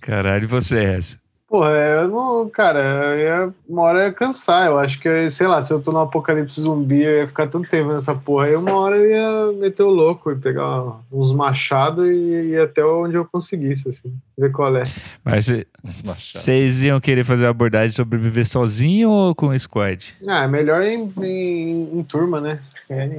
Caralho, 0.00 0.46
você 0.46 0.78
é 0.78 0.96
essa? 0.96 1.25
Porra, 1.48 1.70
eu 1.70 2.08
não, 2.08 2.50
cara, 2.50 2.80
eu 2.80 3.18
ia, 3.20 3.54
uma 3.68 3.82
hora 3.82 4.00
eu 4.00 4.04
ia 4.06 4.12
cansar. 4.12 4.66
Eu 4.66 4.78
acho 4.80 4.98
que, 4.98 5.30
sei 5.30 5.46
lá, 5.46 5.62
se 5.62 5.72
eu 5.72 5.80
tô 5.80 5.92
no 5.92 6.00
apocalipse 6.00 6.60
zumbi, 6.60 7.02
eu 7.04 7.18
ia 7.20 7.28
ficar 7.28 7.46
tanto 7.46 7.68
tempo 7.70 7.92
nessa 7.92 8.12
porra. 8.16 8.46
Aí 8.46 8.56
uma 8.56 8.74
hora 8.74 8.96
eu 8.96 9.08
ia 9.08 9.52
meter 9.58 9.84
o 9.84 9.88
louco 9.90 10.32
e 10.32 10.36
pegar 10.36 10.82
uns 11.10 11.32
machados 11.32 12.04
e 12.04 12.50
ir 12.50 12.60
até 12.60 12.84
onde 12.84 13.14
eu 13.14 13.24
conseguisse, 13.24 13.88
assim, 13.88 14.12
ver 14.36 14.50
qual 14.50 14.76
é. 14.76 14.82
Mas 15.24 15.48
vocês 15.84 16.82
iam 16.82 16.98
querer 16.98 17.22
fazer 17.24 17.46
a 17.46 17.50
abordagem 17.50 17.94
sobreviver 17.94 18.44
sozinho 18.44 19.08
ou 19.08 19.32
com 19.34 19.56
squad? 19.56 20.14
Ah, 20.26 20.42
é 20.44 20.48
melhor 20.48 20.82
em, 20.82 21.12
em, 21.22 21.98
em 22.00 22.02
turma, 22.02 22.40
né? 22.40 22.58
É, 22.88 23.06
né? 23.06 23.18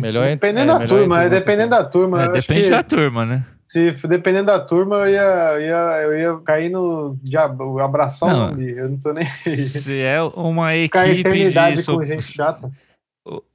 Melhor 0.00 0.26
em- 0.26 0.30
dependendo 0.30 0.70
é, 0.70 0.74
da 0.74 0.78
melhor 0.80 0.96
em 0.96 1.00
turma, 1.02 1.22
é 1.22 1.28
dependendo 1.30 1.70
da 1.70 1.84
turma. 1.84 2.22
É, 2.22 2.26
eu 2.26 2.32
depende 2.32 2.64
que- 2.64 2.70
da 2.70 2.82
turma, 2.82 3.24
né? 3.26 3.44
Se 3.70 3.92
dependendo 4.08 4.46
da 4.46 4.58
turma, 4.58 4.96
eu 4.96 5.12
ia, 5.12 5.60
ia, 5.60 6.02
eu 6.02 6.18
ia 6.18 6.36
cair 6.44 6.68
no 6.70 7.16
diabo, 7.22 7.78
abraçar 7.78 8.28
o 8.28 8.32
Não. 8.32 8.48
zumbi. 8.50 8.70
Eu 8.70 8.88
não 8.88 8.98
tô 8.98 9.12
nem. 9.12 9.22
Se 9.22 9.96
é 10.00 10.20
uma 10.22 10.74
equipe 10.74 11.48
de 11.50 11.76
so- 11.80 12.00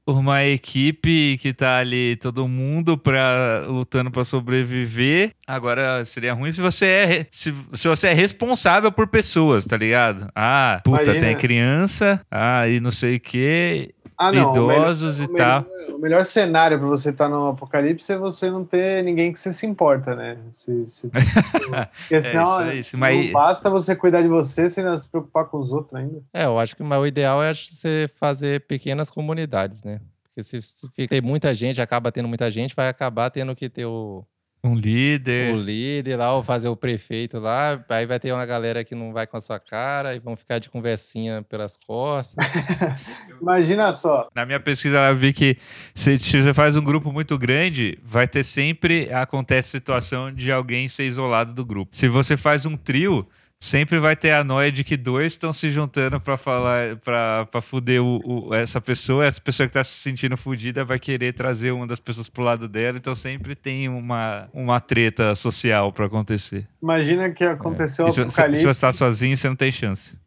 uma 0.08 0.44
equipe 0.46 1.38
que 1.40 1.52
tá 1.52 1.78
ali 1.80 2.16
todo 2.16 2.48
mundo 2.48 2.98
pra, 2.98 3.66
lutando 3.68 4.10
pra 4.12 4.24
sobreviver. 4.24 5.32
Agora 5.48 6.06
seria 6.06 6.34
ruim 6.34 6.52
se 6.52 6.62
você 6.62 6.86
é 6.86 7.28
se, 7.32 7.54
se 7.74 7.88
você 7.88 8.10
é 8.10 8.14
responsável 8.14 8.92
por 8.92 9.08
pessoas, 9.08 9.66
tá 9.66 9.76
ligado? 9.76 10.30
Ah, 10.36 10.80
puta, 10.84 11.02
Imagina. 11.04 11.20
tem 11.20 11.36
criança, 11.36 12.22
ah, 12.32 12.68
e 12.70 12.80
não 12.80 12.92
sei 12.92 13.16
o 13.18 13.20
que, 13.20 13.94
Ah, 14.18 14.32
não. 14.32 14.52
o 14.54 14.68
melhor- 14.68 14.82
idosos 14.84 15.20
o 15.20 15.24
e 15.24 15.28
melhor- 15.32 15.64
tal. 15.64 15.96
O 15.96 15.98
melhor 16.00 16.26
cenário 16.26 16.78
pra 16.80 16.88
você 16.88 17.10
estar 17.10 17.28
no 17.30 17.48
apocalipse 17.48 18.12
é 18.12 18.18
você 18.18 18.50
não 18.50 18.64
ter 18.66 19.04
ninguém 19.04 19.32
que 19.34 19.40
você 19.40 19.54
se 19.54 19.66
importa, 19.66 20.16
né? 20.16 20.38
Se, 20.52 20.88
se- 20.88 21.10
porque 22.00 22.22
senão 22.22 22.44
isso 22.44 22.62
aí, 22.62 22.84
se 22.84 22.98
mas- 22.98 23.26
não 23.26 23.32
basta 23.34 23.70
você 23.70 23.96
cuidar 23.96 24.22
de 24.22 24.28
você 24.28 24.70
sem 24.70 24.84
ainda 24.84 25.00
se 25.00 25.08
preocupar 25.10 25.46
com 25.46 25.58
os 25.60 25.72
outros 25.72 25.94
ainda. 25.96 26.22
É, 26.34 26.46
eu 26.46 26.60
acho 26.60 26.76
que 26.76 26.84
mas 26.84 27.00
o 27.00 27.06
ideal 27.06 27.42
é 27.44 27.54
você 27.54 28.10
fazer 28.16 28.66
pequenas 28.68 29.10
comunidades, 29.10 29.84
né? 29.84 30.00
Porque 30.24 30.44
se, 30.44 30.62
se 30.62 30.90
tem 31.08 31.22
muita 31.22 31.54
gente, 31.56 31.82
acaba 31.82 32.12
tendo 32.12 32.28
muita 32.28 32.52
gente, 32.52 32.76
vai 32.76 32.90
acabar 32.90 33.30
tendo 33.30 33.56
que 33.56 33.70
ter 33.70 33.86
o, 33.86 34.26
Um 34.66 34.72
o 34.72 34.76
líder. 34.76 35.56
líder 35.56 36.16
lá, 36.16 36.34
ou 36.34 36.42
fazer 36.42 36.68
o 36.68 36.76
prefeito 36.76 37.38
lá. 37.38 37.80
Aí 37.88 38.08
vai 38.08 38.20
ter 38.20 38.32
uma 38.32 38.46
galera 38.48 38.84
que 38.84 38.96
não 38.96 39.14
vai 39.14 39.28
com 39.28 39.38
a 39.38 39.42
sua 39.42 39.60
cara 39.60 40.16
e 40.16 40.20
vão 40.20 40.36
ficar 40.36 40.58
de 40.58 40.72
conversinha 40.72 41.46
pelas 41.48 41.78
costas. 41.78 42.44
Imagina 43.40 43.94
só. 43.94 44.28
Na 44.36 44.44
minha 44.44 44.60
pesquisa 44.60 44.98
eu 44.98 45.16
vi 45.16 45.34
que 45.34 45.58
se, 45.94 46.18
se 46.18 46.42
você 46.42 46.52
faz 46.52 46.76
um 46.76 46.84
grupo 46.84 47.12
muito 47.14 47.38
grande, 47.38 48.00
vai 48.04 48.28
ter 48.28 48.44
sempre 48.44 49.14
acontece 49.14 49.70
situação 49.70 50.34
de 50.34 50.52
alguém 50.52 50.88
ser 50.88 51.04
isolado 51.06 51.54
do 51.54 51.64
grupo. 51.64 51.96
Se 51.96 52.08
você 52.08 52.36
faz 52.36 52.66
um 52.66 52.76
trio, 52.76 53.28
sempre 53.60 53.98
vai 54.00 54.16
ter 54.16 54.32
a 54.32 54.44
noia 54.44 54.72
de 54.72 54.84
que 54.84 54.96
dois 54.98 55.34
estão 55.34 55.52
se 55.52 55.70
juntando 55.70 56.20
pra 56.20 56.38
falar, 56.38 56.98
pra 56.98 57.62
fuder 57.62 58.02
o, 58.02 58.22
o- 58.50 58.54
essa 58.54 58.80
pessoa, 58.80 59.26
essa 59.26 59.42
pessoa 59.42 59.68
que 59.68 59.74
tá 59.74 59.84
se 59.84 59.98
sentindo 59.98 60.38
fudida 60.38 60.84
vai 60.86 61.00
querer 61.00 61.34
trazer 61.34 61.72
uma 61.72 61.88
das 61.88 62.00
pessoas 62.00 62.30
pro 62.30 62.44
lado 62.44 62.68
dela, 62.68 62.98
então 62.98 63.16
sempre 63.16 63.56
tem 63.56 63.90
uma, 63.90 64.48
uma 64.54 64.80
treta 64.80 65.34
social 65.36 65.92
pra 65.92 66.06
acontecer. 66.06 66.68
Imagina 66.82 67.30
que 67.32 67.44
aconteceu 67.44 68.06
o 68.06 68.10
se, 68.10 68.16
se, 68.16 68.22
apocalipse. 68.22 68.62
se 68.62 68.68
você 68.68 68.82
tá 68.82 68.92
sozinho, 68.92 69.36
você 69.36 69.48
não 69.50 69.56
tem 69.56 69.72
chance. 69.72 70.18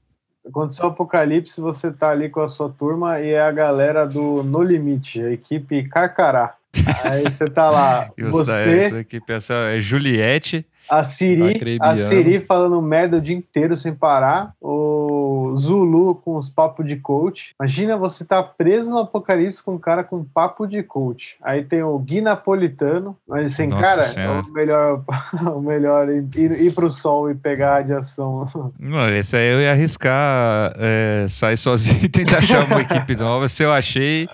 Aconteceu 0.46 0.86
o 0.86 0.88
apocalipse, 0.88 1.60
você 1.60 1.90
tá 1.92 2.10
ali 2.10 2.30
com 2.30 2.40
a 2.40 2.48
sua 2.48 2.70
turma 2.70 3.20
e 3.20 3.30
é 3.30 3.40
a 3.42 3.52
galera 3.52 4.06
do 4.06 4.42
No 4.42 4.62
Limite, 4.62 5.20
a 5.20 5.30
equipe 5.30 5.86
Carcará. 5.88 6.54
Aí 7.04 7.22
você 7.22 7.46
tá 7.50 7.70
lá, 7.70 8.10
você, 8.18 8.28
você, 8.28 8.78
essa 8.78 8.98
aqui, 8.98 9.20
pessoal, 9.20 9.60
é 9.64 9.78
Juliette. 9.80 10.64
A 10.88 11.04
Siri, 11.04 11.78
a 11.80 11.96
Siri 11.96 12.40
falando 12.40 12.80
merda 12.80 13.18
o 13.18 13.20
dia 13.20 13.36
inteiro 13.36 13.78
sem 13.78 13.94
parar, 13.94 14.54
o 14.60 15.07
Zulu 15.58 16.14
com 16.14 16.36
os 16.36 16.48
papos 16.48 16.86
de 16.86 16.96
coach. 16.96 17.54
Imagina 17.60 17.96
você 17.96 18.24
tá 18.24 18.42
preso 18.42 18.90
no 18.90 18.98
apocalipse 18.98 19.62
com 19.62 19.74
um 19.74 19.78
cara 19.78 20.02
com 20.04 20.24
papo 20.24 20.66
de 20.66 20.82
coach. 20.82 21.36
Aí 21.42 21.62
tem 21.64 21.82
o 21.82 21.98
Gui 21.98 22.20
Napolitano, 22.20 23.16
mas 23.26 23.52
assim, 23.52 23.66
Nossa 23.66 23.82
cara, 23.82 24.02
Senhora. 24.02 24.42
o 24.46 24.52
melhor, 24.52 25.02
o 25.56 25.60
melhor 25.60 26.08
ir, 26.10 26.26
ir 26.36 26.72
pro 26.72 26.92
sol 26.92 27.30
e 27.30 27.34
pegar 27.34 27.70
a 27.70 27.74
radiação. 27.74 28.48
Esse 29.18 29.36
aí 29.36 29.52
eu 29.52 29.60
ia 29.60 29.72
arriscar 29.72 30.72
é, 30.76 31.26
sair 31.28 31.56
sozinho 31.56 32.04
e 32.04 32.08
tentar 32.08 32.38
achar 32.38 32.64
uma 32.66 32.80
equipe 32.80 33.14
nova. 33.16 33.48
Se 33.48 33.62
eu 33.62 33.72
achei, 33.72 34.28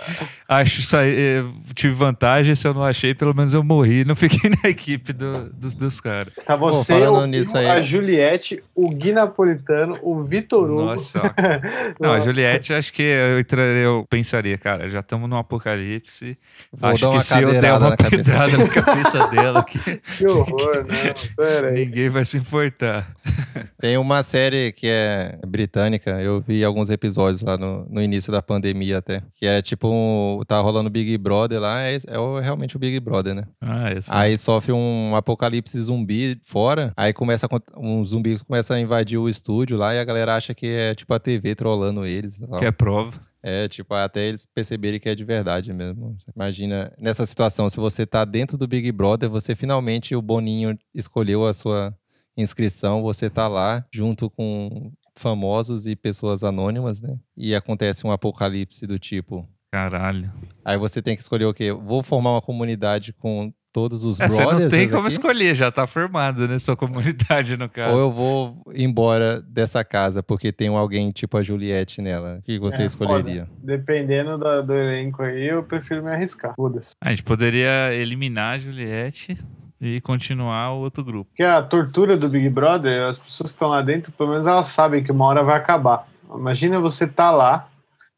acho 0.49 0.83
saí, 0.83 1.15
eh, 1.17 1.45
tive 1.75 1.95
vantagem. 1.95 2.55
Se 2.55 2.67
eu 2.67 2.75
não 2.75 2.83
achei, 2.85 3.15
pelo 3.15 3.35
menos 3.35 3.55
eu 3.55 3.63
morri. 3.65 4.05
Não 4.05 4.15
fiquei 4.17 4.51
na 4.63 4.69
equipe 4.69 5.13
do- 5.13 5.51
dos, 5.53 5.75
dos 5.75 6.01
caras. 6.01 6.33
Tá 6.47 6.57
você, 6.57 6.93
falando 7.01 7.25
o 7.25 7.27
nisso 7.27 7.57
aí- 7.57 7.67
a 7.69 7.83
Juliette, 7.83 8.63
o 8.75 8.89
Gui 8.91 9.13
Napolitano, 9.13 9.99
o 10.03 10.23
Vitor 10.23 10.71
Hugo. 10.71 10.83
Nossa. 10.83 11.14
Não, 12.01 12.13
a 12.13 12.21
Juliette, 12.21 12.73
acho 12.75 12.93
que 12.93 13.03
eu, 13.03 13.41
entraria, 13.41 13.83
eu 13.83 14.07
pensaria, 14.09 14.57
cara, 14.59 14.89
já 14.89 15.01
estamos 15.01 15.29
num 15.29 15.37
apocalipse. 15.37 16.39
Vou 16.73 16.91
acho 16.91 17.03
dar 17.03 17.09
que 17.09 17.15
uma 17.17 17.21
se 17.23 17.43
eu 17.43 17.61
der 17.61 17.73
uma 17.73 17.91
na 17.91 17.97
cabeça. 17.97 18.17
pedrada 18.17 18.59
na 18.59 18.69
cabeça 18.69 19.27
dela, 19.29 19.65
que 19.65 19.79
Que 20.19 20.27
horror, 20.27 20.87
não. 20.87 21.37
Pera 21.37 21.69
aí. 21.69 21.85
ninguém 21.87 22.09
vai 22.09 22.25
se 22.25 22.39
importar. 22.39 23.15
Tem 23.81 23.97
uma 23.99 24.23
série 24.23 24.73
que 24.73 24.87
é 24.87 25.39
britânica, 25.47 26.11
eu 26.23 26.41
vi 26.41 26.65
alguns 26.65 26.89
episódios 26.91 27.43
lá 27.43 27.57
no, 27.59 27.87
no 27.89 28.01
início 28.03 28.33
da 28.33 28.41
pandemia 28.43 28.99
até, 28.99 29.23
que 29.35 29.45
era 29.47 29.61
tipo, 29.61 29.89
um, 29.91 30.41
tá 30.47 30.59
rolando 30.61 30.89
Big 30.89 31.17
Brother 31.19 31.61
lá, 31.61 31.83
é, 31.83 31.99
é 32.07 32.19
o- 32.19 32.39
realmente 32.41 32.77
o 32.77 32.79
Big 32.79 32.99
Brother, 33.01 33.35
né? 33.35 33.45
Ah, 33.61 33.93
esse. 33.93 34.09
Aí 34.13 34.39
sofre 34.39 34.73
um 34.73 35.15
apocalipse 35.15 35.79
zumbi 35.81 36.39
fora, 36.45 36.93
aí 36.97 37.13
começa 37.13 37.47
um 37.77 38.03
zumbi 38.05 38.39
começa 38.39 38.75
a 38.75 38.81
invadir 38.81 39.19
o 39.19 39.29
estúdio 39.29 39.77
lá 39.77 39.95
e 39.95 39.99
a 39.99 40.05
galera 40.05 40.35
acha 40.35 40.55
que 40.55 40.67
é 40.67 40.95
tipo 40.95 41.04
a 41.13 41.19
TV 41.19 41.55
trollando 41.55 42.07
eles. 42.07 42.39
tal. 42.39 42.59
que 42.59 42.65
é 42.65 42.73
prova. 42.73 43.21
É, 43.43 43.69
tipo, 43.69 43.93
até 43.93 44.27
eles 44.27 44.47
perceberem 44.47 44.99
que 44.99 45.09
é 45.09 45.15
de 45.15 45.23
verdade 45.23 45.71
mesmo. 45.73 46.17
Imagina, 46.35 46.91
nessa 46.99 47.27
situação, 47.27 47.69
se 47.69 47.77
você 47.77 48.07
tá 48.07 48.25
dentro 48.25 48.57
do 48.57 48.67
Big 48.67 48.91
Brother, 48.91 49.29
você 49.29 49.55
finalmente, 49.55 50.17
o 50.17 50.23
Boninho 50.23 50.79
escolheu 50.95 51.47
a 51.47 51.53
sua 51.53 51.95
inscrição, 52.37 53.03
você 53.03 53.29
tá 53.29 53.47
lá 53.47 53.85
junto 53.93 54.31
com 54.31 54.91
famosos 55.15 55.87
e 55.87 55.95
pessoas 55.95 56.43
anônimas, 56.43 57.01
né? 57.01 57.19
E 57.37 57.55
acontece 57.55 58.07
um 58.07 58.11
apocalipse 58.11 58.87
do 58.87 58.99
tipo. 58.99 59.47
Caralho. 59.71 60.31
Aí 60.65 60.79
você 60.79 61.03
tem 61.03 61.15
que 61.15 61.23
escolher 61.23 61.45
o 61.45 61.55
quê? 61.55 61.73
Vou 61.73 62.03
formar 62.03 62.33
uma 62.33 62.43
comunidade 62.43 63.13
com 63.13 63.53
todos 63.75 64.05
os 64.05 64.21
É, 64.21 64.29
você 64.29 64.43
brothers 64.43 64.63
não 64.63 64.71
tem 64.71 64.89
como 64.89 65.01
aqui? 65.01 65.09
escolher, 65.09 65.53
já 65.55 65.71
tá 65.71 65.85
formado, 65.87 66.47
né? 66.47 66.59
Sua 66.61 66.77
comunidade, 66.77 67.57
no 67.59 67.69
caso. 67.69 67.93
Ou 67.95 68.01
eu 68.01 68.11
vou 68.13 68.63
embora 68.73 69.43
dessa 69.43 69.85
casa 69.85 70.23
porque 70.23 70.53
tem 70.53 70.69
alguém 70.69 71.11
tipo 71.11 71.37
a 71.37 71.43
Juliette 71.43 72.01
nela. 72.01 72.39
O 72.39 72.43
que 72.43 72.59
você 72.59 72.83
É, 72.83 72.87
escolheria? 72.87 73.49
Dependendo 73.63 74.39
da- 74.39 74.61
do 74.61 74.73
elenco 74.73 75.23
aí, 75.23 75.49
eu 75.49 75.63
prefiro 75.65 76.05
me 76.05 76.11
arriscar. 76.13 76.55
Foda-se. 76.55 76.93
A 77.01 77.11
gente 77.11 77.25
poderia 77.25 77.93
eliminar 77.93 78.55
a 78.55 78.59
Juliette 78.59 79.37
e 79.81 80.01
continuar 80.03 80.73
o 80.73 80.79
outro 80.79 81.03
grupo. 81.05 81.29
Porque 81.31 81.43
a 81.43 81.61
tortura 81.61 82.17
do 82.17 82.29
Big 82.29 82.49
Brother, 82.49 83.09
as 83.09 83.19
pessoas 83.19 83.51
que 83.51 83.57
estão 83.57 83.69
lá 83.71 83.83
dentro, 83.83 84.13
pelo 84.13 84.31
menos 84.31 84.47
elas 84.47 84.69
sabem 84.69 85.03
que 85.03 85.11
uma 85.11 85.25
hora 85.27 85.43
vai 85.43 85.57
acabar. 85.57 86.07
Imagina 86.33 86.79
você 86.79 87.07
tá 87.09 87.31
lá 87.33 87.69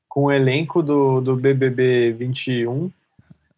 com 0.08 0.24
o 0.24 0.32
elenco 0.32 0.82
do, 0.82 1.20
do 1.22 1.34
BBB 1.34 2.12
21, 2.18 2.90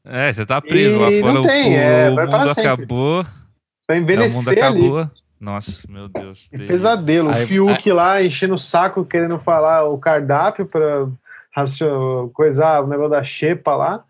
É, 0.09 0.33
você 0.33 0.47
tá 0.47 0.61
preso 0.61 0.97
E 0.97 0.99
lá 0.99 1.11
fora, 1.21 1.33
não 1.35 1.43
o, 1.43 1.47
tem, 1.47 1.73
o 1.75 1.77
é, 1.77 2.11
vai 2.11 2.27
para 2.27 2.39
mundo 2.39 2.51
acabou. 2.51 3.23
vai 3.23 3.97
É, 3.97 4.01
o 4.01 4.03
mundo 4.03 4.13
envelhecer 4.13 4.65
ali. 4.65 4.87
acabou. 4.87 5.11
Nossa, 5.41 5.87
meu 5.89 6.09
Deus. 6.09 6.49
Pesadelo. 6.49 7.31
Aí- 7.31 7.45
o 7.45 7.47
Fiuk 7.47 7.93
lá 7.93 8.23
enchendo 8.23 8.55
o 8.55 8.59
saco, 8.59 9.05
querendo 9.05 9.39
falar 9.39 9.85
o 9.85 9.97
cardápio 9.99 10.67
para 10.67 11.07
coisar 12.33 12.83
o 12.83 12.87
negócio 12.89 13.11
da 13.11 13.23
xepa 13.23 13.77
lá. 13.77 14.05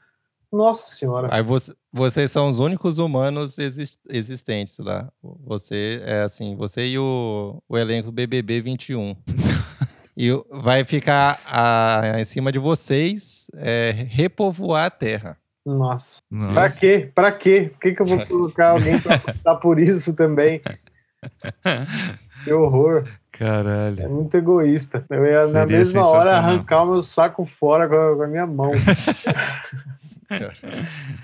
Nossa 0.51 0.94
senhora. 0.96 1.28
Aí 1.30 1.42
você- 1.42 1.74
vocês 1.92 2.30
são 2.30 2.49
os 2.49 2.59
únicos 2.59 2.96
humanos 2.99 3.59
exis- 3.59 3.99
existentes 4.09 4.78
lá. 4.78 5.11
Você 5.44 6.01
é 6.05 6.22
assim, 6.22 6.57
você 6.57 6.86
e 6.86 6.99
o, 6.99 7.62
o 7.68 7.76
elenco 7.76 8.07
do 8.07 8.12
BBB 8.12 8.62
21. 8.62 9.14
e 10.16 10.32
o- 10.32 10.46
vai 10.51 10.84
ficar 10.84 11.38
a- 11.44 12.18
em 12.18 12.24
cima 12.24 12.51
de 12.51 12.59
vocês 12.59 13.51
é, 13.57 14.07
repovoar 14.09 14.86
a 14.86 14.90
Terra. 14.90 15.36
Nossa. 15.68 16.16
Nossa. 16.30 16.54
Pra 16.54 16.70
quê? 16.70 17.10
Pra 17.14 17.32
quê? 17.32 17.70
Por 17.72 17.80
que, 17.80 17.92
que 17.94 18.02
eu 18.02 18.06
vou 18.06 18.26
colocar 18.26 18.68
alguém 18.70 18.98
pra 19.00 19.18
passar 19.18 19.56
por 19.56 19.78
isso 19.78 20.14
também? 20.14 20.60
Que 22.44 22.52
horror. 22.52 23.02
É 23.04 23.10
Caralho. 23.38 24.08
muito 24.08 24.36
egoísta. 24.36 25.04
Eu 25.10 25.26
ia, 25.26 25.42
na 25.52 25.66
mesma 25.66 26.06
hora, 26.06 26.36
arrancar 26.38 26.84
o 26.84 26.92
meu 26.92 27.02
saco 27.02 27.44
fora 27.58 27.88
com 27.88 27.96
a, 27.96 28.16
com 28.16 28.22
a 28.22 28.26
minha 28.28 28.46
mão. 28.46 28.70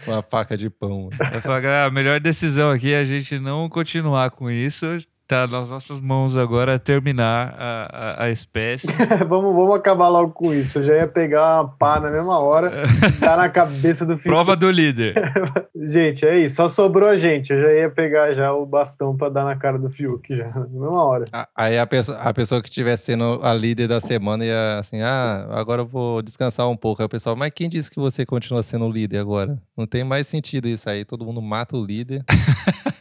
Com 0.05 0.12
a 0.12 0.22
faca 0.22 0.57
de 0.57 0.70
pão. 0.70 1.11
Eu 1.32 1.42
falo, 1.42 1.66
"Ah, 1.66 1.84
a 1.84 1.90
melhor 1.90 2.18
decisão 2.20 2.70
aqui 2.70 2.92
é 2.92 2.99
a 3.01 3.05
gente 3.05 3.38
não 3.38 3.68
continuar 3.68 4.30
com 4.30 4.51
isso. 4.51 4.86
Tá 5.27 5.47
nas 5.47 5.70
nossas 5.70 6.01
mãos 6.01 6.37
agora 6.37 6.79
terminar 6.79 7.55
a, 7.59 7.89
a, 7.93 8.25
a 8.25 8.31
espécie. 8.31 8.89
vamos, 9.29 9.55
vamos 9.55 9.75
acabar 9.75 10.09
logo 10.09 10.33
com 10.33 10.53
isso. 10.53 10.79
Eu 10.79 10.85
já 10.85 10.97
ia 10.97 11.09
pegar 11.09 11.62
uma 11.62 11.68
pá 11.68 11.99
na 11.99 12.11
mesma 12.11 12.39
hora, 12.39 12.70
dar 13.20 13.37
na 13.37 13.49
cabeça 13.49 14.05
do 14.05 14.18
filho. 14.18 14.35
Prova 14.35 14.55
do 14.55 14.70
líder. 14.70 15.14
gente, 15.91 16.25
é 16.25 16.39
isso. 16.39 16.57
Só 16.57 16.68
sobrou 16.68 17.09
a 17.09 17.16
gente. 17.16 17.53
Eu 17.53 17.61
já 17.61 17.72
ia 17.72 17.91
pegar 17.91 18.35
já 18.35 18.53
o 18.53 18.66
bastão 18.66 19.16
pra 19.16 19.29
dar 19.29 19.45
na 19.45 19.57
cara 19.57 19.79
do 19.79 19.91
Fiuk 19.91 20.37
já, 20.37 20.49
na 20.49 20.66
mesma 20.66 21.03
hora. 21.03 21.25
Aí 21.57 21.79
a 21.79 21.87
pessoa, 21.87 22.18
a 22.18 22.35
pessoa 22.35 22.62
que 22.62 22.68
estiver 22.68 22.97
sendo 22.97 23.41
a 23.43 23.55
líder 23.55 23.89
da 23.89 24.01
semana 24.01 24.45
ia 24.45 24.79
assim, 24.79 25.01
ah, 25.01 25.47
agora 25.53 25.83
eu 25.83 25.87
vou 25.87 26.20
descansar 26.22 26.68
um 26.68 26.77
pouco. 26.77 27.01
Aí 27.01 27.07
o 27.07 27.09
pessoal, 27.09 27.35
mas 27.35 27.51
quem 27.55 27.68
disse 27.68 27.91
que 27.91 27.99
você 27.99 28.27
continua 28.27 28.62
sendo 28.62 28.85
o 28.85 28.91
líder 28.91 29.18
agora? 29.18 29.59
Não 29.77 29.87
tem 29.87 30.05
mais 30.05 30.27
sentido 30.27 30.68
isso 30.68 30.89
aí. 30.89 31.05
Todo 31.05 31.25
mundo 31.25 31.41
mata 31.41 31.77
o 31.77 31.85
líder. 31.85 32.25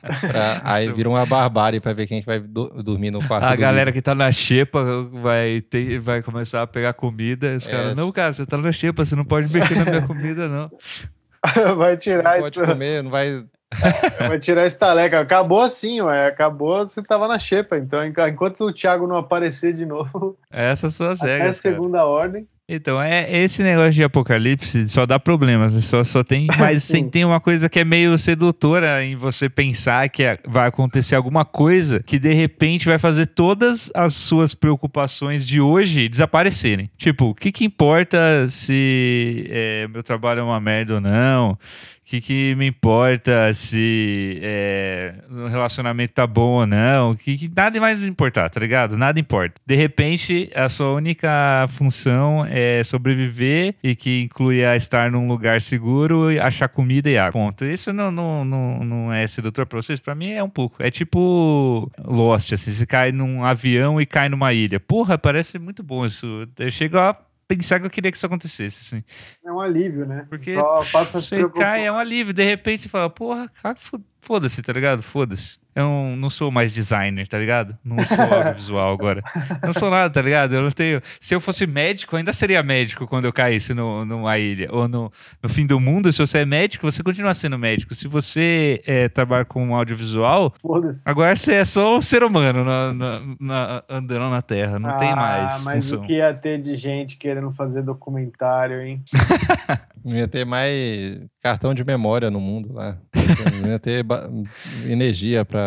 Pra, 0.04 0.62
aí 0.64 0.92
vira 0.92 1.10
uma 1.10 1.26
barbárie 1.26 1.80
pra 1.80 1.94
ver 1.94 2.08
quem 2.08 2.22
vai 2.22 2.40
do, 2.40 2.84
dormir 2.84 3.12
no 3.12 3.26
quarto. 3.26 3.46
A 3.46 3.56
galera 3.56 3.86
líder. 3.86 3.94
que 3.94 4.02
tá 4.02 4.14
na 4.14 4.32
xepa 4.32 4.84
vai, 5.12 5.62
ter, 5.62 6.00
vai 6.00 6.22
começar 6.22 6.62
a 6.62 6.68
pegar 6.68 6.94
comida. 6.94 7.56
Os 7.56 7.68
é, 7.68 7.72
caras, 7.72 7.96
não, 7.96 8.12
cara, 8.12 8.34
você 8.34 8.46
tá 8.46 8.58
na 8.58 8.72
xepa, 8.72 9.06
você 9.06 9.16
não 9.16 9.26
pode 9.26 9.52
mexer 9.52 9.76
na 9.76 9.86
minha 9.86 10.02
comida, 10.08 10.48
não. 10.48 10.70
vai 11.78 11.98
tirar 11.98 12.36
não 12.36 12.42
pode 12.42 12.60
comer, 12.60 13.04
não 13.04 13.12
vai. 13.12 13.44
Vai 14.20 14.38
tirar 14.38 14.68
esse 14.68 14.78
taleca. 14.78 15.20
Acabou 15.20 15.60
assim, 15.60 16.00
ué. 16.02 16.28
Acabou, 16.28 16.88
você 16.88 17.02
tava 17.02 17.28
na 17.28 17.40
xepa. 17.40 17.76
Então, 17.76 18.06
enquanto 18.06 18.66
o 18.66 18.72
Thiago 18.72 19.08
não 19.08 19.18
aparecer 19.18 19.74
de 19.74 19.84
novo. 19.84 20.38
Essas 20.52 20.94
são 20.94 21.10
as 21.10 21.22
regras. 21.22 21.60
Até 21.60 21.70
segunda 21.70 21.98
cara. 21.98 22.08
ordem. 22.08 22.48
Então, 22.68 23.02
é 23.02 23.44
esse 23.44 23.62
negócio 23.62 23.92
de 23.92 24.04
apocalipse 24.06 24.88
só 24.88 25.06
dá 25.06 25.20
problemas, 25.20 25.74
só, 25.84 26.02
só 26.02 26.24
tem, 26.24 26.48
mas 26.58 26.88
tem 27.12 27.26
uma 27.26 27.42
coisa 27.42 27.68
que 27.68 27.80
é 27.80 27.84
meio 27.84 28.18
sedutora 28.18 29.04
em 29.04 29.18
você 29.18 29.50
pensar 29.50 30.08
que 30.08 30.24
é, 30.24 30.40
vai 30.48 30.70
acontecer 30.70 31.16
alguma 31.16 31.44
coisa 31.44 32.02
que 32.02 32.18
de 32.18 32.34
repente 32.34 32.86
vai 32.86 32.98
fazer 32.98 33.28
todas 33.28 33.92
as 33.94 34.14
suas 34.14 34.56
preocupações 34.56 35.46
de 35.46 35.60
hoje 35.60 36.08
desaparecerem. 36.08 36.90
Tipo, 36.98 37.32
o 37.32 37.36
que 37.36 37.52
que 37.52 37.66
importa 37.66 38.48
se 38.48 39.46
é, 39.50 39.88
meu 39.90 40.02
trabalho 40.02 40.40
é 40.40 40.44
uma 40.44 40.62
merda 40.62 40.96
ou 40.96 41.02
não? 41.02 41.58
Que, 42.06 42.20
que 42.20 42.56
me 42.56 42.68
importa 42.68 43.54
se 43.54 44.40
é, 44.42 45.16
o 45.30 45.48
relacionamento 45.48 46.14
tá 46.14 46.28
bom 46.28 46.60
ou 46.60 46.68
não? 46.68 47.16
Que, 47.16 47.38
que 47.38 47.50
nada 47.56 47.80
mais 47.80 48.04
importar, 48.04 48.50
tá 48.50 48.60
ligado? 48.60 48.98
Nada 48.98 49.20
importa. 49.20 49.56
De 49.66 49.76
repente, 49.76 50.52
a 50.54 50.68
sua 50.68 50.92
única 50.92 51.66
função 51.70 52.46
é 52.50 52.84
sobreviver 52.84 53.76
e 53.82 53.96
que 53.96 54.24
inclui 54.24 54.66
a 54.66 54.76
estar 54.76 55.12
num 55.12 55.28
lugar 55.28 55.62
seguro 55.62 56.32
e 56.32 56.40
achar 56.40 56.68
comida 56.68 57.10
e 57.10 57.18
água. 57.18 57.32
Ponto. 57.32 57.66
Isso 57.66 57.94
não, 57.94 58.12
não, 58.12 58.46
não, 58.46 58.84
não 58.84 59.14
é 59.14 59.26
sedutor 59.26 59.66
pra 59.66 59.82
vocês? 59.82 60.00
Pra 60.00 60.14
mim 60.14 60.32
é 60.32 60.44
um 60.44 60.50
pouco. 60.50 60.82
É 60.84 60.92
tipo 60.92 61.90
Lost, 62.04 62.52
assim. 62.54 62.72
Você 62.72 62.86
cai 62.86 63.12
num 63.12 63.44
avião 63.44 64.00
e 64.00 64.06
cai 64.06 64.30
numa 64.30 64.54
ilha. 64.54 64.80
Porra, 64.80 65.18
parece 65.18 65.58
muito 65.58 65.82
bom 65.84 66.06
isso. 66.06 66.48
Eu 66.60 66.70
chego 66.70 66.98
a 66.98 67.18
pensar 67.58 67.80
que 67.80 67.86
eu 67.86 67.90
queria 67.90 68.12
que 68.12 68.18
isso 68.18 68.26
acontecesse, 68.26 68.82
assim. 68.82 69.04
É 69.46 69.52
um 69.52 69.60
alívio, 69.60 70.06
né? 70.06 70.26
Porque 70.30 70.56
Só 70.56 70.84
você 71.06 71.50
cai, 71.50 71.86
é 71.86 71.92
um 71.92 71.98
alívio. 71.98 72.34
De 72.34 72.44
repente 72.44 72.84
você 72.84 72.90
fala, 72.90 73.10
porra, 73.10 73.50
foda-se, 74.20 74.62
tá 74.62 74.74
ligado? 74.74 75.02
Foda-se. 75.02 75.63
Eu 75.76 76.16
não, 76.16 76.30
sou 76.30 76.52
mais 76.52 76.72
designer, 76.72 77.28
tá 77.28 77.38
ligado? 77.40 77.76
Não 77.84 78.06
sou 78.06 78.24
audiovisual 78.24 78.94
agora. 78.94 79.24
Não 79.64 79.74
sou 79.74 79.90
nada, 79.90 80.10
tá 80.10 80.22
ligado? 80.22 80.54
Eu 80.54 80.62
não 80.62 80.72
tenho. 80.72 81.02
Se 81.20 81.34
eu 81.34 81.42
fosse 81.42 81.66
médico, 81.66 82.16
ainda 82.16 82.32
seria 82.32 82.62
médico 82.62 83.08
quando 83.08 83.26
eu 83.26 83.34
caísse 83.34 83.74
no, 83.74 84.06
numa 84.06 84.38
ilha. 84.38 84.68
Ou 84.72 84.88
no, 84.88 85.12
no 85.42 85.50
fim 85.50 85.66
do 85.66 85.80
mundo, 85.80 86.12
se 86.12 86.20
você 86.20 86.40
é 86.40 86.46
médico, 86.46 86.90
você 86.90 87.02
continua 87.02 87.34
sendo 87.34 87.58
médico. 87.58 87.96
Se 87.96 88.08
você 88.08 88.82
é, 88.86 89.10
trabalha 89.10 89.46
com 89.46 89.76
audiovisual, 89.76 90.54
agora 91.04 91.36
você 91.36 91.56
é 91.56 91.66
só 91.66 91.98
um 91.98 92.02
ser 92.02 92.24
humano 92.24 92.64
na, 92.64 92.94
na, 92.94 93.22
na, 93.40 93.84
andando 93.90 94.30
na 94.30 94.42
Terra. 94.42 94.78
Não 94.78 94.92
ah, 94.92 94.98
tem 94.98 95.16
mais. 95.16 95.64
Mas 95.64 95.90
função. 95.90 96.04
o 96.04 96.08
que 96.08 96.14
ia 96.14 96.34
ter 96.34 96.62
de 96.62 96.78
gente 96.78 97.18
querendo 97.18 97.52
fazer 97.54 97.82
documentário, 97.82 98.82
hein? 98.82 99.02
Não 100.04 100.18
ia 100.18 100.28
ter 100.28 100.46
mais 100.46 101.22
cartão 101.42 101.74
de 101.74 101.82
memória 101.84 102.30
no 102.30 102.40
mundo 102.40 102.74
lá. 102.74 102.98
Não 103.62 103.70
ia 103.70 103.80
ter 103.80 104.06
energia 104.86 105.46
para 105.46 105.63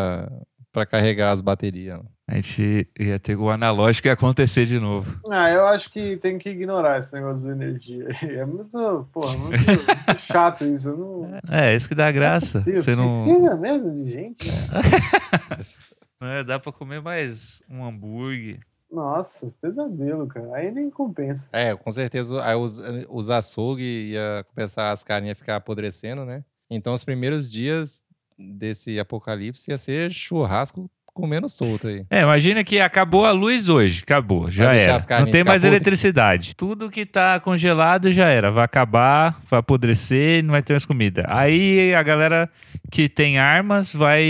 carregar 0.85 1.31
as 1.31 1.41
baterias. 1.41 2.01
A 2.29 2.35
gente 2.35 2.89
ia 2.99 3.21
ter 3.21 3.37
o 3.37 3.49
analógico 3.49 4.09
e 4.09 4.11
acontecer 4.11 4.67
de 4.67 4.81
novo. 4.81 5.21
Ah, 5.31 5.49
eu 5.49 5.65
acho 5.67 5.91
que 5.93 6.17
tem 6.17 6.39
que 6.39 6.51
ignorar 6.51 6.99
esse 6.99 7.13
negócio 7.13 7.41
de 7.41 7.49
energia. 7.49 8.09
É 8.23 8.45
muito, 8.45 9.09
porra, 9.13 9.39
muito, 9.39 9.65
muito 9.65 10.21
chato 10.23 10.65
isso. 10.65 10.89
Não... 10.89 11.39
É, 11.49 11.75
isso 11.75 11.89
que 11.89 11.95
dá 11.95 12.11
graça. 12.11 12.65
Não 12.67 12.77
Você 12.77 12.97
não 12.97 13.25
precisa 13.25 13.57
mesmo 13.57 14.05
de 14.05 14.11
gente. 14.11 14.51
É, 16.19 16.43
dá 16.43 16.59
pra 16.59 16.73
comer 16.73 17.03
mais 17.03 17.63
um 17.69 17.85
hambúrguer. 17.85 18.61
Nossa, 18.91 19.53
pesadelo, 19.61 20.27
cara. 20.27 20.57
Aí 20.57 20.73
nem 20.73 20.89
compensa. 20.89 21.47
É, 21.53 21.77
com 21.77 21.93
certeza 21.93 22.43
aí 22.43 22.57
os, 22.57 22.81
os 23.11 23.29
açougues 23.29 24.13
ia 24.13 24.43
começar 24.55 24.93
as 24.93 25.05
carinhas 25.05 25.37
a 25.37 25.39
ficar 25.39 25.57
apodrecendo, 25.57 26.25
né? 26.25 26.43
Então 26.71 26.95
os 26.95 27.05
primeiros 27.05 27.53
dias 27.53 28.06
desse 28.39 28.99
apocalipse 28.99 29.71
ia 29.71 29.79
ser 29.79 30.11
churrasco 30.11 30.91
comendo 31.17 31.49
solto 31.49 31.89
aí. 31.89 32.05
É, 32.11 32.21
imagina 32.21 32.63
que 32.63 32.79
acabou 32.79 33.25
a 33.25 33.33
luz 33.33 33.71
hoje, 33.71 34.03
acabou, 34.03 34.51
já 34.51 34.75
era. 34.75 34.99
Não 35.21 35.31
tem 35.31 35.43
mais 35.43 35.65
eletricidade. 35.65 36.55
Tudo 36.55 36.91
que 36.91 37.07
tá 37.07 37.41
congelado 37.41 38.13
já 38.13 38.27
era, 38.27 38.51
vai 38.51 38.65
acabar, 38.65 39.41
vai 39.49 39.61
apodrecer, 39.61 40.45
não 40.45 40.51
vai 40.53 40.63
ter 40.63 40.75
mais 40.75 40.85
comida. 40.85 41.25
Aí 41.27 41.95
a 41.95 42.03
galera 42.03 42.51
que 42.91 43.09
tem 43.09 43.39
armas 43.39 43.93
vai 43.93 44.23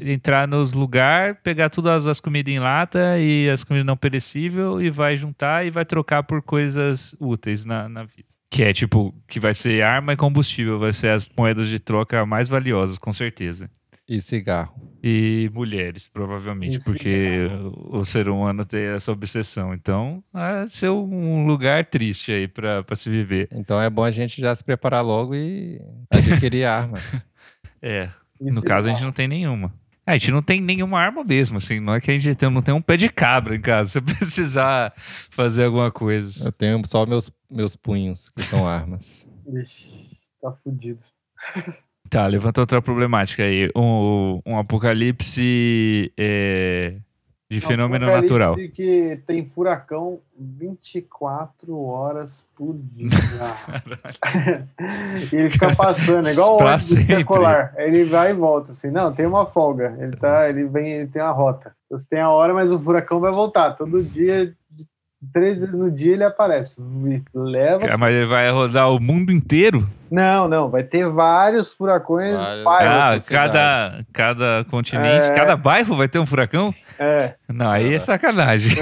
entrar 0.00 0.46
nos 0.46 0.72
lugares, 0.72 1.36
pegar 1.42 1.68
todas 1.70 2.06
as 2.06 2.20
comidas 2.20 2.54
em 2.54 2.60
lata 2.60 3.18
e 3.18 3.50
as 3.50 3.64
comidas 3.64 3.86
não 3.86 3.96
perecíveis 3.96 4.80
e 4.80 4.90
vai 4.90 5.16
juntar 5.16 5.66
e 5.66 5.70
vai 5.70 5.84
trocar 5.84 6.22
por 6.22 6.40
coisas 6.40 7.16
úteis 7.18 7.64
na, 7.64 7.88
na 7.88 8.04
vida. 8.04 8.35
Que 8.56 8.62
é 8.62 8.72
tipo, 8.72 9.14
que 9.28 9.38
vai 9.38 9.52
ser 9.52 9.82
arma 9.82 10.14
e 10.14 10.16
combustível, 10.16 10.78
vai 10.78 10.90
ser 10.90 11.10
as 11.10 11.28
moedas 11.36 11.68
de 11.68 11.78
troca 11.78 12.24
mais 12.24 12.48
valiosas, 12.48 12.98
com 12.98 13.12
certeza. 13.12 13.68
E 14.08 14.18
cigarro. 14.18 14.72
E 15.02 15.50
mulheres, 15.52 16.08
provavelmente, 16.08 16.78
e 16.78 16.82
porque 16.82 17.50
o, 17.90 17.98
o 17.98 18.04
ser 18.06 18.30
humano 18.30 18.64
tem 18.64 18.86
essa 18.86 19.12
obsessão. 19.12 19.74
Então, 19.74 20.24
vai 20.32 20.66
ser 20.68 20.88
um 20.88 21.46
lugar 21.46 21.84
triste 21.84 22.32
aí 22.32 22.48
para 22.48 22.82
se 22.96 23.10
viver. 23.10 23.46
Então 23.52 23.78
é 23.78 23.90
bom 23.90 24.04
a 24.04 24.10
gente 24.10 24.40
já 24.40 24.54
se 24.54 24.64
preparar 24.64 25.04
logo 25.04 25.34
e 25.34 25.78
adquirir 26.10 26.64
armas. 26.64 27.26
É. 27.82 28.08
No 28.40 28.62
caso, 28.62 28.88
a 28.88 28.92
gente 28.94 29.04
não 29.04 29.12
tem 29.12 29.28
nenhuma. 29.28 29.70
A 30.06 30.12
gente 30.12 30.30
não 30.30 30.40
tem 30.40 30.60
nenhuma 30.60 31.00
arma 31.00 31.24
mesmo, 31.24 31.58
assim. 31.58 31.80
Não 31.80 31.94
é 31.94 32.00
que 32.00 32.10
a 32.12 32.18
gente 32.18 32.36
tem, 32.36 32.48
não 32.48 32.62
tem 32.62 32.72
um 32.72 32.80
pé 32.80 32.96
de 32.96 33.08
cabra 33.08 33.56
em 33.56 33.60
casa, 33.60 33.90
se 33.98 34.00
precisar 34.00 34.94
fazer 35.30 35.64
alguma 35.64 35.90
coisa. 35.90 36.46
Eu 36.46 36.52
tenho 36.52 36.80
só 36.86 37.04
meus, 37.04 37.30
meus 37.50 37.74
punhos, 37.74 38.30
que 38.30 38.42
são 38.42 38.66
armas. 38.66 39.28
Ixi, 39.48 40.16
tá 40.40 40.52
fudido. 40.62 41.00
Tá, 42.08 42.26
levanta 42.26 42.60
outra 42.60 42.80
problemática 42.80 43.42
aí. 43.42 43.68
Um, 43.74 44.40
um 44.46 44.58
apocalipse 44.58 46.12
é, 46.16 46.98
de 47.48 47.60
fenômeno 47.60 48.06
natural. 48.06 48.56
que 48.56 49.20
tem 49.26 49.48
furacão 49.54 50.20
24 50.36 51.80
horas 51.80 52.44
por 52.56 52.74
dia. 52.74 53.08
e 55.32 55.36
ele 55.36 55.50
fica 55.50 55.74
passando, 55.74 56.26
é 56.26 56.32
igual 56.32 56.56
o 56.56 56.62
ônibus 56.62 56.82
circular. 56.82 57.72
Ele 57.76 58.04
vai 58.04 58.30
e 58.30 58.34
volta, 58.34 58.72
assim. 58.72 58.90
Não, 58.90 59.12
tem 59.12 59.26
uma 59.26 59.46
folga. 59.46 59.96
Ele, 60.00 60.16
tá, 60.16 60.48
ele 60.48 60.64
vem, 60.64 60.92
ele 60.92 61.06
tem 61.06 61.22
a 61.22 61.30
rota. 61.30 61.74
Você 61.88 62.06
tem 62.08 62.20
a 62.20 62.30
hora, 62.30 62.52
mas 62.52 62.72
o 62.72 62.80
furacão 62.80 63.20
vai 63.20 63.30
voltar. 63.30 63.76
Todo 63.76 64.02
dia, 64.02 64.52
três 65.32 65.58
vezes 65.58 65.74
no 65.74 65.90
dia 65.90 66.14
ele 66.14 66.24
aparece. 66.24 66.80
Me 66.80 67.22
leva. 67.34 67.96
Mas 67.96 68.14
ele 68.14 68.26
vai 68.26 68.50
rodar 68.50 68.90
o 68.90 69.00
mundo 69.00 69.32
inteiro? 69.32 69.86
Não, 70.10 70.48
não. 70.48 70.70
Vai 70.70 70.82
ter 70.82 71.08
vários 71.08 71.72
furacões. 71.72 72.34
Vários. 72.62 73.26
Ah, 73.26 73.30
cada, 73.30 74.04
cada 74.12 74.66
continente, 74.70 75.26
é... 75.26 75.34
cada 75.34 75.56
bairro 75.56 75.96
vai 75.96 76.08
ter 76.08 76.18
um 76.18 76.26
furacão? 76.26 76.74
É. 76.98 77.34
Não, 77.48 77.70
aí 77.70 77.94
é 77.94 78.00
sacanagem. 78.00 78.76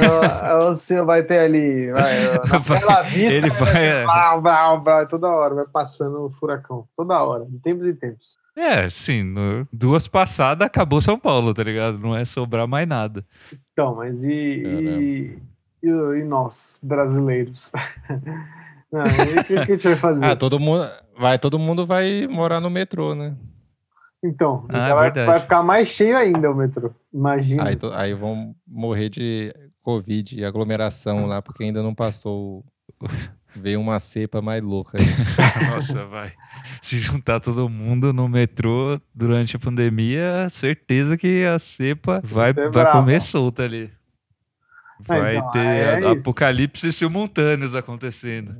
O 0.70 0.74
senhor 0.74 1.04
vai 1.04 1.22
ter 1.22 1.38
ali. 1.38 1.90
Vai, 1.90 3.04
vista, 3.04 3.32
ele 3.32 3.50
vai. 3.50 4.04
Blá, 4.04 4.36
blá, 4.40 4.76
blá, 4.76 5.06
toda 5.06 5.28
hora 5.28 5.54
vai 5.54 5.64
passando 5.66 6.26
o 6.26 6.30
furacão. 6.38 6.86
Toda 6.96 7.22
hora, 7.22 7.44
de 7.46 7.58
tempos 7.58 7.86
em 7.86 7.94
tempos. 7.94 8.44
É, 8.56 8.88
sim. 8.88 9.34
duas 9.72 10.06
passadas 10.06 10.64
acabou 10.64 11.00
São 11.00 11.18
Paulo, 11.18 11.52
tá 11.52 11.64
ligado? 11.64 11.98
Não 11.98 12.16
é 12.16 12.24
sobrar 12.24 12.68
mais 12.68 12.86
nada. 12.86 13.24
Então, 13.72 13.96
mas 13.96 14.22
e, 14.22 15.36
e, 15.84 16.20
e, 16.20 16.24
nós, 16.24 16.78
brasileiros? 16.82 17.70
Não, 18.92 19.02
o 19.02 19.44
que, 19.44 19.54
que 19.54 19.58
a 19.58 19.64
gente 19.64 19.88
vai 19.88 19.96
fazer? 19.96 20.24
Ah, 20.24 20.36
todo 20.36 20.60
mundo 20.60 20.88
vai, 21.18 21.38
todo 21.38 21.58
mundo 21.58 21.84
vai 21.84 22.28
morar 22.28 22.60
no 22.60 22.70
metrô, 22.70 23.14
né? 23.14 23.34
Então, 24.22 24.64
ah, 24.68 24.88
é 24.88 24.94
vai, 24.94 25.10
vai, 25.10 25.40
ficar 25.40 25.62
mais 25.62 25.88
cheio 25.88 26.16
ainda 26.16 26.50
o 26.50 26.54
metrô. 26.54 26.90
Imagina. 27.12 27.64
Aí, 27.64 27.76
aí 27.92 28.14
vão 28.14 28.54
morrer 28.66 29.08
de 29.08 29.52
Covid 29.82 30.38
e 30.38 30.44
aglomeração 30.44 31.26
lá, 31.26 31.42
porque 31.42 31.64
ainda 31.64 31.82
não 31.82 31.94
passou 31.94 32.64
Veio 33.56 33.80
uma 33.80 34.00
cepa 34.00 34.42
mais 34.42 34.62
louca. 34.62 34.98
Nossa, 35.70 36.04
vai. 36.06 36.32
Se 36.82 36.98
juntar 36.98 37.38
todo 37.38 37.68
mundo 37.68 38.12
no 38.12 38.28
metrô 38.28 39.00
durante 39.14 39.56
a 39.56 39.60
pandemia, 39.60 40.48
certeza 40.50 41.16
que 41.16 41.44
a 41.44 41.58
cepa 41.58 42.20
vai, 42.24 42.52
vai 42.52 42.70
brava. 42.70 42.98
comer 42.98 43.22
solta 43.22 43.62
ali. 43.62 43.90
Vai 45.06 45.36
então, 45.36 45.50
ter 45.50 45.58
é 45.60 45.98
isso. 46.00 46.08
apocalipse 46.08 46.92
simultâneos 46.92 47.74
acontecendo. 47.76 48.54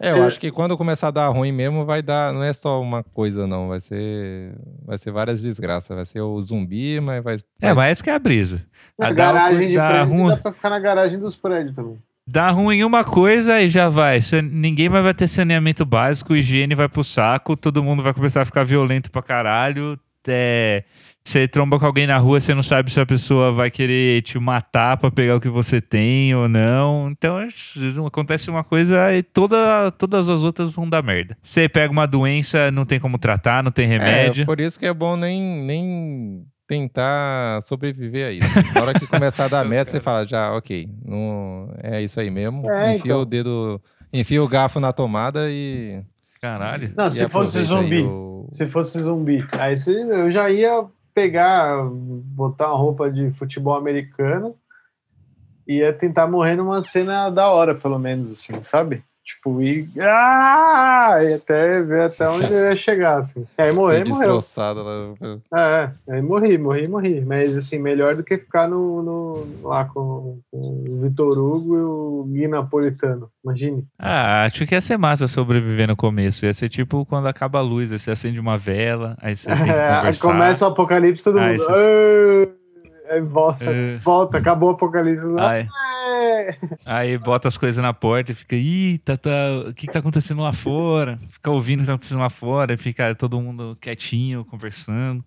É, 0.00 0.12
eu 0.12 0.22
acho 0.22 0.38
que 0.38 0.52
quando 0.52 0.76
começar 0.76 1.08
a 1.08 1.10
dar 1.10 1.28
ruim 1.28 1.50
mesmo, 1.50 1.84
vai 1.84 2.00
dar. 2.02 2.32
Não 2.32 2.44
é 2.44 2.52
só 2.52 2.80
uma 2.80 3.02
coisa, 3.02 3.48
não. 3.48 3.66
Vai 3.68 3.80
ser. 3.80 4.54
Vai 4.86 4.96
ser 4.96 5.10
várias 5.10 5.42
desgraças. 5.42 5.94
Vai 5.96 6.04
ser 6.04 6.20
o 6.20 6.40
zumbi, 6.40 7.00
mas 7.00 7.22
vai. 7.24 7.36
É, 7.60 7.72
mas 7.74 7.90
essa 7.90 8.04
que 8.04 8.10
é 8.10 8.14
a 8.14 8.18
brisa. 8.18 8.64
Na 8.96 9.08
Ah, 9.08 9.12
dá- 9.12 9.32
garagem 9.32 9.68
de 9.68 9.74
dá 9.74 9.88
prédio 9.88 10.14
ruim. 10.14 10.28
dá 10.28 10.36
pra 10.36 10.52
ficar 10.52 10.70
na 10.70 10.78
garagem 10.78 11.18
dos 11.18 11.34
prédios 11.34 11.74
também. 11.74 11.98
Dá 12.24 12.50
ruim 12.50 12.84
uma 12.84 13.02
coisa 13.04 13.60
e 13.60 13.68
já 13.68 13.88
vai. 13.88 14.18
Ninguém 14.52 14.88
mais 14.88 15.02
vai 15.02 15.14
ter 15.14 15.26
saneamento 15.26 15.84
básico, 15.84 16.36
higiene 16.36 16.74
vai 16.76 16.88
pro 16.88 17.02
saco, 17.02 17.56
todo 17.56 17.82
mundo 17.82 18.02
vai 18.02 18.12
começar 18.14 18.42
a 18.42 18.44
ficar 18.44 18.62
violento 18.64 19.10
pra 19.10 19.22
caralho. 19.22 19.98
É, 20.28 20.84
você 21.24 21.46
tromba 21.46 21.78
com 21.78 21.84
alguém 21.84 22.06
na 22.06 22.16
rua, 22.16 22.40
você 22.40 22.54
não 22.54 22.62
sabe 22.62 22.90
se 22.90 22.98
a 23.00 23.04
pessoa 23.04 23.52
vai 23.52 23.70
querer 23.70 24.22
te 24.22 24.38
matar 24.38 24.96
pra 24.96 25.10
pegar 25.10 25.36
o 25.36 25.40
que 25.40 25.48
você 25.50 25.78
tem 25.80 26.34
ou 26.34 26.48
não. 26.48 27.10
Então 27.10 27.36
acontece 28.06 28.48
uma 28.48 28.64
coisa 28.64 29.14
e 29.14 29.22
toda, 29.22 29.90
todas 29.92 30.28
as 30.30 30.42
outras 30.42 30.72
vão 30.72 30.88
dar 30.88 31.02
merda. 31.02 31.36
Você 31.42 31.68
pega 31.68 31.92
uma 31.92 32.06
doença, 32.06 32.70
não 32.70 32.84
tem 32.86 32.98
como 32.98 33.18
tratar, 33.18 33.62
não 33.62 33.70
tem 33.70 33.86
remédio. 33.86 34.42
É, 34.42 34.46
por 34.46 34.58
isso 34.58 34.78
que 34.78 34.86
é 34.86 34.94
bom 34.94 35.16
nem, 35.18 35.62
nem 35.64 36.46
tentar 36.66 37.60
sobreviver 37.62 38.28
a 38.28 38.32
isso. 38.32 38.74
Na 38.74 38.80
hora 38.82 38.94
que 38.98 39.06
começar 39.06 39.44
a 39.44 39.48
dar 39.48 39.64
merda, 39.68 39.90
você 39.90 40.00
fala, 40.00 40.26
já, 40.26 40.54
ok, 40.56 40.88
não, 41.04 41.74
é 41.82 42.02
isso 42.02 42.18
aí 42.20 42.30
mesmo. 42.30 42.70
É, 42.70 42.92
enfia 42.92 43.02
então. 43.12 43.20
o 43.20 43.24
dedo, 43.26 43.80
enfia 44.12 44.42
o 44.42 44.48
garfo 44.48 44.80
na 44.80 44.92
tomada 44.94 45.50
e. 45.50 46.00
Caralho. 46.40 46.92
Não, 46.96 47.10
se 47.10 47.28
fosse 47.28 47.62
zumbi. 47.64 48.02
o- 48.02 48.48
Se 48.52 48.66
fosse 48.68 49.00
zumbi. 49.02 49.44
Aí 49.52 49.76
se- 49.76 49.90
eu 49.90 50.30
já 50.30 50.48
ia 50.48 50.84
pegar, 51.18 51.82
botar 51.84 52.68
uma 52.68 52.78
roupa 52.78 53.10
de 53.10 53.32
futebol 53.32 53.74
americano 53.74 54.54
e 55.66 55.78
ia 55.78 55.92
tentar 55.92 56.28
morrer 56.28 56.54
numa 56.54 56.80
cena 56.80 57.28
da 57.28 57.48
hora, 57.48 57.74
pelo 57.74 57.98
menos, 57.98 58.30
assim, 58.30 58.62
sabe? 58.62 59.02
Tipo, 59.28 59.60
e. 59.60 59.86
Ah! 60.00 61.18
E 61.22 61.34
até 61.34 61.82
ver 61.82 62.02
até 62.04 62.28
onde 62.28 62.44
eu 62.52 62.70
ia 62.70 62.76
chegar, 62.76 63.18
assim. 63.18 63.44
Aí 63.58 63.70
morrer, 63.72 64.06
ser 64.06 64.10
morreu. 64.12 64.38
lá. 64.56 65.38
É, 65.54 65.90
aí 66.14 66.22
morri, 66.22 66.56
morri, 66.56 66.88
morri. 66.88 67.20
Mas 67.20 67.56
assim, 67.56 67.78
melhor 67.78 68.14
do 68.16 68.24
que 68.24 68.38
ficar 68.38 68.66
no, 68.68 69.02
no- 69.02 69.68
lá 69.68 69.84
com, 69.84 70.38
com 70.50 70.58
o 70.58 71.00
Vitor 71.02 71.38
Hugo 71.38 71.76
e 71.76 71.80
o 71.80 72.24
Gui 72.32 72.48
Napolitano. 72.48 73.28
Imagine. 73.44 73.84
Ah, 73.98 74.44
acho 74.44 74.66
que 74.66 74.74
ia 74.74 74.80
ser 74.80 74.96
massa 74.96 75.26
sobreviver 75.28 75.86
no 75.88 75.96
começo. 75.96 76.46
Ia 76.46 76.54
ser 76.54 76.68
tipo 76.70 77.04
quando 77.04 77.28
acaba 77.28 77.58
a 77.58 77.62
luz, 77.62 77.92
aí 77.92 77.98
você 77.98 78.10
acende 78.10 78.40
uma 78.40 78.56
vela, 78.56 79.14
aí 79.20 79.36
você 79.36 79.48
tem 79.50 79.62
que 79.62 79.70
É, 79.78 79.88
aí 79.90 79.96
conversar. 79.98 80.28
começa 80.32 80.64
o 80.66 80.68
apocalipse, 80.70 81.22
todo 81.24 81.38
Aí 81.38 81.50
mundo. 81.50 81.58
você- 81.58 82.48
"Ê!" 82.54 82.58
Aí 83.10 83.20
volta, 83.22 83.64
É. 83.64 83.96
volta, 83.98 84.36
acabou 84.36 84.68
o 84.68 84.72
apocalipse. 84.72 85.24
Aí, 85.38 85.66
Aí 86.84 87.18
bota 87.18 87.48
as 87.48 87.56
coisas 87.56 87.82
na 87.82 87.92
porta 87.92 88.32
e 88.32 88.34
fica, 88.34 88.56
ih, 88.56 88.98
tá, 88.98 89.16
tá, 89.16 89.30
o 89.68 89.74
que, 89.74 89.86
que 89.86 89.92
tá 89.92 89.98
acontecendo 89.98 90.42
lá 90.42 90.52
fora? 90.52 91.18
Fica 91.30 91.50
ouvindo 91.50 91.80
o 91.80 91.82
que 91.82 91.86
tá 91.86 91.92
acontecendo 91.94 92.20
lá 92.20 92.30
fora, 92.30 92.74
e 92.74 92.76
fica 92.76 93.14
todo 93.14 93.40
mundo 93.40 93.76
quietinho, 93.80 94.44
conversando. 94.44 95.24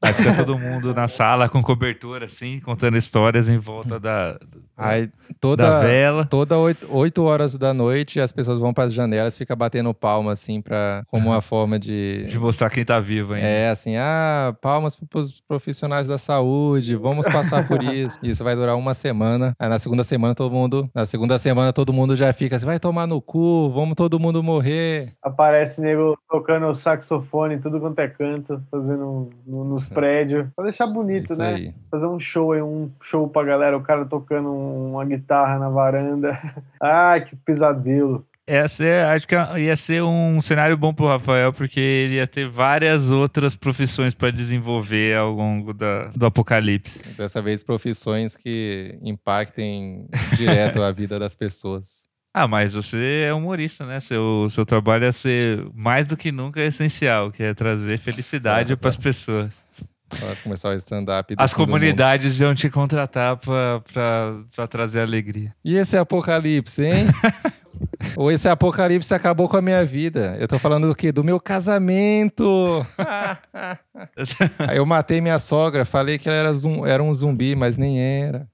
Aí 0.00 0.12
fica 0.14 0.34
todo 0.34 0.58
mundo 0.58 0.92
na 0.94 1.06
sala 1.06 1.48
com 1.48 1.62
cobertura, 1.62 2.24
assim, 2.26 2.58
contando 2.60 2.96
histórias 2.96 3.48
em 3.48 3.56
volta 3.56 4.00
da, 4.00 4.36
Aí 4.76 5.06
da 5.06 5.12
toda, 5.40 5.80
vela. 5.80 6.24
toda 6.24 6.56
8, 6.58 7.22
horas 7.22 7.54
da 7.54 7.72
noite 7.72 8.18
as 8.20 8.32
pessoas 8.32 8.58
vão 8.58 8.74
para 8.74 8.84
as 8.84 8.92
janelas, 8.92 9.38
fica 9.38 9.54
batendo 9.54 9.94
palma 9.94 10.32
assim 10.32 10.60
para 10.60 11.04
como 11.08 11.30
uma 11.30 11.40
forma 11.40 11.78
de 11.78 12.24
De 12.26 12.36
mostrar 12.38 12.68
quem 12.70 12.84
tá 12.84 12.98
vivo 12.98 13.34
ainda. 13.34 13.46
é 13.46 13.70
assim, 13.70 13.96
ah, 13.96 14.54
palmas 14.60 14.96
para 14.96 15.20
os 15.20 15.40
profissionais 15.40 16.08
da 16.08 16.18
saúde, 16.18 16.96
vamos 16.96 17.26
passar 17.28 17.64
por 17.64 17.80
isso. 17.82 18.18
Isso 18.22 18.42
vai 18.42 18.56
durar 18.56 18.76
uma 18.76 18.94
semana. 18.94 19.54
Aí 19.58 19.68
na 19.68 19.78
segunda 19.78 20.02
semana 20.02 20.34
todo 20.34 20.52
mundo, 20.52 20.90
na 20.92 21.06
segunda 21.06 21.38
semana 21.38 21.72
todo 21.72 21.92
mundo 21.92 22.16
já 22.16 22.32
fica 22.32 22.56
assim, 22.56 22.66
vai 22.66 22.80
tomar 22.80 23.06
no 23.06 23.20
cu, 23.22 23.70
vamos 23.70 23.94
todo 23.94 24.18
mundo 24.18 24.42
morrer. 24.42 25.12
Aparece 25.22 25.80
nego 25.80 26.18
tocando 26.28 26.74
saxofone, 26.74 27.58
tudo 27.60 27.78
quanto 27.78 27.98
é 28.00 28.08
canto, 28.08 28.60
fazendo 28.70 29.30
no- 29.46 29.71
nos 29.72 29.86
prédios. 29.86 30.46
Pra 30.54 30.64
deixar 30.64 30.86
bonito, 30.86 31.32
Isso 31.32 31.40
né? 31.40 31.54
aí. 31.54 31.74
Fazer 31.90 32.06
um 32.06 32.20
show 32.20 32.52
aí, 32.52 32.62
um 32.62 32.90
show 33.00 33.28
pra 33.28 33.42
galera, 33.44 33.76
o 33.76 33.82
cara 33.82 34.04
tocando 34.04 34.52
uma 34.52 35.04
guitarra 35.04 35.58
na 35.58 35.68
varanda. 35.68 36.38
Ai, 36.80 37.24
que 37.24 37.36
pesadelo. 37.36 38.24
Essa 38.44 38.84
é, 38.84 39.04
acho 39.04 39.26
que 39.26 39.36
ia 39.36 39.76
ser 39.76 40.02
um 40.02 40.40
cenário 40.40 40.76
bom 40.76 40.92
pro 40.92 41.06
Rafael, 41.06 41.52
porque 41.52 41.78
ele 41.78 42.14
ia 42.16 42.26
ter 42.26 42.48
várias 42.48 43.12
outras 43.12 43.54
profissões 43.54 44.14
para 44.14 44.32
desenvolver 44.32 45.16
ao 45.16 45.30
longo 45.30 45.72
da, 45.72 46.08
do 46.08 46.26
apocalipse. 46.26 47.04
Dessa 47.16 47.40
vez 47.40 47.62
profissões 47.62 48.36
que 48.36 48.98
impactem 49.00 50.08
direto 50.36 50.82
a 50.82 50.90
vida 50.90 51.20
das 51.20 51.36
pessoas. 51.36 52.01
Ah, 52.34 52.48
mas 52.48 52.74
você 52.74 53.24
é 53.26 53.34
humorista, 53.34 53.84
né? 53.84 54.00
Seu, 54.00 54.46
seu 54.48 54.64
trabalho 54.64 55.04
é 55.04 55.12
ser 55.12 55.66
mais 55.74 56.06
do 56.06 56.16
que 56.16 56.32
nunca 56.32 56.62
essencial, 56.62 57.30
que 57.30 57.42
é 57.42 57.52
trazer 57.52 57.98
felicidade 57.98 58.72
É, 58.72 58.76
para 58.76 58.88
as 58.88 58.96
pessoas. 58.96 59.64
Para 60.08 60.36
começar 60.36 60.70
o 60.70 60.74
stand-up. 60.74 61.34
As 61.38 61.52
do 61.52 61.58
mundo. 61.58 61.66
comunidades 61.66 62.40
iam 62.40 62.54
te 62.54 62.68
contratar 62.70 63.36
para 63.36 64.66
trazer 64.68 65.00
alegria. 65.00 65.54
E 65.64 65.74
esse 65.76 65.96
apocalipse, 65.96 66.84
hein? 66.84 67.06
Ou 68.16 68.30
esse 68.30 68.48
apocalipse 68.48 69.14
acabou 69.14 69.48
com 69.48 69.56
a 69.56 69.62
minha 69.62 69.84
vida? 69.84 70.36
Eu 70.38 70.48
tô 70.48 70.58
falando 70.58 70.88
do 70.88 70.94
quê? 70.94 71.12
Do 71.12 71.22
meu 71.24 71.38
casamento! 71.40 72.84
Aí 74.58 74.76
eu 74.78 74.86
matei 74.86 75.20
minha 75.20 75.38
sogra, 75.38 75.84
falei 75.84 76.18
que 76.18 76.28
ela 76.28 76.36
era, 76.36 76.54
zum- 76.54 76.86
era 76.86 77.02
um 77.02 77.12
zumbi, 77.14 77.54
mas 77.54 77.76
nem 77.76 78.00
era. 78.00 78.46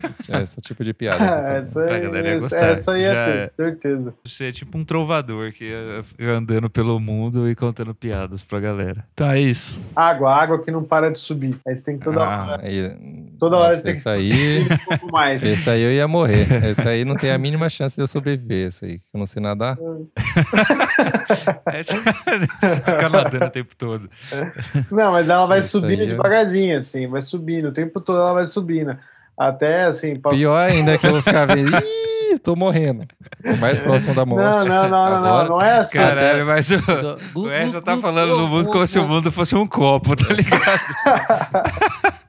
Esse 0.42 0.60
tipo 0.60 0.84
de 0.84 0.92
piada. 0.92 1.18
fazia. 1.24 1.54
essa, 1.66 1.80
A 1.80 1.94
aí, 1.94 2.00
galera 2.02 2.28
ia 2.28 2.38
gostar. 2.40 2.64
essa 2.66 2.98
ia 2.98 3.14
Já- 3.14 3.26
ter, 3.26 3.52
certeza. 3.56 4.14
Você 4.24 4.44
é 4.48 4.52
tipo 4.52 4.76
um 4.76 4.84
trovador 4.84 5.52
que 5.52 5.64
ia 5.64 6.30
andando 6.30 6.68
pelo 6.68 6.98
mundo 7.00 7.48
e 7.48 7.54
contando 7.54 7.94
piadas 7.94 8.44
pra 8.44 8.60
galera. 8.60 9.04
Então 9.14 9.30
é 9.30 9.40
isso. 9.40 9.80
Água, 9.96 10.34
água 10.34 10.62
que 10.62 10.70
não 10.70 10.82
para 10.84 11.10
de 11.10 11.18
subir. 11.20 11.58
Aí 11.66 11.76
você 11.76 11.82
tem 11.82 11.98
que 11.98 12.04
toda 12.04 12.22
Ah, 12.22 12.46
hora. 12.52 12.66
Aí, 12.66 12.90
Toda 13.38 13.56
hora 13.56 13.70
nossa, 13.72 13.82
tem 13.84 13.92
que 13.92 13.98
esse 13.98 14.08
aí, 14.08 14.62
um 14.62 14.76
pouco 14.98 15.10
mais. 15.12 15.42
esse 15.42 15.70
aí 15.70 15.80
eu 15.80 15.92
ia 15.92 16.08
morrer. 16.08 16.46
Esse 16.64 16.88
aí 16.88 17.04
não 17.04 17.14
tem 17.16 17.30
a 17.30 17.38
mínima 17.38 17.68
chance 17.68 17.94
de 17.94 18.02
eu 18.02 18.06
sobreviver. 18.08 18.66
Esse 18.68 18.84
aí, 18.84 18.98
que 18.98 19.04
eu 19.14 19.18
não 19.18 19.26
sei 19.26 19.40
nadar. 19.40 19.76
É, 21.66 21.82
você 21.82 21.96
fica 22.84 23.08
nadando 23.08 23.44
o 23.44 23.50
tempo 23.50 23.76
todo. 23.76 24.10
Não, 24.90 25.12
mas 25.12 25.28
ela 25.28 25.46
vai 25.46 25.60
Isso 25.60 25.68
subindo 25.80 26.02
é. 26.02 26.06
devagarzinho, 26.06 26.78
assim, 26.80 27.06
vai 27.06 27.22
subindo. 27.22 27.68
O 27.68 27.72
tempo 27.72 28.00
todo 28.00 28.18
ela 28.18 28.32
vai 28.34 28.46
subindo. 28.48 28.96
Até 29.38 29.84
assim. 29.84 30.16
pra- 30.16 30.32
Pior 30.32 30.56
ainda 30.56 30.92
é 30.94 30.98
que 30.98 31.06
eu 31.06 31.12
vou 31.12 31.22
ficar 31.22 31.46
vendo. 31.46 31.70
Ih, 31.76 32.38
tô 32.40 32.56
morrendo. 32.56 33.06
Mais 33.60 33.80
próximo 33.80 34.14
da 34.14 34.26
morte. 34.26 34.44
Não, 34.44 34.64
não, 34.66 34.88
não, 34.88 34.90
não, 34.90 35.20
não, 35.20 35.36
Agora- 35.38 35.48
não 35.48 35.62
é 35.62 35.78
assim. 35.78 35.96
Caralho, 35.98 36.44
mas 36.44 36.68
o, 36.72 36.76
o 37.36 37.52
Edson 37.52 37.80
tá 37.80 37.96
falando 37.98 38.36
do 38.36 38.48
mundo 38.48 38.68
como 38.68 38.84
se 38.86 38.98
o 38.98 39.06
mundo 39.06 39.30
fosse 39.30 39.54
um 39.54 39.64
copo, 39.66 40.16
tá 40.16 40.34
ligado? 40.34 40.80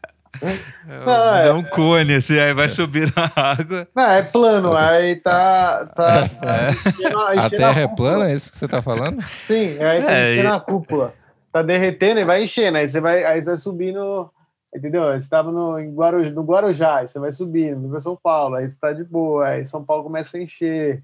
Não, 0.85 1.35
é- 1.35 1.43
Dá 1.45 1.53
um 1.53 1.63
cone, 1.63 2.15
assim, 2.15 2.39
aí 2.39 2.53
vai 2.53 2.69
subir 2.69 3.11
na 3.15 3.31
água. 3.35 3.87
Não, 3.95 4.03
é 4.11 4.23
plano, 4.23 4.75
aí 4.75 5.15
tá. 5.17 5.85
tá, 5.95 6.27
tá 6.29 6.69
enchendo 6.69 7.19
a- 7.19 7.49
Terra 7.49 7.81
é 7.81 7.87
plana, 7.87 8.29
é 8.29 8.33
isso 8.33 8.51
que 8.51 8.57
você 8.57 8.67
tá 8.67 8.81
falando? 8.81 9.21
Sim, 9.21 9.81
aí 9.83 10.01
tá 10.03 10.11
É, 10.11 10.33
enchendo 10.33 10.49
e- 10.49 10.51
a 10.55 10.59
cúpula. 10.59 11.13
Tá 11.51 11.61
derretendo 11.63 12.19
e 12.19 12.25
vai 12.25 12.43
enchendo. 12.43 12.77
Aí 12.77 12.87
você 12.87 13.01
vai, 13.01 13.23
aí 13.23 13.41
você 13.41 13.49
vai 13.49 13.57
subindo. 13.57 14.29
Entendeu? 14.75 15.07
Aí 15.07 15.19
Você 15.19 15.27
tava 15.27 15.51
no, 15.51 15.79
em 15.79 15.91
Guarujá, 15.95 16.29
no 16.29 16.43
Guarujá, 16.43 16.97
aí 16.97 17.07
você 17.07 17.17
vai 17.17 17.33
subindo, 17.33 17.89
vai 17.89 17.99
São 18.01 18.15
Paulo, 18.21 18.53
aí 18.53 18.69
você 18.69 18.75
tá 18.79 18.93
de 18.93 19.03
boa, 19.03 19.47
aí 19.47 19.65
São 19.65 19.83
Paulo 19.83 20.03
começa 20.03 20.37
a 20.37 20.41
encher. 20.41 21.01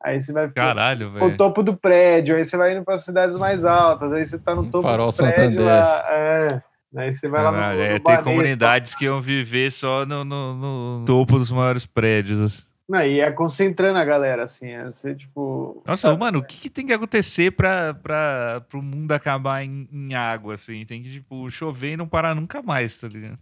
Aí 0.00 0.22
você 0.22 0.32
vai 0.32 0.48
Caralho, 0.50 1.10
pro 1.10 1.24
velho. 1.26 1.36
topo 1.36 1.64
do 1.64 1.76
prédio, 1.76 2.36
aí 2.36 2.44
você 2.44 2.56
vai 2.56 2.72
indo 2.76 2.84
para 2.84 2.96
cidades 2.98 3.36
mais 3.36 3.64
altas, 3.64 4.12
aí 4.12 4.24
você 4.24 4.38
tá 4.38 4.54
no 4.54 4.70
topo 4.70 4.82
Farol 4.86 5.08
do 5.08 5.16
prédio 5.16 5.34
Santander. 5.34 5.66
lá. 5.66 6.04
É. 6.08 6.62
Aí 6.96 7.12
você 7.14 7.28
vai 7.28 7.42
lá 7.42 7.52
no, 7.52 7.58
no 7.58 7.82
é, 7.82 7.98
tem 7.98 8.22
comunidades 8.22 8.94
que 8.94 9.04
iam 9.04 9.20
viver 9.20 9.70
só 9.70 10.06
no, 10.06 10.24
no- 10.24 10.54
no 11.00 11.04
topo 11.04 11.38
dos 11.38 11.52
maiores 11.52 11.84
prédios. 11.84 12.40
assim. 12.40 12.64
Não, 12.88 13.02
e 13.02 13.20
é 13.20 13.30
concentrando 13.30 13.98
a 13.98 14.04
galera, 14.04 14.44
assim, 14.44 14.68
é 14.68 14.90
ser 14.92 15.14
tipo. 15.14 15.82
Nossa, 15.86 16.16
mano, 16.16 16.38
o 16.38 16.42
que, 16.42 16.56
que 16.58 16.70
tem 16.70 16.86
que 16.86 16.92
acontecer 16.94 17.50
pra, 17.50 17.92
pra, 17.92 18.62
pro 18.66 18.80
mundo 18.82 19.12
acabar 19.12 19.62
em, 19.62 19.86
em 19.92 20.14
água, 20.14 20.54
assim? 20.54 20.86
Tem 20.86 21.02
que, 21.02 21.10
tipo, 21.12 21.50
chover 21.50 21.92
e 21.92 21.96
não 21.98 22.08
parar 22.08 22.34
nunca 22.34 22.62
mais, 22.62 22.98
tá 22.98 23.06
ligado? 23.06 23.38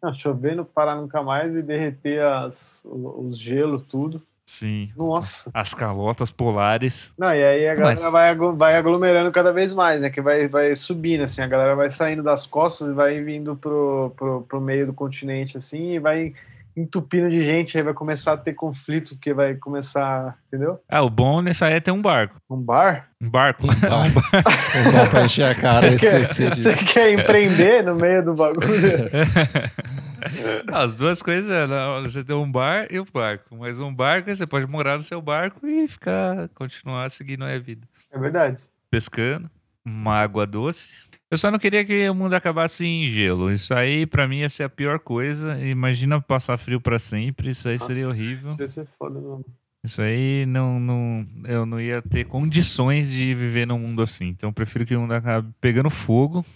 Não, 0.00 0.14
chover, 0.14 0.54
não 0.54 0.64
parar 0.64 0.94
nunca 0.94 1.20
mais 1.24 1.52
e 1.56 1.62
derreter 1.62 2.22
as, 2.24 2.54
o- 2.84 3.26
os 3.28 3.36
gelos, 3.36 3.82
tudo. 3.88 4.22
Sim. 4.46 4.88
Nossa. 4.96 5.50
As 5.54 5.72
calotas 5.72 6.30
polares. 6.30 7.14
Não, 7.18 7.34
e 7.34 7.42
aí 7.42 7.66
a 7.68 7.74
galera 7.74 8.00
Mas- 8.02 8.12
vai, 8.12 8.28
aglo- 8.28 8.54
vai 8.56 8.76
aglomerando 8.76 9.32
cada 9.32 9.52
vez 9.52 9.72
mais, 9.72 10.00
né? 10.00 10.10
Que 10.10 10.20
vai, 10.20 10.46
vai 10.48 10.76
subindo, 10.76 11.22
assim, 11.24 11.40
a 11.40 11.46
galera 11.46 11.74
vai 11.74 11.90
saindo 11.90 12.22
das 12.22 12.44
costas 12.46 12.88
e 12.88 12.92
vai 12.92 13.20
vindo 13.22 13.56
pro, 13.56 14.12
pro, 14.16 14.42
pro 14.42 14.60
meio 14.60 14.86
do 14.86 14.92
continente, 14.92 15.56
assim, 15.56 15.92
e 15.94 15.98
vai 15.98 16.34
entupindo 16.76 17.30
de 17.30 17.44
gente, 17.44 17.76
aí 17.76 17.82
vai 17.82 17.94
começar 17.94 18.32
a 18.32 18.36
ter 18.36 18.54
conflito, 18.54 19.14
porque 19.14 19.32
vai 19.32 19.54
começar, 19.54 20.36
entendeu? 20.48 20.80
Ah, 20.88 21.02
o 21.02 21.10
bom 21.10 21.40
nessa 21.40 21.66
aí 21.66 21.74
é 21.74 21.80
ter 21.80 21.92
um 21.92 22.02
barco. 22.02 22.36
Um 22.50 22.60
bar? 22.60 23.10
Um 23.20 23.30
barco. 23.30 23.66
Um 23.66 23.70
bar. 23.70 24.04
Um 24.88 24.92
bar 24.92 25.10
pra 25.10 25.24
encher 25.24 25.44
a 25.44 25.54
cara, 25.54 25.86
eu 25.86 25.94
esqueci 25.94 26.50
disso. 26.50 26.70
você 26.70 26.84
quer 26.84 27.12
empreender 27.12 27.84
no 27.84 27.94
meio 27.94 28.24
do 28.24 28.34
bagulho? 28.34 28.66
As 30.72 30.96
duas 30.96 31.22
coisas 31.22 31.50
é, 31.50 31.66
não, 31.66 32.02
você 32.02 32.24
tem 32.24 32.34
um 32.34 32.50
bar 32.50 32.86
e 32.90 32.98
um 32.98 33.04
barco. 33.04 33.54
Mas 33.56 33.78
um 33.78 33.94
barco, 33.94 34.34
você 34.34 34.46
pode 34.46 34.66
morar 34.66 34.94
no 34.94 35.02
seu 35.02 35.20
barco 35.20 35.66
e 35.66 35.86
ficar, 35.86 36.48
continuar 36.54 37.10
seguindo 37.10 37.44
a 37.44 37.58
vida. 37.58 37.86
É 38.10 38.18
verdade. 38.18 38.62
Pescando, 38.90 39.50
uma 39.84 40.14
água 40.14 40.46
doce. 40.46 41.04
Eu 41.34 41.38
só 41.38 41.50
não 41.50 41.58
queria 41.58 41.84
que 41.84 42.08
o 42.08 42.14
mundo 42.14 42.34
acabasse 42.34 42.86
em 42.86 43.08
gelo. 43.08 43.50
Isso 43.50 43.74
aí, 43.74 44.06
pra 44.06 44.28
mim, 44.28 44.38
ia 44.38 44.48
ser 44.48 44.62
a 44.62 44.68
pior 44.68 45.00
coisa. 45.00 45.60
Imagina 45.60 46.20
passar 46.20 46.56
frio 46.56 46.80
pra 46.80 46.96
sempre. 46.96 47.50
Isso 47.50 47.68
aí 47.68 47.76
seria 47.76 48.08
horrível. 48.08 48.52
Isso 48.52 48.62
ia 48.62 48.68
ser 48.68 48.86
foda 48.96 49.20
mesmo. 49.20 49.44
Isso 49.82 50.00
aí 50.00 50.46
não, 50.46 50.78
não, 50.78 51.26
eu 51.44 51.66
não 51.66 51.80
ia 51.80 52.00
ter 52.00 52.24
condições 52.24 53.10
de 53.10 53.34
viver 53.34 53.66
num 53.66 53.80
mundo 53.80 54.00
assim. 54.00 54.28
Então 54.28 54.50
eu 54.50 54.54
prefiro 54.54 54.86
que 54.86 54.94
o 54.94 55.00
mundo 55.00 55.12
acabe 55.12 55.52
pegando 55.60 55.90
fogo 55.90 56.46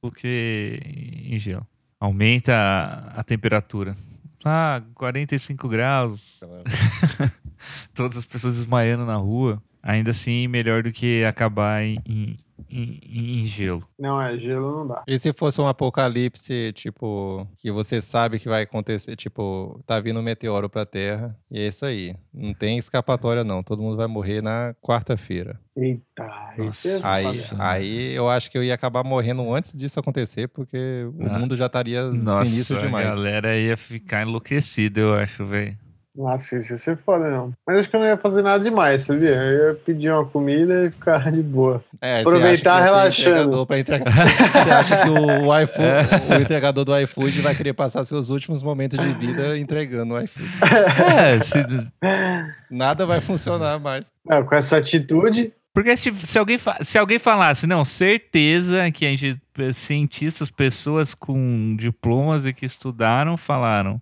do 0.00 0.12
que 0.12 0.80
em 1.24 1.36
gelo. 1.36 1.66
Aumenta 1.98 2.54
a, 2.54 3.18
a 3.18 3.24
temperatura. 3.24 3.96
Ah, 4.44 4.80
45 4.94 5.68
graus. 5.68 6.38
Todas 7.92 8.16
as 8.16 8.24
pessoas 8.24 8.54
desmaiando 8.54 9.04
na 9.04 9.16
rua. 9.16 9.60
Ainda 9.90 10.10
assim, 10.10 10.46
melhor 10.48 10.82
do 10.82 10.92
que 10.92 11.24
acabar 11.24 11.82
em, 11.82 11.98
em, 12.06 12.36
em- 12.70 13.40
em 13.40 13.46
gelo. 13.46 13.82
Não, 13.98 14.20
é 14.20 14.36
gelo 14.36 14.76
não 14.80 14.86
dá. 14.86 15.02
E 15.08 15.18
se 15.18 15.32
fosse 15.32 15.58
um 15.62 15.66
apocalipse, 15.66 16.72
tipo, 16.74 17.48
que 17.56 17.72
você 17.72 18.02
sabe 18.02 18.38
que 18.38 18.50
vai 18.50 18.64
acontecer, 18.64 19.16
tipo, 19.16 19.82
tá 19.86 19.98
vindo 19.98 20.20
um 20.20 20.22
meteoro 20.22 20.68
pra 20.68 20.84
Terra, 20.84 21.34
e 21.50 21.58
é 21.60 21.68
isso 21.68 21.86
aí. 21.86 22.14
Não 22.34 22.52
tem 22.52 22.76
escapatória, 22.76 23.42
não. 23.42 23.62
Todo 23.62 23.80
mundo 23.82 23.96
vai 23.96 24.06
morrer 24.06 24.42
na 24.42 24.74
quarta-feira. 24.82 25.58
Eita, 25.74 26.28
Nossa. 26.58 26.88
é 26.88 27.00
Aí, 27.02 27.40
aí 27.58 28.12
eu 28.14 28.28
acho 28.28 28.50
que 28.50 28.58
eu 28.58 28.62
ia 28.64 28.74
acabar 28.74 29.02
morrendo 29.02 29.54
antes 29.54 29.72
disso 29.72 29.98
acontecer, 29.98 30.48
porque 30.48 30.76
o 31.14 31.26
Ah. 31.30 31.38
mundo 31.38 31.56
já 31.56 31.64
estaria 31.64 32.02
Nossa, 32.10 32.44
sinistro 32.44 32.76
a 32.76 32.80
demais. 32.80 33.08
galera 33.14 33.56
ia 33.56 33.76
ficar 33.76 34.20
enlouquecida, 34.20 35.00
eu 35.00 35.14
acho, 35.14 35.46
velho. 35.46 35.78
Nossa, 36.18 36.58
isso 36.58 36.72
ia 36.72 36.78
ser 36.78 36.98
foda, 37.06 37.30
não. 37.30 37.52
Mas 37.64 37.78
acho 37.78 37.88
que 37.88 37.94
eu 37.94 38.00
não 38.00 38.06
ia 38.08 38.16
fazer 38.16 38.42
nada 38.42 38.64
demais, 38.64 39.02
sabia? 39.02 39.30
Eu 39.36 39.68
ia 39.68 39.74
pedir 39.74 40.10
uma 40.10 40.24
comida 40.24 40.86
e 40.86 40.90
ficar 40.90 41.30
de 41.30 41.40
boa. 41.40 41.80
É, 42.02 42.22
Aproveitar 42.22 42.82
você 42.82 42.88
acha 42.88 43.14
que 43.14 43.22
ia 43.22 43.24
ter 43.24 43.34
relaxando. 43.38 43.66
pra 43.66 43.78
entregar- 43.78 44.12
Você 44.64 44.70
acha 44.72 44.96
que 44.96 45.08
o, 45.10 45.46
o 45.46 45.60
iFood, 45.60 46.32
É. 46.32 46.36
o 46.36 46.40
entregador 46.42 46.84
do 46.84 46.98
iFood 46.98 47.40
vai 47.40 47.54
querer 47.54 47.72
passar 47.72 48.02
seus 48.04 48.30
últimos 48.30 48.64
momentos 48.64 48.98
de 48.98 49.14
vida 49.14 49.56
entregando 49.56 50.14
o 50.14 50.20
iFood? 50.20 50.48
É, 51.16 51.38
se, 51.38 51.62
Nada 52.70 53.06
vai 53.06 53.20
funcionar 53.20 53.78
mais. 53.78 54.10
Não, 54.26 54.42
com 54.44 54.54
essa 54.56 54.76
atitude, 54.76 55.52
Porque 55.72 55.96
se, 55.96 56.12
se 56.12 56.36
alguém, 56.38 56.58
fa- 56.58 56.78
se 56.80 56.98
alguém 56.98 57.20
falasse, 57.20 57.64
não, 57.66 57.84
certeza 57.84 58.90
que 58.90 59.06
a 59.06 59.10
gente, 59.10 59.40
cientistas, 59.72 60.50
pessoas 60.50 61.14
com 61.14 61.76
diplomas 61.78 62.44
e 62.44 62.52
que 62.52 62.66
estudaram, 62.66 63.36
falaram. 63.36 64.00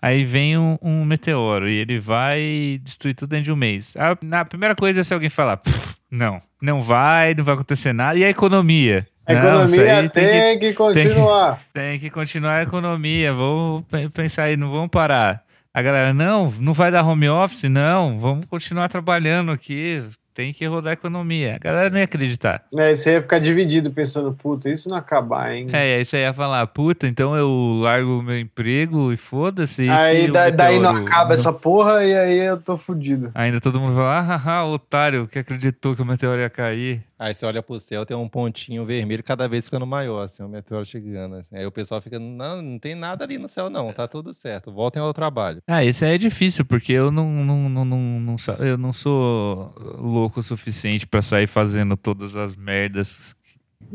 Aí 0.00 0.22
vem 0.24 0.56
um, 0.56 0.78
um 0.80 1.04
meteoro 1.04 1.68
e 1.68 1.76
ele 1.76 1.98
vai 1.98 2.80
destruir 2.82 3.14
tudo 3.14 3.30
dentro 3.30 3.44
de 3.46 3.52
um 3.52 3.56
mês. 3.56 3.96
A, 3.96 4.16
na 4.24 4.44
primeira 4.44 4.74
coisa 4.74 5.00
é 5.00 5.02
se 5.02 5.12
alguém 5.12 5.28
falar, 5.28 5.56
"Pff, 5.56 5.96
não, 6.10 6.38
não 6.62 6.80
vai, 6.80 7.34
não 7.34 7.42
vai 7.44 7.54
acontecer 7.54 7.92
nada. 7.92 8.18
E 8.18 8.24
a 8.24 8.28
economia? 8.30 9.06
a 9.26 9.32
Não, 9.34 9.64
economia 9.64 9.98
aí 9.98 10.08
tem, 10.08 10.58
que, 10.58 10.68
que, 10.68 10.74
continuar. 10.74 11.60
tem 11.74 11.98
que 11.98 12.10
continuar 12.10 12.54
a 12.58 12.62
economia. 12.62 13.32
Vamos 13.32 13.82
pe- 13.82 14.08
pensar 14.08 14.44
aí, 14.44 14.56
não 14.56 14.70
vamos 14.70 14.88
parar. 14.88 15.42
A 15.74 15.82
galera, 15.82 16.14
não, 16.14 16.50
não 16.58 16.72
vai 16.72 16.90
dar 16.90 17.04
home 17.04 17.28
office? 17.28 17.64
Não, 17.64 18.18
vamos 18.18 18.46
continuar 18.46 18.88
trabalhando 18.88 19.52
aqui. 19.52 20.02
Tem 20.38 20.52
que 20.52 20.64
rodar 20.66 20.90
a 20.90 20.94
economia. 20.94 21.56
A 21.56 21.58
galera 21.58 21.90
não 21.90 21.98
ia 21.98 22.04
acreditar. 22.04 22.62
É, 22.72 22.94
você 22.94 23.14
ia 23.14 23.20
ficar 23.22 23.40
dividido 23.40 23.90
pensando, 23.90 24.32
puta, 24.32 24.70
isso 24.70 24.88
não 24.88 24.96
acabar, 24.96 25.52
hein? 25.52 25.66
É, 25.72 25.96
aí 25.96 26.04
você 26.04 26.18
ia 26.20 26.32
falar, 26.32 26.64
puta, 26.68 27.08
então 27.08 27.34
eu 27.36 27.80
largo 27.82 28.20
o 28.20 28.22
meu 28.22 28.38
emprego 28.38 29.12
e 29.12 29.16
foda-se. 29.16 29.88
aí 29.90 30.30
o 30.30 30.32
da- 30.32 30.48
daí 30.50 30.78
não 30.78 30.90
acaba 30.90 31.34
essa 31.34 31.52
porra 31.52 32.04
e 32.04 32.16
aí 32.16 32.38
eu 32.38 32.56
tô 32.56 32.78
fudido. 32.78 33.32
Ainda 33.34 33.60
todo 33.60 33.80
mundo 33.80 33.96
fala, 33.96 34.18
ah, 34.18 34.36
haha, 34.36 34.64
otário, 34.66 35.26
que 35.26 35.40
acreditou 35.40 35.96
que 35.96 36.02
o 36.02 36.06
meteoro 36.06 36.40
ia 36.40 36.48
cair. 36.48 37.02
Aí 37.18 37.34
você 37.34 37.44
olha 37.44 37.62
pro 37.62 37.80
céu, 37.80 38.06
tem 38.06 38.16
um 38.16 38.28
pontinho 38.28 38.86
vermelho 38.86 39.24
cada 39.24 39.48
vez 39.48 39.64
ficando 39.64 39.86
maior, 39.86 40.22
assim, 40.22 40.42
o 40.42 40.48
meteoro 40.48 40.86
chegando. 40.86 41.34
Assim. 41.34 41.56
Aí 41.56 41.66
o 41.66 41.72
pessoal 41.72 42.00
fica, 42.00 42.18
não, 42.18 42.62
não 42.62 42.78
tem 42.78 42.94
nada 42.94 43.24
ali 43.24 43.38
no 43.38 43.48
céu, 43.48 43.68
não, 43.68 43.92
tá 43.92 44.06
tudo 44.06 44.32
certo, 44.32 44.70
voltem 44.70 45.02
ao 45.02 45.12
trabalho. 45.12 45.60
Ah, 45.66 45.84
esse 45.84 46.04
aí 46.04 46.14
é 46.14 46.18
difícil, 46.18 46.64
porque 46.64 46.92
eu 46.92 47.10
não, 47.10 47.28
não, 47.28 47.68
não, 47.68 47.84
não, 47.84 48.20
não 48.20 48.36
eu 48.60 48.78
não 48.78 48.92
sou 48.92 49.74
louco 49.98 50.38
o 50.38 50.42
suficiente 50.42 51.06
pra 51.06 51.20
sair 51.20 51.48
fazendo 51.48 51.96
todas 51.96 52.36
as 52.36 52.54
merdas, 52.54 53.34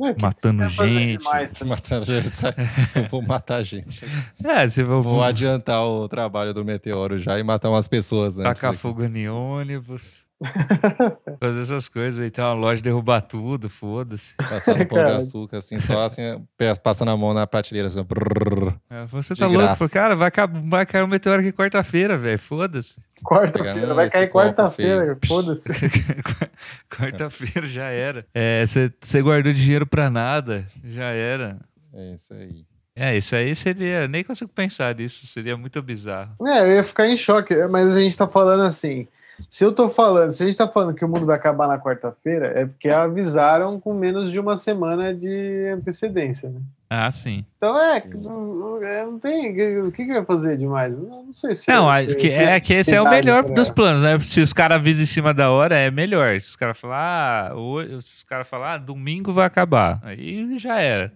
é 0.01 0.13
que 0.13 0.21
matando 0.21 0.67
gente. 0.67 1.19
demais. 1.19 1.51
Matando 1.61 2.05
gente? 2.05 2.29
Eu 2.95 3.07
vou 3.09 3.21
matar 3.21 3.61
gente. 3.61 4.05
É, 4.43 4.67
você 4.67 4.83
vai 4.83 5.01
Vou 5.01 5.23
adiantar 5.23 5.83
o 5.83 6.07
trabalho 6.07 6.53
do 6.53 6.65
meteoro 6.65 7.19
já 7.19 7.37
e 7.37 7.43
matar 7.43 7.69
umas 7.69 7.87
pessoas 7.87 8.39
antes. 8.39 8.59
tacar 8.59 8.73
fogo 8.73 9.03
em 9.03 9.29
ônibus. 9.29 10.25
Fazer 11.39 11.61
essas 11.61 11.89
coisas 11.89 12.23
aí, 12.23 12.29
ter 12.29 12.41
uma 12.41 12.53
loja, 12.53 12.81
derrubar 12.81 13.21
tudo, 13.21 13.69
foda-se. 13.69 14.35
Passar 14.35 14.77
no 14.77 14.85
pão 14.87 15.03
de 15.03 15.11
açúcar, 15.11 15.57
assim, 15.57 15.79
só 15.79 16.05
assim, 16.05 16.21
passando 16.81 17.11
a 17.11 17.17
mão 17.17 17.33
na 17.33 17.47
prateleira. 17.47 17.87
Assim, 17.87 18.03
brrr. 18.03 18.73
É, 18.89 19.05
Você 19.05 19.35
tá 19.35 19.47
louco? 19.47 19.61
graça. 19.61 19.77
Falei, 19.77 19.91
Cara, 19.91 20.15
vai, 20.15 20.31
vai 20.65 20.85
cair 20.85 21.03
um 21.03 21.07
meteoro 21.07 21.39
aqui 21.41 21.51
quarta-feira, 21.51 22.17
velho. 22.17 22.39
Foda-se. 22.39 23.01
Quarta-feira, 23.23 23.93
vai 23.93 24.09
cair 24.09 24.29
quarta-feira, 24.29 25.17
foda-se. 25.25 25.69
Quarta-feira 26.89 27.65
já 27.65 27.85
era. 27.85 28.25
É, 28.33 28.65
você 28.65 28.91
você 28.99 29.21
guardou 29.21 29.53
dinheiro 29.53 29.85
pra 29.85 30.09
nada, 30.09 30.65
já 30.83 31.05
era. 31.05 31.57
É 31.93 32.13
isso 32.13 32.33
aí. 32.33 32.65
É, 32.95 33.17
isso 33.17 33.35
aí 33.35 33.55
seria. 33.55 34.07
Nem 34.07 34.23
consigo 34.23 34.51
pensar 34.53 34.95
nisso, 34.95 35.25
seria 35.25 35.57
muito 35.57 35.81
bizarro. 35.81 36.35
É, 36.47 36.61
eu 36.61 36.75
ia 36.75 36.83
ficar 36.83 37.07
em 37.07 37.15
choque, 37.15 37.55
mas 37.67 37.95
a 37.95 37.99
gente 37.99 38.15
tá 38.15 38.27
falando 38.27 38.63
assim. 38.63 39.07
Se 39.49 39.63
eu 39.63 39.71
tô 39.71 39.89
falando, 39.89 40.31
se 40.31 40.41
a 40.43 40.45
gente 40.45 40.57
tá 40.57 40.67
falando 40.67 40.93
que 40.95 41.03
o 41.05 41.07
mundo 41.07 41.25
vai 41.25 41.35
acabar 41.35 41.67
na 41.67 41.79
quarta-feira, 41.79 42.47
é 42.55 42.65
porque 42.65 42.89
avisaram 42.89 43.79
com 43.79 43.93
menos 43.93 44.31
de 44.31 44.39
uma 44.39 44.57
semana 44.57 45.13
de 45.13 45.71
antecedência, 45.73 46.49
né? 46.49 46.59
Ah, 46.89 47.09
sim. 47.09 47.43
Então 47.57 47.75
é, 47.81 48.03
não, 48.23 48.83
é, 48.83 49.03
não 49.03 49.17
tem. 49.17 49.49
O 49.81 49.91
que, 49.91 50.05
que 50.05 50.13
vai 50.13 50.23
fazer 50.23 50.57
demais? 50.57 50.93
Não, 50.95 51.23
não 51.25 51.33
sei 51.33 51.55
se. 51.55 51.67
Não, 51.67 51.91
é, 51.91 52.05
que, 52.05 52.27
é 52.29 52.59
que 52.59 52.71
esse 52.73 52.93
é 52.95 53.01
o 53.01 53.09
melhor 53.09 53.43
pra- 53.43 53.55
dos 53.55 53.69
planos, 53.71 54.03
né? 54.03 54.19
Se 54.19 54.41
os 54.41 54.53
caras 54.53 54.79
avisam 54.79 55.01
em 55.03 55.07
cima 55.07 55.33
da 55.33 55.49
hora, 55.49 55.75
é 55.75 55.89
melhor. 55.89 56.39
Se 56.39 56.49
os 56.49 56.55
caras 56.55 56.77
falar, 56.79 57.51
ah, 57.51 57.55
hoje, 57.55 57.89
se 58.01 58.17
os 58.17 58.23
caras 58.23 58.47
falar, 58.47 58.73
ah, 58.73 58.77
domingo 58.77 59.33
vai 59.33 59.47
acabar. 59.47 59.99
Aí 60.03 60.55
já 60.59 60.79
era. 60.79 61.11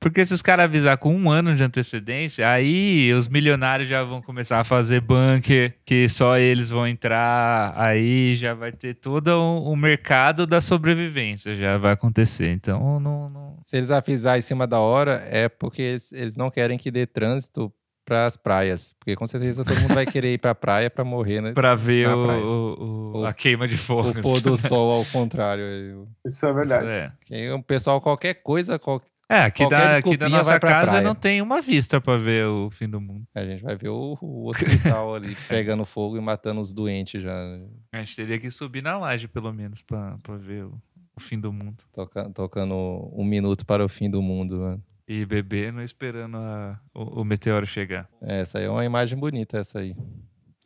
Porque 0.00 0.24
se 0.24 0.34
os 0.34 0.42
caras 0.42 0.64
avisar 0.64 0.96
com 0.98 1.14
um 1.14 1.30
ano 1.30 1.54
de 1.54 1.62
antecedência, 1.64 2.48
aí 2.48 3.12
os 3.12 3.28
milionários 3.28 3.88
já 3.88 4.02
vão 4.02 4.20
começar 4.22 4.60
a 4.60 4.64
fazer 4.64 5.00
bunker, 5.00 5.74
que 5.84 6.08
só 6.08 6.36
eles 6.38 6.70
vão 6.70 6.86
entrar, 6.86 7.72
aí 7.76 8.34
já 8.34 8.54
vai 8.54 8.72
ter 8.72 8.94
todo 8.94 9.28
o, 9.28 9.72
o 9.72 9.76
mercado 9.76 10.46
da 10.46 10.60
sobrevivência, 10.60 11.56
já 11.56 11.78
vai 11.78 11.92
acontecer. 11.92 12.50
Então, 12.50 13.00
não- 13.00 13.28
não, 13.28 13.58
Se 13.64 13.76
eles 13.76 13.90
avisar 13.90 14.38
em 14.38 14.42
cima 14.42 14.66
da 14.66 14.78
hora, 14.80 15.26
é 15.30 15.48
porque 15.48 15.82
eles, 15.82 16.12
eles 16.12 16.36
não 16.36 16.48
querem 16.50 16.78
que 16.78 16.90
dê 16.90 17.06
trânsito 17.06 17.72
para 18.04 18.24
as 18.26 18.36
praias. 18.36 18.92
Porque 19.00 19.16
com 19.16 19.26
certeza 19.26 19.64
todo 19.64 19.80
mundo 19.80 19.94
vai 19.94 20.06
querer 20.06 20.34
ir 20.34 20.38
para 20.38 20.52
a 20.52 20.54
praia 20.54 20.88
para 20.88 21.02
morrer, 21.04 21.40
né? 21.40 21.52
Pra 21.52 21.74
ver 21.74 22.06
o, 22.08 22.16
o- 22.16 23.14
o- 23.16 23.20
O- 23.22 23.26
a 23.26 23.34
queima 23.34 23.66
de 23.66 23.76
fogo. 23.76 24.10
O 24.10 24.20
pôr 24.22 24.40
do 24.40 24.54
sol 24.56 24.92
ao 24.92 25.04
contrário. 25.06 26.06
Isso 26.24 26.46
é 26.46 26.50
Isso 26.50 26.54
verdade. 26.54 26.86
é. 26.86 27.12
Que 27.24 27.50
o 27.50 27.60
pessoal, 27.62 28.00
qualquer 28.00 28.34
coisa, 28.34 28.78
qual- 28.78 29.02
É, 29.28 29.40
aqui 29.40 29.68
da, 29.68 29.96
aqui 29.96 30.16
da 30.16 30.28
nossa 30.28 30.58
pra 30.60 30.70
casa 30.70 30.90
praia. 30.92 31.04
não 31.04 31.14
tem 31.14 31.42
uma 31.42 31.60
vista 31.60 32.00
pra 32.00 32.16
ver 32.16 32.46
o 32.46 32.70
fim 32.70 32.88
do 32.88 33.00
mundo. 33.00 33.26
a 33.34 33.44
gente 33.44 33.62
vai 33.62 33.74
ver 33.74 33.88
o, 33.88 34.16
o 34.20 34.48
hospital 34.48 35.14
ali 35.16 35.34
pegando 35.48 35.84
fogo 35.84 36.16
e 36.16 36.20
matando 36.20 36.60
os 36.60 36.72
doentes 36.72 37.22
já. 37.22 37.34
né? 37.34 37.66
A 37.92 37.98
gente 37.98 38.14
teria 38.14 38.38
que 38.38 38.48
subir 38.50 38.82
na 38.82 38.96
laje, 38.96 39.26
pelo 39.26 39.52
menos, 39.52 39.82
pra, 39.82 40.16
pra 40.22 40.36
ver 40.36 40.64
o, 40.66 40.80
o 41.16 41.20
fim 41.20 41.40
do 41.40 41.52
mundo. 41.52 41.82
Toca- 41.92 42.30
tocando 42.30 42.74
um 43.12 43.24
minuto 43.24 43.66
para 43.66 43.84
o 43.84 43.88
fim 43.88 44.08
do 44.08 44.22
mundo. 44.22 44.58
né? 44.60 44.78
E 45.08 45.24
bebendo 45.26 45.82
esperando 45.82 46.36
a- 46.36 46.78
o, 46.94 47.22
o 47.22 47.24
meteoro 47.24 47.66
chegar. 47.66 48.08
Essa 48.22 48.58
aí 48.58 48.64
é 48.66 48.70
uma 48.70 48.84
imagem 48.84 49.18
bonita, 49.18 49.58
essa 49.58 49.80
aí. 49.80 49.96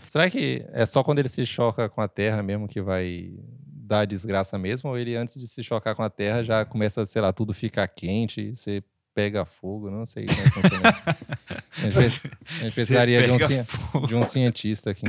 Será 0.06 0.28
que 0.28 0.66
é 0.72 0.84
só 0.84 1.02
quando 1.02 1.18
ele 1.18 1.28
se 1.28 1.46
choca 1.46 1.88
com 1.88 2.00
a 2.02 2.08
Terra 2.08 2.42
mesmo 2.42 2.68
que 2.68 2.80
vai 2.82 3.32
dar 3.90 4.06
desgraça 4.06 4.56
mesmo? 4.56 4.88
Ou 4.88 4.96
ele, 4.96 5.16
antes 5.16 5.38
de 5.38 5.48
se 5.48 5.62
chocar 5.64 5.94
com 5.96 6.02
a 6.04 6.08
Terra, 6.08 6.42
já 6.44 6.64
começa, 6.64 7.04
sei 7.04 7.20
lá, 7.20 7.32
tudo 7.32 7.52
ficar 7.52 7.86
quente, 7.88 8.54
você 8.54 8.82
pega 9.12 9.44
fogo? 9.44 9.90
Não 9.90 10.06
sei 10.06 10.24
como 10.26 10.40
é 10.40 10.44
que 10.44 10.50
funciona. 10.50 11.16
A 11.84 11.90
gente, 11.90 12.28
precisaria 12.74 13.22
de 13.22 13.30
um, 13.32 14.06
de 14.06 14.14
um 14.14 14.22
cientista 14.24 14.90
aqui. 14.90 15.04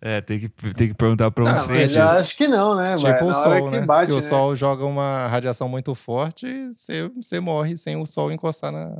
É, 0.00 0.22
tem 0.22 0.38
que, 0.40 0.48
tem 0.48 0.88
que 0.88 0.94
perguntar 0.94 1.30
pra 1.30 1.44
um 1.44 1.48
Não, 1.48 1.54
cientista. 1.54 1.88
já 1.88 2.18
acho 2.18 2.34
que 2.36 2.48
não, 2.48 2.74
né? 2.74 2.96
Vai, 2.96 3.12
Tipo 3.12 3.26
o 3.26 3.30
na 3.30 3.38
hora 3.38 3.58
Sol, 3.60 3.70
que 3.70 3.76
né? 3.80 3.86
bate, 3.86 4.06
Se 4.06 4.12
o 4.12 4.16
né? 4.16 4.20
Sol 4.22 4.56
joga 4.56 4.84
uma 4.86 5.26
radiação 5.26 5.68
muito 5.68 5.94
forte, 5.94 6.46
você, 6.72 7.06
você 7.08 7.38
morre 7.38 7.76
sem 7.76 7.96
o 7.96 8.06
Sol 8.06 8.32
encostar 8.32 8.72
na, 8.72 8.90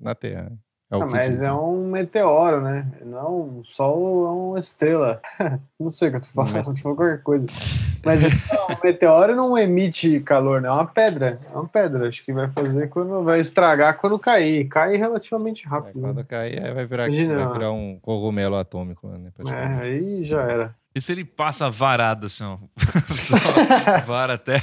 na 0.00 0.14
Terra. 0.14 0.50
É 0.90 0.96
o 0.96 1.02
Ah, 1.02 1.06
mas 1.06 1.30
dizem. 1.30 1.46
é 1.48 1.52
um 1.52 1.88
meteoro, 1.88 2.60
né? 2.60 2.84
Não, 3.04 3.60
o 3.60 3.62
Sol 3.64 4.26
é 4.26 4.30
uma 4.30 4.58
estrela. 4.60 5.20
Não 5.78 5.90
sei 5.90 6.08
o 6.08 6.10
que 6.12 6.16
eu 6.16 6.20
tô 6.22 6.28
falando, 6.34 6.52
falando 6.64 6.82
qualquer 6.82 7.22
coisa. 7.22 7.46
Mas 8.04 8.18
não, 8.50 8.66
o 8.68 8.78
meteoro 8.82 9.36
não 9.36 9.58
emite 9.58 10.20
calor, 10.20 10.62
né? 10.62 10.68
É 10.68 10.72
uma 10.72 10.86
pedra. 10.86 11.38
É 11.52 11.54
uma 11.54 11.68
pedra. 11.68 12.08
Acho 12.08 12.24
que 12.24 12.32
vai 12.32 12.48
fazer 12.48 12.88
quando 12.88 13.22
vai 13.22 13.40
estragar 13.40 13.98
quando 13.98 14.18
cair. 14.18 14.66
Cai 14.68 14.96
relativamente 14.96 15.64
Aí 15.66 15.70
rápido. 15.70 16.00
né? 16.00 16.08
quando 16.08 16.24
cair, 16.24 16.64
aí 16.64 16.72
vai 16.72 16.86
virar, 16.86 17.08
Imagina. 17.08 17.44
vai 17.44 17.52
virar 17.52 17.72
um 17.72 17.98
cogumelo 18.00 18.56
atômico, 18.56 19.06
né? 19.06 19.30
É, 19.46 19.82
aí 19.82 20.24
já 20.24 20.40
era. 20.40 20.74
E 20.94 21.00
se 21.00 21.12
ele 21.12 21.26
passa 21.26 21.68
varado 21.68 22.24
assim, 22.24 22.42
ó? 22.42 22.56
Só 23.06 23.36
vara 24.06 24.32
até. 24.34 24.58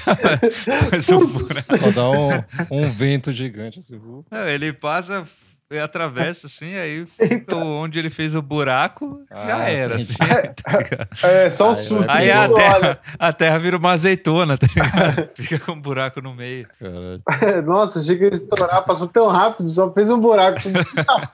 Só 0.99 1.91
dá 1.93 2.09
um, 2.09 2.43
um 2.85 2.89
vento 2.89 3.31
gigante 3.31 3.79
assim. 3.79 3.97
uh. 3.97 4.25
Não, 4.31 4.47
ele 4.47 4.73
passa 4.73 5.23
e 5.69 5.77
atravessa 5.79 6.47
assim, 6.47 6.75
aí 6.75 7.05
onde 7.53 7.99
ele 7.99 8.09
fez 8.09 8.33
o 8.35 8.41
buraco, 8.41 9.21
já 9.29 9.57
Ah, 9.57 9.69
era. 9.69 9.95
entendi. 9.95 10.13
Assim, 10.13 10.53
tá 10.63 10.77
ligado? 10.77 11.07
É 11.23 11.49
só 11.51 11.69
um 11.69 11.73
Aí 11.75 11.83
susto. 11.83 12.05
Aí 12.11 12.31
a 12.31 12.41
hora. 12.43 12.53
terra, 12.53 12.99
a 13.19 13.33
terra 13.33 13.57
vira 13.57 13.77
uma 13.77 13.91
azeitona, 13.91 14.57
tá 14.57 14.67
ligado? 14.67 15.29
Fica 15.35 15.59
com 15.59 15.73
um 15.73 15.81
buraco 15.81 16.21
no 16.21 16.33
meio. 16.33 16.67
Caralho. 16.79 17.61
Nossa, 17.65 17.99
achei 17.99 18.17
que 18.17 18.23
ele 18.23 18.35
estourar, 18.35 18.83
passou 18.85 19.07
tão 19.07 19.27
rápido, 19.27 19.67
só 19.69 19.91
fez 19.91 20.09
um 20.09 20.19
buraco. 20.19 20.57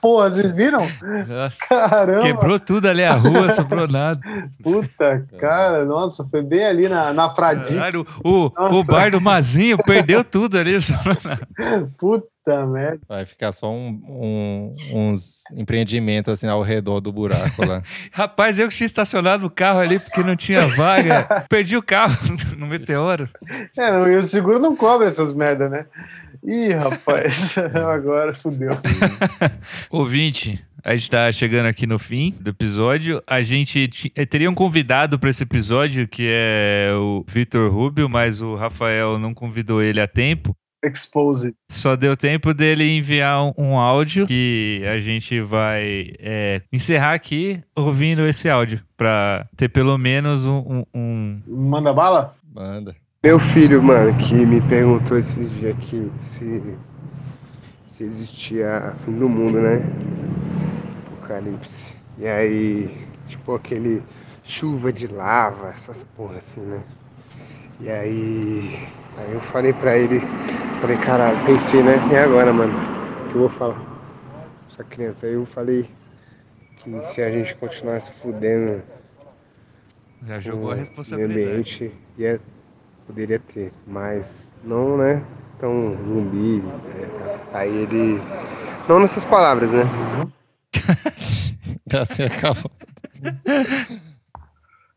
Porra, 0.00 0.30
vocês 0.32 0.52
viram? 0.52 0.80
Nossa, 1.28 1.66
Caramba, 1.68 2.20
quebrou 2.20 2.58
tudo 2.58 2.88
ali 2.88 3.04
a 3.04 3.14
rua, 3.14 3.50
sobrou 3.52 3.86
nada. 3.86 4.20
puta, 4.62 5.24
cara, 5.38 5.84
nossa, 5.84 6.24
foi 6.28 6.42
bem 6.42 6.64
ali 6.64 6.88
na, 6.88 7.12
na 7.12 7.32
Fradique. 7.34 7.74
Caralho, 7.74 8.04
o, 8.24 8.46
o 8.78 8.84
bar 8.84 9.10
do 9.12 9.20
Mazinho 9.20 9.78
perdeu 9.78 10.24
tudo 10.24 10.58
ali. 10.58 10.80
sobrou 10.80 11.16
nada. 11.24 11.48
Puta 11.98 12.33
merda. 12.66 13.00
Vai 13.08 13.24
ficar 13.26 13.52
só 13.52 13.70
um- 13.72 14.00
um- 14.06 14.74
uns 15.10 15.42
empreendimentos 15.56 16.32
assim 16.32 16.46
ao 16.46 16.62
redor 16.62 17.00
do 17.00 17.12
buraco 17.12 17.64
lá. 17.64 17.82
Rapaz, 18.12 18.58
eu 18.58 18.68
que 18.68 18.74
tinha 18.74 18.86
estacionado 18.86 19.46
o 19.46 19.50
carro 19.50 19.80
ali 19.80 19.98
porque 19.98 20.22
não 20.22 20.36
tinha 20.36 20.66
vaga. 20.68 21.26
Perdi 21.48 21.76
o 21.76 21.82
carro 21.82 22.16
no 22.58 22.66
meteoro. 22.66 23.28
É, 23.76 23.90
não, 23.92 24.08
e 24.10 24.16
o 24.16 24.26
seguro 24.26 24.58
não 24.58 24.76
cobre 24.76 25.08
essas 25.08 25.34
merda, 25.34 25.68
né? 25.68 25.86
Ih, 26.46 26.72
rapaz, 26.74 27.54
agora 27.90 28.34
fudeu. 28.34 28.72
Ouvinte, 29.90 30.62
a 30.84 30.94
gente 30.94 31.08
tá 31.10 31.30
chegando 31.32 31.66
aqui 31.66 31.86
no 31.86 31.98
fim 31.98 32.34
do 32.40 32.50
episódio. 32.50 33.22
A 33.26 33.40
gente 33.40 33.90
eh, 34.14 34.26
teria 34.26 34.50
um 34.50 34.54
convidado 34.54 35.18
para 35.18 35.30
esse 35.30 35.42
episódio, 35.42 36.06
que 36.06 36.26
é 36.28 36.90
o 36.94 37.24
Vitor 37.26 37.72
Rubio, 37.72 38.08
mas 38.08 38.42
o 38.42 38.54
Rafael 38.56 39.18
não 39.18 39.32
convidou 39.32 39.82
ele 39.82 40.00
a 40.00 40.06
tempo. 40.06 40.54
Exposed. 40.84 41.54
Só 41.70 41.96
deu 41.96 42.16
tempo 42.16 42.52
dele 42.52 42.84
enviar 42.84 43.42
um, 43.42 43.52
um 43.56 43.78
áudio 43.78 44.26
que 44.26 44.82
a 44.86 44.98
gente 44.98 45.40
vai 45.40 46.12
é, 46.18 46.62
encerrar 46.72 47.14
aqui 47.14 47.60
ouvindo 47.74 48.26
esse 48.26 48.48
áudio, 48.50 48.80
para 48.96 49.46
ter 49.56 49.68
pelo 49.68 49.96
menos 49.98 50.46
um- 50.46 50.84
um- 50.94 51.40
um 51.46 51.68
Manda 51.70 51.92
bala? 51.92 52.36
Manda. 52.54 52.94
Meu 53.22 53.40
filho, 53.40 53.82
mano, 53.82 54.14
que 54.18 54.34
me 54.34 54.60
perguntou 54.60 55.18
esses 55.18 55.50
dias 55.58 55.74
aqui 55.76 56.10
se, 56.18 56.62
se 57.86 58.04
existia 58.04 58.94
fim 59.04 59.18
do 59.18 59.28
mundo, 59.28 59.60
né? 59.60 59.82
Apocalipse. 61.18 61.94
E 62.18 62.26
aí, 62.26 62.96
tipo 63.26 63.54
aquele 63.54 64.02
chuva 64.42 64.92
de 64.92 65.06
lava, 65.06 65.70
essas 65.70 66.04
porra 66.04 66.36
assim, 66.36 66.60
né? 66.60 66.80
E 67.80 67.88
aí, 67.88 68.86
aí 69.18 69.32
eu 69.32 69.40
falei 69.40 69.72
pra 69.72 69.96
ele, 69.96 70.20
falei, 70.80 70.96
caralho, 70.98 71.38
pensei, 71.44 71.82
né? 71.82 71.94
E 72.12 72.16
agora, 72.16 72.52
mano? 72.52 72.72
O 73.24 73.28
que 73.28 73.34
eu 73.34 73.40
vou 73.42 73.48
falar? 73.48 73.74
pra 73.74 73.84
Essa 74.70 74.84
criança 74.84 75.26
aí 75.26 75.34
eu 75.34 75.46
falei 75.46 75.88
que 76.76 77.06
se 77.06 77.22
a 77.22 77.30
gente 77.30 77.54
continuasse 77.56 78.10
fudendo 78.12 78.82
Já 80.26 80.38
jogou 80.40 80.70
a 80.70 80.74
o 80.74 80.76
responsabilidade. 80.78 81.48
ambiente 81.50 81.92
ia, 82.18 82.40
poderia 83.06 83.38
ter, 83.38 83.72
mas 83.86 84.52
não, 84.62 84.96
né? 84.96 85.22
Tão 85.60 85.96
zumbi. 85.96 86.62
é, 86.98 87.56
aí 87.56 87.74
ele. 87.74 88.20
Não 88.88 88.98
nessas 89.00 89.24
palavras, 89.24 89.72
né? 89.72 89.82
Assim 92.00 92.24
acabou. 92.24 92.70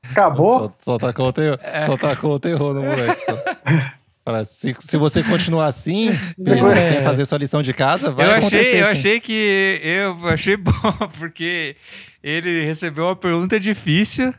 Acabou? 0.10 0.60
Só, 0.60 0.74
só 0.80 0.98
tacou 0.98 1.28
o 1.28 1.34
terror, 1.34 1.60
É. 1.62 1.82
só 1.86 1.98
tacou 1.98 2.34
o 2.36 2.40
terror 2.40 2.74
no 2.74 2.82
moleque. 2.82 3.22
só. 3.26 3.36
Fala, 4.28 4.44
se, 4.44 4.76
se 4.78 4.98
você 4.98 5.24
continuar 5.24 5.68
assim, 5.68 6.10
Pedro, 6.36 6.74
sem 6.82 7.02
fazer 7.02 7.26
sua 7.26 7.38
lição 7.38 7.62
de 7.62 7.74
casa, 7.74 8.12
vai 8.12 8.28
eu 8.28 8.32
acontecer 8.32 8.58
achei, 8.60 8.82
eu 8.82 8.88
achei 8.88 9.20
que 9.22 9.80
eu 9.82 10.28
achei 10.28 10.58
bom 10.60 10.74
porque 11.18 11.78
ele 12.22 12.66
recebeu 12.66 13.06
uma 13.06 13.16
pergunta 13.16 13.58
difícil 13.58 14.34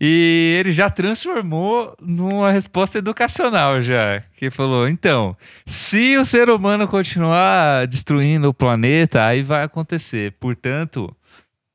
e 0.00 0.56
ele 0.58 0.72
já 0.72 0.88
transformou 0.88 1.94
numa 2.00 2.50
resposta 2.50 2.96
educacional 2.96 3.82
já, 3.82 4.22
que 4.38 4.50
falou: 4.50 4.88
"Então, 4.88 5.36
se 5.66 6.16
o 6.16 6.24
ser 6.24 6.48
humano 6.48 6.88
continuar 6.88 7.86
destruindo 7.86 8.48
o 8.48 8.54
planeta, 8.54 9.22
aí 9.22 9.42
vai 9.42 9.64
acontecer. 9.64 10.32
Portanto, 10.40 11.14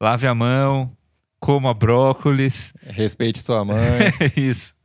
lave 0.01 0.25
a 0.25 0.34
mão, 0.34 0.91
coma 1.39 1.75
brócolis". 1.75 2.73
Respeite 2.88 3.38
sua 3.38 3.63
mãe. 3.63 3.77
É 4.19 4.32
isso. 4.36 4.78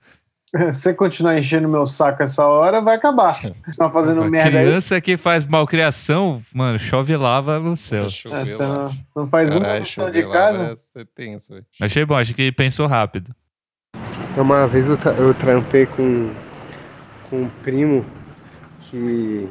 Se 0.72 0.80
você 0.82 0.94
continuar 0.94 1.36
enchendo 1.38 1.68
meu 1.68 1.86
saco 1.88 2.22
essa 2.22 2.46
hora, 2.46 2.80
vai 2.80 2.96
acabar. 2.96 3.38
Tá 3.76 3.90
fazendo 3.90 4.22
A 4.22 4.30
merda 4.30 4.58
aí. 4.58 4.64
criança 4.66 5.00
que 5.00 5.16
faz 5.16 5.44
malcriação, 5.44 6.40
mano, 6.54 6.78
chove 6.78 7.16
lava 7.16 7.58
no 7.58 7.76
céu. 7.76 8.04
É, 8.06 8.08
Choveu 8.08 8.56
você 8.58 8.62
lá. 8.62 8.84
não, 8.84 9.22
não 9.22 9.28
faz 9.28 9.50
uma 9.54 9.78
lição 9.78 10.06
chover 10.06 10.26
de 10.26 10.32
casa. 10.32 10.76
ser 10.76 11.06
tenso. 11.14 11.54
Achei 11.80 12.04
bom, 12.04 12.14
acho 12.14 12.32
que 12.34 12.42
ele 12.42 12.52
pensou 12.52 12.86
rápido. 12.86 13.34
Uma 14.36 14.66
vez 14.68 14.88
eu, 14.88 14.98
eu 15.18 15.34
trampei 15.34 15.86
com, 15.86 16.30
com 17.30 17.42
um 17.42 17.48
primo 17.62 18.04
que 18.80 19.48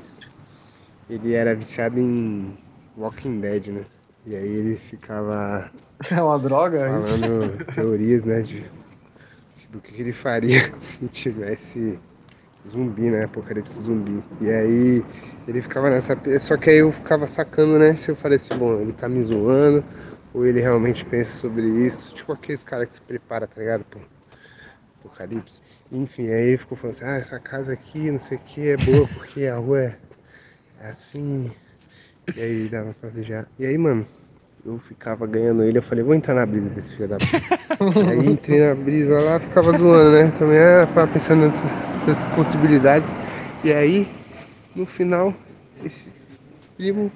ele 1.10 1.34
era 1.34 1.54
viciado 1.56 2.00
em 2.00 2.58
Walking 2.98 3.40
Dead, 3.40 3.68
né? 3.68 3.82
E 4.26 4.36
aí 4.36 4.48
ele 4.48 4.76
ficava 4.78 5.70
É 6.10 6.22
uma 6.22 6.38
droga 6.40 6.80
isso. 7.00 7.18
falando 7.20 7.66
teorias, 7.74 8.24
né, 8.24 8.42
de, 8.42 8.64
do 9.74 9.82
que 9.82 10.00
ele 10.00 10.14
faria 10.14 10.74
se 10.80 11.06
tivesse 11.08 12.00
zumbi, 12.70 13.10
né, 13.10 13.26
apocalipse 13.26 13.82
zumbi. 13.82 14.24
E 14.40 14.50
aí 14.50 15.04
ele 15.48 15.62
ficava 15.62 15.90
nessa, 15.90 16.18
só 16.40 16.56
que 16.56 16.70
aí 16.70 16.78
eu 16.78 16.94
ficava 16.94 17.28
sacando, 17.28 17.78
né, 17.78 17.96
se 17.96 18.10
eu 18.10 18.16
falei 18.16 18.38
assim, 18.38 18.56
bom, 18.58 18.80
ele 18.80 18.94
tá 18.94 19.10
me 19.10 19.22
zoando 19.22 19.84
ou 20.34 20.46
ele 20.46 20.62
realmente 20.62 21.04
pensa 21.04 21.32
sobre 21.40 21.68
isso, 21.86 22.16
tipo 22.16 22.32
aqueles 22.32 22.64
caras 22.64 22.88
que 22.88 22.94
se 22.94 23.02
prepara, 23.02 23.46
tá 23.48 23.60
ligado, 23.60 23.86
apocalipse. 25.00 25.62
Enfim, 25.92 26.28
aí 26.28 26.48
ele 26.50 26.58
ficou 26.58 26.78
falando 26.78 26.96
assim, 26.96 27.06
ah, 27.06 27.18
essa 27.18 27.40
casa 27.40 27.74
aqui, 27.74 28.10
não 28.10 28.20
sei 28.20 28.38
o 28.38 28.42
que, 28.42 28.70
é 28.70 28.78
boa 28.78 29.08
porque 29.08 29.46
a 29.46 29.58
rua 29.58 29.82
é 29.82 29.98
é 30.84 30.90
assim. 30.90 31.50
E 32.36 32.42
aí 32.42 32.70
dava 32.70 32.94
pra 32.94 33.10
já. 33.22 33.48
E 33.58 33.66
aí, 33.66 33.78
mano, 33.78 34.06
eu 34.66 34.80
ficava 34.80 35.28
ganhando 35.28 35.64
ele, 35.64 35.78
eu 35.78 35.82
falei, 35.82 36.04
vou 36.04 36.16
entrar 36.16 36.34
na 36.34 36.46
brisa 36.46 36.70
desse 36.70 36.96
filho 36.96 37.10
da 37.10 37.18
puta. 37.18 38.00
aí 38.10 38.26
entrei 38.26 38.66
na 38.66 38.74
brisa 38.74 39.20
lá, 39.20 39.38
ficava 39.40 39.78
zoando, 39.78 40.12
né? 40.12 40.32
Também 40.40 40.58
ah, 40.58 40.88
ficava 40.88 41.08
pensando 41.12 41.54
nessas, 41.92 42.24
possibilidades. 42.36 43.14
E 43.64 43.74
aí, 43.74 44.08
no 44.74 44.86
final, 44.86 45.34
esse 45.84 46.08
primo 46.78 47.12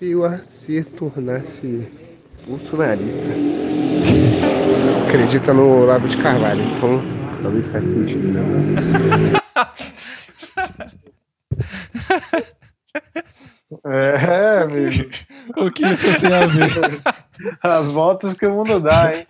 veio 0.00 0.24
a 0.24 0.38
se 0.38 0.84
tornar-se 0.84 1.88
bolsonarista. 2.46 3.20
Acredita 5.08 5.52
no 5.52 5.82
Olavo 5.82 6.06
de 6.06 6.16
Carvalho, 6.18 6.62
então 6.62 7.02
talvez 7.42 7.66
faça 7.66 7.88
sentido. 7.88 8.28
É, 13.84 14.62
amigo. 14.62 15.10
O 15.56 15.70
que 15.70 15.84
isso 15.86 16.06
tem 16.20 16.32
a 16.32 16.46
ver? 16.46 16.70
As 17.62 17.90
voltas 17.90 18.34
que 18.34 18.46
o 18.46 18.50
mundo 18.52 18.78
dá, 18.78 19.12
hein? 19.16 19.26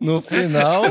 No 0.00 0.20
final, 0.20 0.82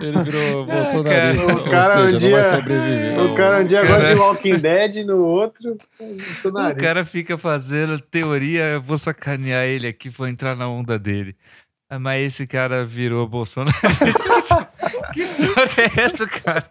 ele 0.00 0.22
virou 0.24 0.66
bolsonarista. 0.66 1.54
O 1.54 1.70
cara 1.70 2.00
ou 2.00 2.04
seja, 2.08 2.16
um 2.16 2.18
dia- 2.18 2.30
não 2.30 2.36
vai 2.36 2.44
sobreviver. 2.44 3.20
O 3.20 3.34
cara 3.36 3.58
um 3.62 3.66
dia 3.66 3.82
cara- 3.82 3.94
gosta 3.94 4.14
de 4.14 4.20
Walking 4.20 4.58
Dead, 4.58 5.06
no 5.06 5.18
outro, 5.24 5.78
O 6.00 6.04
bolsonarista. 6.14 6.80
cara 6.84 7.04
fica 7.04 7.38
fazendo 7.38 8.00
teoria, 8.00 8.62
eu 8.64 8.80
vou 8.82 8.98
sacanear 8.98 9.64
ele 9.64 9.86
aqui, 9.86 10.08
vou 10.08 10.26
entrar 10.26 10.56
na 10.56 10.68
onda 10.68 10.98
dele. 10.98 11.36
Ah, 11.88 11.98
Mas 12.00 12.22
esse 12.34 12.46
cara 12.46 12.84
virou 12.84 13.28
bolsonarista. 13.28 14.68
que 15.14 15.20
história 15.22 15.70
é 15.94 16.00
essa, 16.00 16.26
cara? 16.26 16.68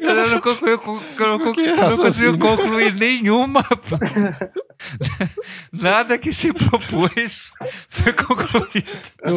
Eu 0.00 0.14
não, 0.30 0.40
concluí- 0.40 0.70
eu 0.70 0.76
não 1.28 1.38
conclu- 1.38 1.62
eu 1.64 1.76
não 1.76 1.96
consigo 1.98 2.38
concluir 2.38 2.94
nenhuma. 2.94 3.62
Nada 5.72 6.16
que 6.18 6.32
se 6.32 6.52
propôs 6.52 7.52
foi 7.88 8.12
concluído. 8.12 8.86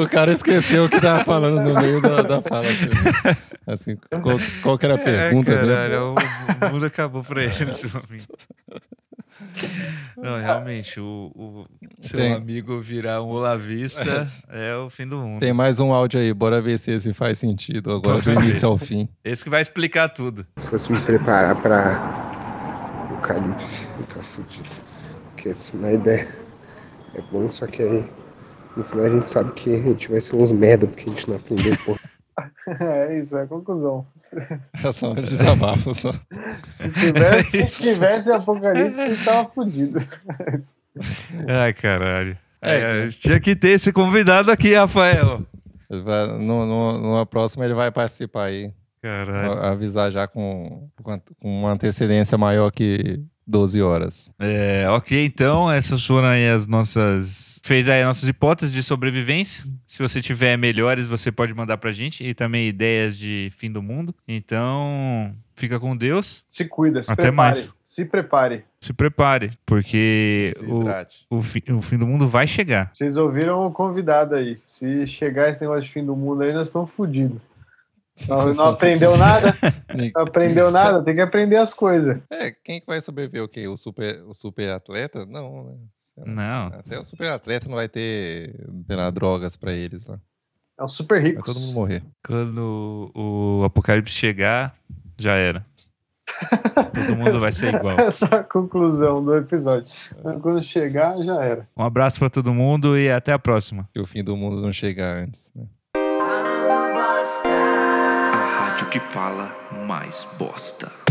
O 0.03 0.07
cara 0.07 0.31
esqueceu 0.31 0.85
o 0.85 0.89
que 0.89 1.01
tava 1.01 1.23
falando 1.25 1.61
no 1.61 1.79
meio 1.81 2.01
da, 2.01 2.21
da 2.21 2.41
fala. 2.41 2.65
Assim, 3.67 3.97
qual, 4.21 4.37
qual 4.61 4.77
que 4.77 4.85
era 4.85 4.95
a 4.95 4.99
pergunta 4.99 5.51
é, 5.51 5.55
caralho, 5.55 6.01
o, 6.13 6.65
o 6.67 6.71
mundo 6.71 6.85
acabou 6.85 7.23
pra 7.23 7.43
ele 7.43 7.65
nesse 7.65 7.87
momento. 7.87 8.27
Não, 10.17 10.39
realmente, 10.39 10.99
o, 10.99 11.31
o 11.35 11.65
seu 11.99 12.19
Tem. 12.19 12.33
amigo 12.33 12.79
virar 12.81 13.21
um 13.21 13.29
olavista 13.29 14.27
é 14.49 14.75
o 14.75 14.89
fim 14.89 15.07
do 15.07 15.17
mundo. 15.17 15.39
Tem 15.39 15.53
mais 15.53 15.79
um 15.79 15.93
áudio 15.93 16.19
aí, 16.19 16.33
bora 16.33 16.61
ver 16.61 16.77
se 16.77 16.91
esse 16.91 17.13
faz 17.13 17.39
sentido 17.39 17.91
agora 17.91 18.21
do 18.21 18.31
início 18.31 18.67
ao 18.67 18.77
fim. 18.77 19.07
Esse 19.23 19.43
que 19.43 19.49
vai 19.49 19.61
explicar 19.61 20.09
tudo. 20.09 20.45
Se 20.59 20.67
fosse 20.67 20.91
me 20.91 21.01
preparar 21.01 21.55
pra 21.61 21.93
Apocalipse, 23.05 23.85
tá 24.13 24.21
fudido. 24.21 24.69
Porque 25.31 25.49
isso 25.49 25.75
na 25.77 25.93
ideia 25.93 26.27
é 27.15 27.21
bom, 27.31 27.51
só 27.51 27.67
que 27.67 27.81
aí 27.81 28.05
no 28.75 28.83
final 28.83 29.05
a 29.05 29.09
gente 29.09 29.29
sabe 29.29 29.51
que 29.53 29.73
a 29.75 29.81
gente 29.81 30.09
vai 30.09 30.21
ser 30.21 30.35
uns 30.35 30.51
merda 30.51 30.87
porque 30.87 31.09
a 31.09 31.13
gente 31.13 31.29
não 31.29 31.35
aprendeu 31.35 31.77
porra. 31.85 31.99
É 32.79 33.19
isso, 33.19 33.35
é 33.37 33.43
a 33.43 33.47
conclusão. 33.47 34.05
É 34.83 34.91
só 34.91 35.11
um 35.11 35.15
desabafo 35.15 35.93
só. 35.93 36.11
Se 36.13 36.89
tivesse, 37.11 37.57
É 37.61 37.67
se 37.67 37.93
tivesse 37.93 38.31
apocalipse, 38.31 39.07
gente 39.07 39.25
tava 39.25 39.49
fudido. 39.49 39.99
Ai, 41.47 41.73
caralho. 41.73 42.37
É, 42.61 43.07
tinha 43.09 43.39
que 43.39 43.55
ter 43.55 43.69
esse 43.71 43.91
convidado 43.91 44.49
aqui, 44.51 44.73
Rafael. 44.73 45.45
Vai- 45.89 46.27
no, 46.39 46.65
no- 46.65 46.97
numa 46.99 47.25
próxima 47.25 47.65
ele 47.65 47.73
vai 47.73 47.91
participar 47.91 48.45
aí. 48.45 48.73
Caralho. 49.01 49.59
Avisar 49.61 50.09
já 50.11 50.25
com, 50.27 50.87
com 51.03 51.19
uma 51.41 51.73
antecedência 51.73 52.37
maior 52.37 52.71
que 52.71 53.21
12 53.45 53.81
horas. 53.81 54.31
É, 54.39 54.87
ok, 54.89 55.25
então, 55.25 55.69
essas 55.71 56.05
foram 56.05 56.27
aí 56.29 56.47
as 56.49 56.65
nossas. 56.67 57.61
Fez 57.65 57.89
aí 57.89 58.01
as 58.01 58.07
nossas 58.07 58.29
hipóteses 58.29 58.73
de 58.73 58.81
sobrevivência. 58.81 59.69
Se 59.85 59.99
você 59.99 60.21
tiver 60.21 60.57
melhores, 60.57 61.07
você 61.07 61.31
pode 61.31 61.53
mandar 61.53 61.77
pra 61.77 61.91
gente. 61.91 62.25
E 62.25 62.33
também 62.33 62.67
ideias 62.67 63.17
de 63.17 63.49
fim 63.51 63.71
do 63.71 63.81
mundo. 63.81 64.15
Então, 64.27 65.33
fica 65.55 65.79
com 65.79 65.95
Deus. 65.95 66.45
Se 66.47 66.65
cuida, 66.65 67.03
se 67.03 67.11
Até 67.11 67.23
prepare. 67.23 67.35
mais. 67.35 67.73
Se 67.87 68.05
prepare. 68.05 68.63
Se 68.81 68.91
prepare, 68.91 69.51
porque 69.67 70.51
Se 70.55 70.63
o, 70.65 70.83
o, 71.37 71.41
fi- 71.43 71.63
o 71.69 71.79
fim 71.79 71.95
do 71.97 72.07
mundo 72.07 72.25
vai 72.25 72.47
chegar. 72.47 72.91
Vocês 72.91 73.15
ouviram 73.17 73.67
o 73.67 73.71
convidado 73.71 74.33
aí. 74.33 74.57
Se 74.67 75.05
chegar 75.05 75.49
esse 75.49 75.61
negócio 75.61 75.83
de 75.83 75.91
fim 75.91 76.03
do 76.03 76.15
mundo 76.15 76.41
aí, 76.41 76.51
nós 76.53 76.67
estamos 76.69 76.89
fodidos. 76.91 77.37
Não, 78.27 78.53
não 78.53 78.69
aprendeu 78.69 79.17
nada? 79.17 79.55
Não 80.15 80.21
aprendeu 80.21 80.71
nada? 80.71 81.03
Tem 81.03 81.15
que 81.15 81.21
aprender 81.21 81.57
as 81.57 81.73
coisas. 81.73 82.19
É, 82.29 82.51
quem 82.51 82.79
que 82.79 82.85
vai 82.87 83.01
sobreviver 83.01 83.43
o 83.43 83.47
quê? 83.47 83.67
O 83.67 83.75
super, 83.77 84.23
o 84.27 84.33
super 84.33 84.71
atleta? 84.71 85.25
Não, 85.25 85.63
né? 85.63 85.75
Não. 86.25 86.67
Até 86.79 86.99
o 86.99 87.03
super 87.03 87.31
atleta 87.31 87.67
não 87.67 87.75
vai 87.75 87.89
ter, 87.89 88.55
sei 88.87 88.95
lá, 88.95 89.09
drogas 89.09 89.57
pra 89.57 89.73
eles 89.73 90.05
lá. 90.07 90.19
É 90.79 90.83
um 90.83 90.89
super 90.89 91.21
Vai 91.21 91.31
rico. 91.31 91.43
todo 91.43 91.59
mundo 91.59 91.73
morrer. 91.73 92.03
Quando 92.25 93.11
o 93.15 93.63
apocalipse 93.63 94.13
chegar, 94.13 94.75
já 95.17 95.33
era. 95.35 95.65
Todo 96.93 97.15
mundo 97.15 97.37
vai 97.37 97.51
ser 97.51 97.75
igual. 97.75 97.99
Essa 97.99 98.25
é 98.25 98.35
a 98.37 98.43
conclusão 98.43 99.23
do 99.23 99.35
episódio. 99.35 99.87
Quando 100.41 100.63
chegar, 100.63 101.17
já 101.23 101.43
era. 101.43 101.67
Um 101.77 101.83
abraço 101.83 102.17
pra 102.17 102.29
todo 102.29 102.53
mundo 102.53 102.97
e 102.97 103.11
até 103.11 103.33
a 103.33 103.39
próxima. 103.39 103.87
Se 103.93 103.99
o 103.99 104.05
fim 104.07 104.23
do 104.23 104.35
mundo 104.35 104.61
não 104.61 104.71
chegar 104.71 105.17
antes, 105.17 105.51
né? 105.55 105.65
Rádio 108.83 108.89
que 108.89 108.99
fala 108.99 109.49
mais 109.87 110.27
bosta. 110.37 111.02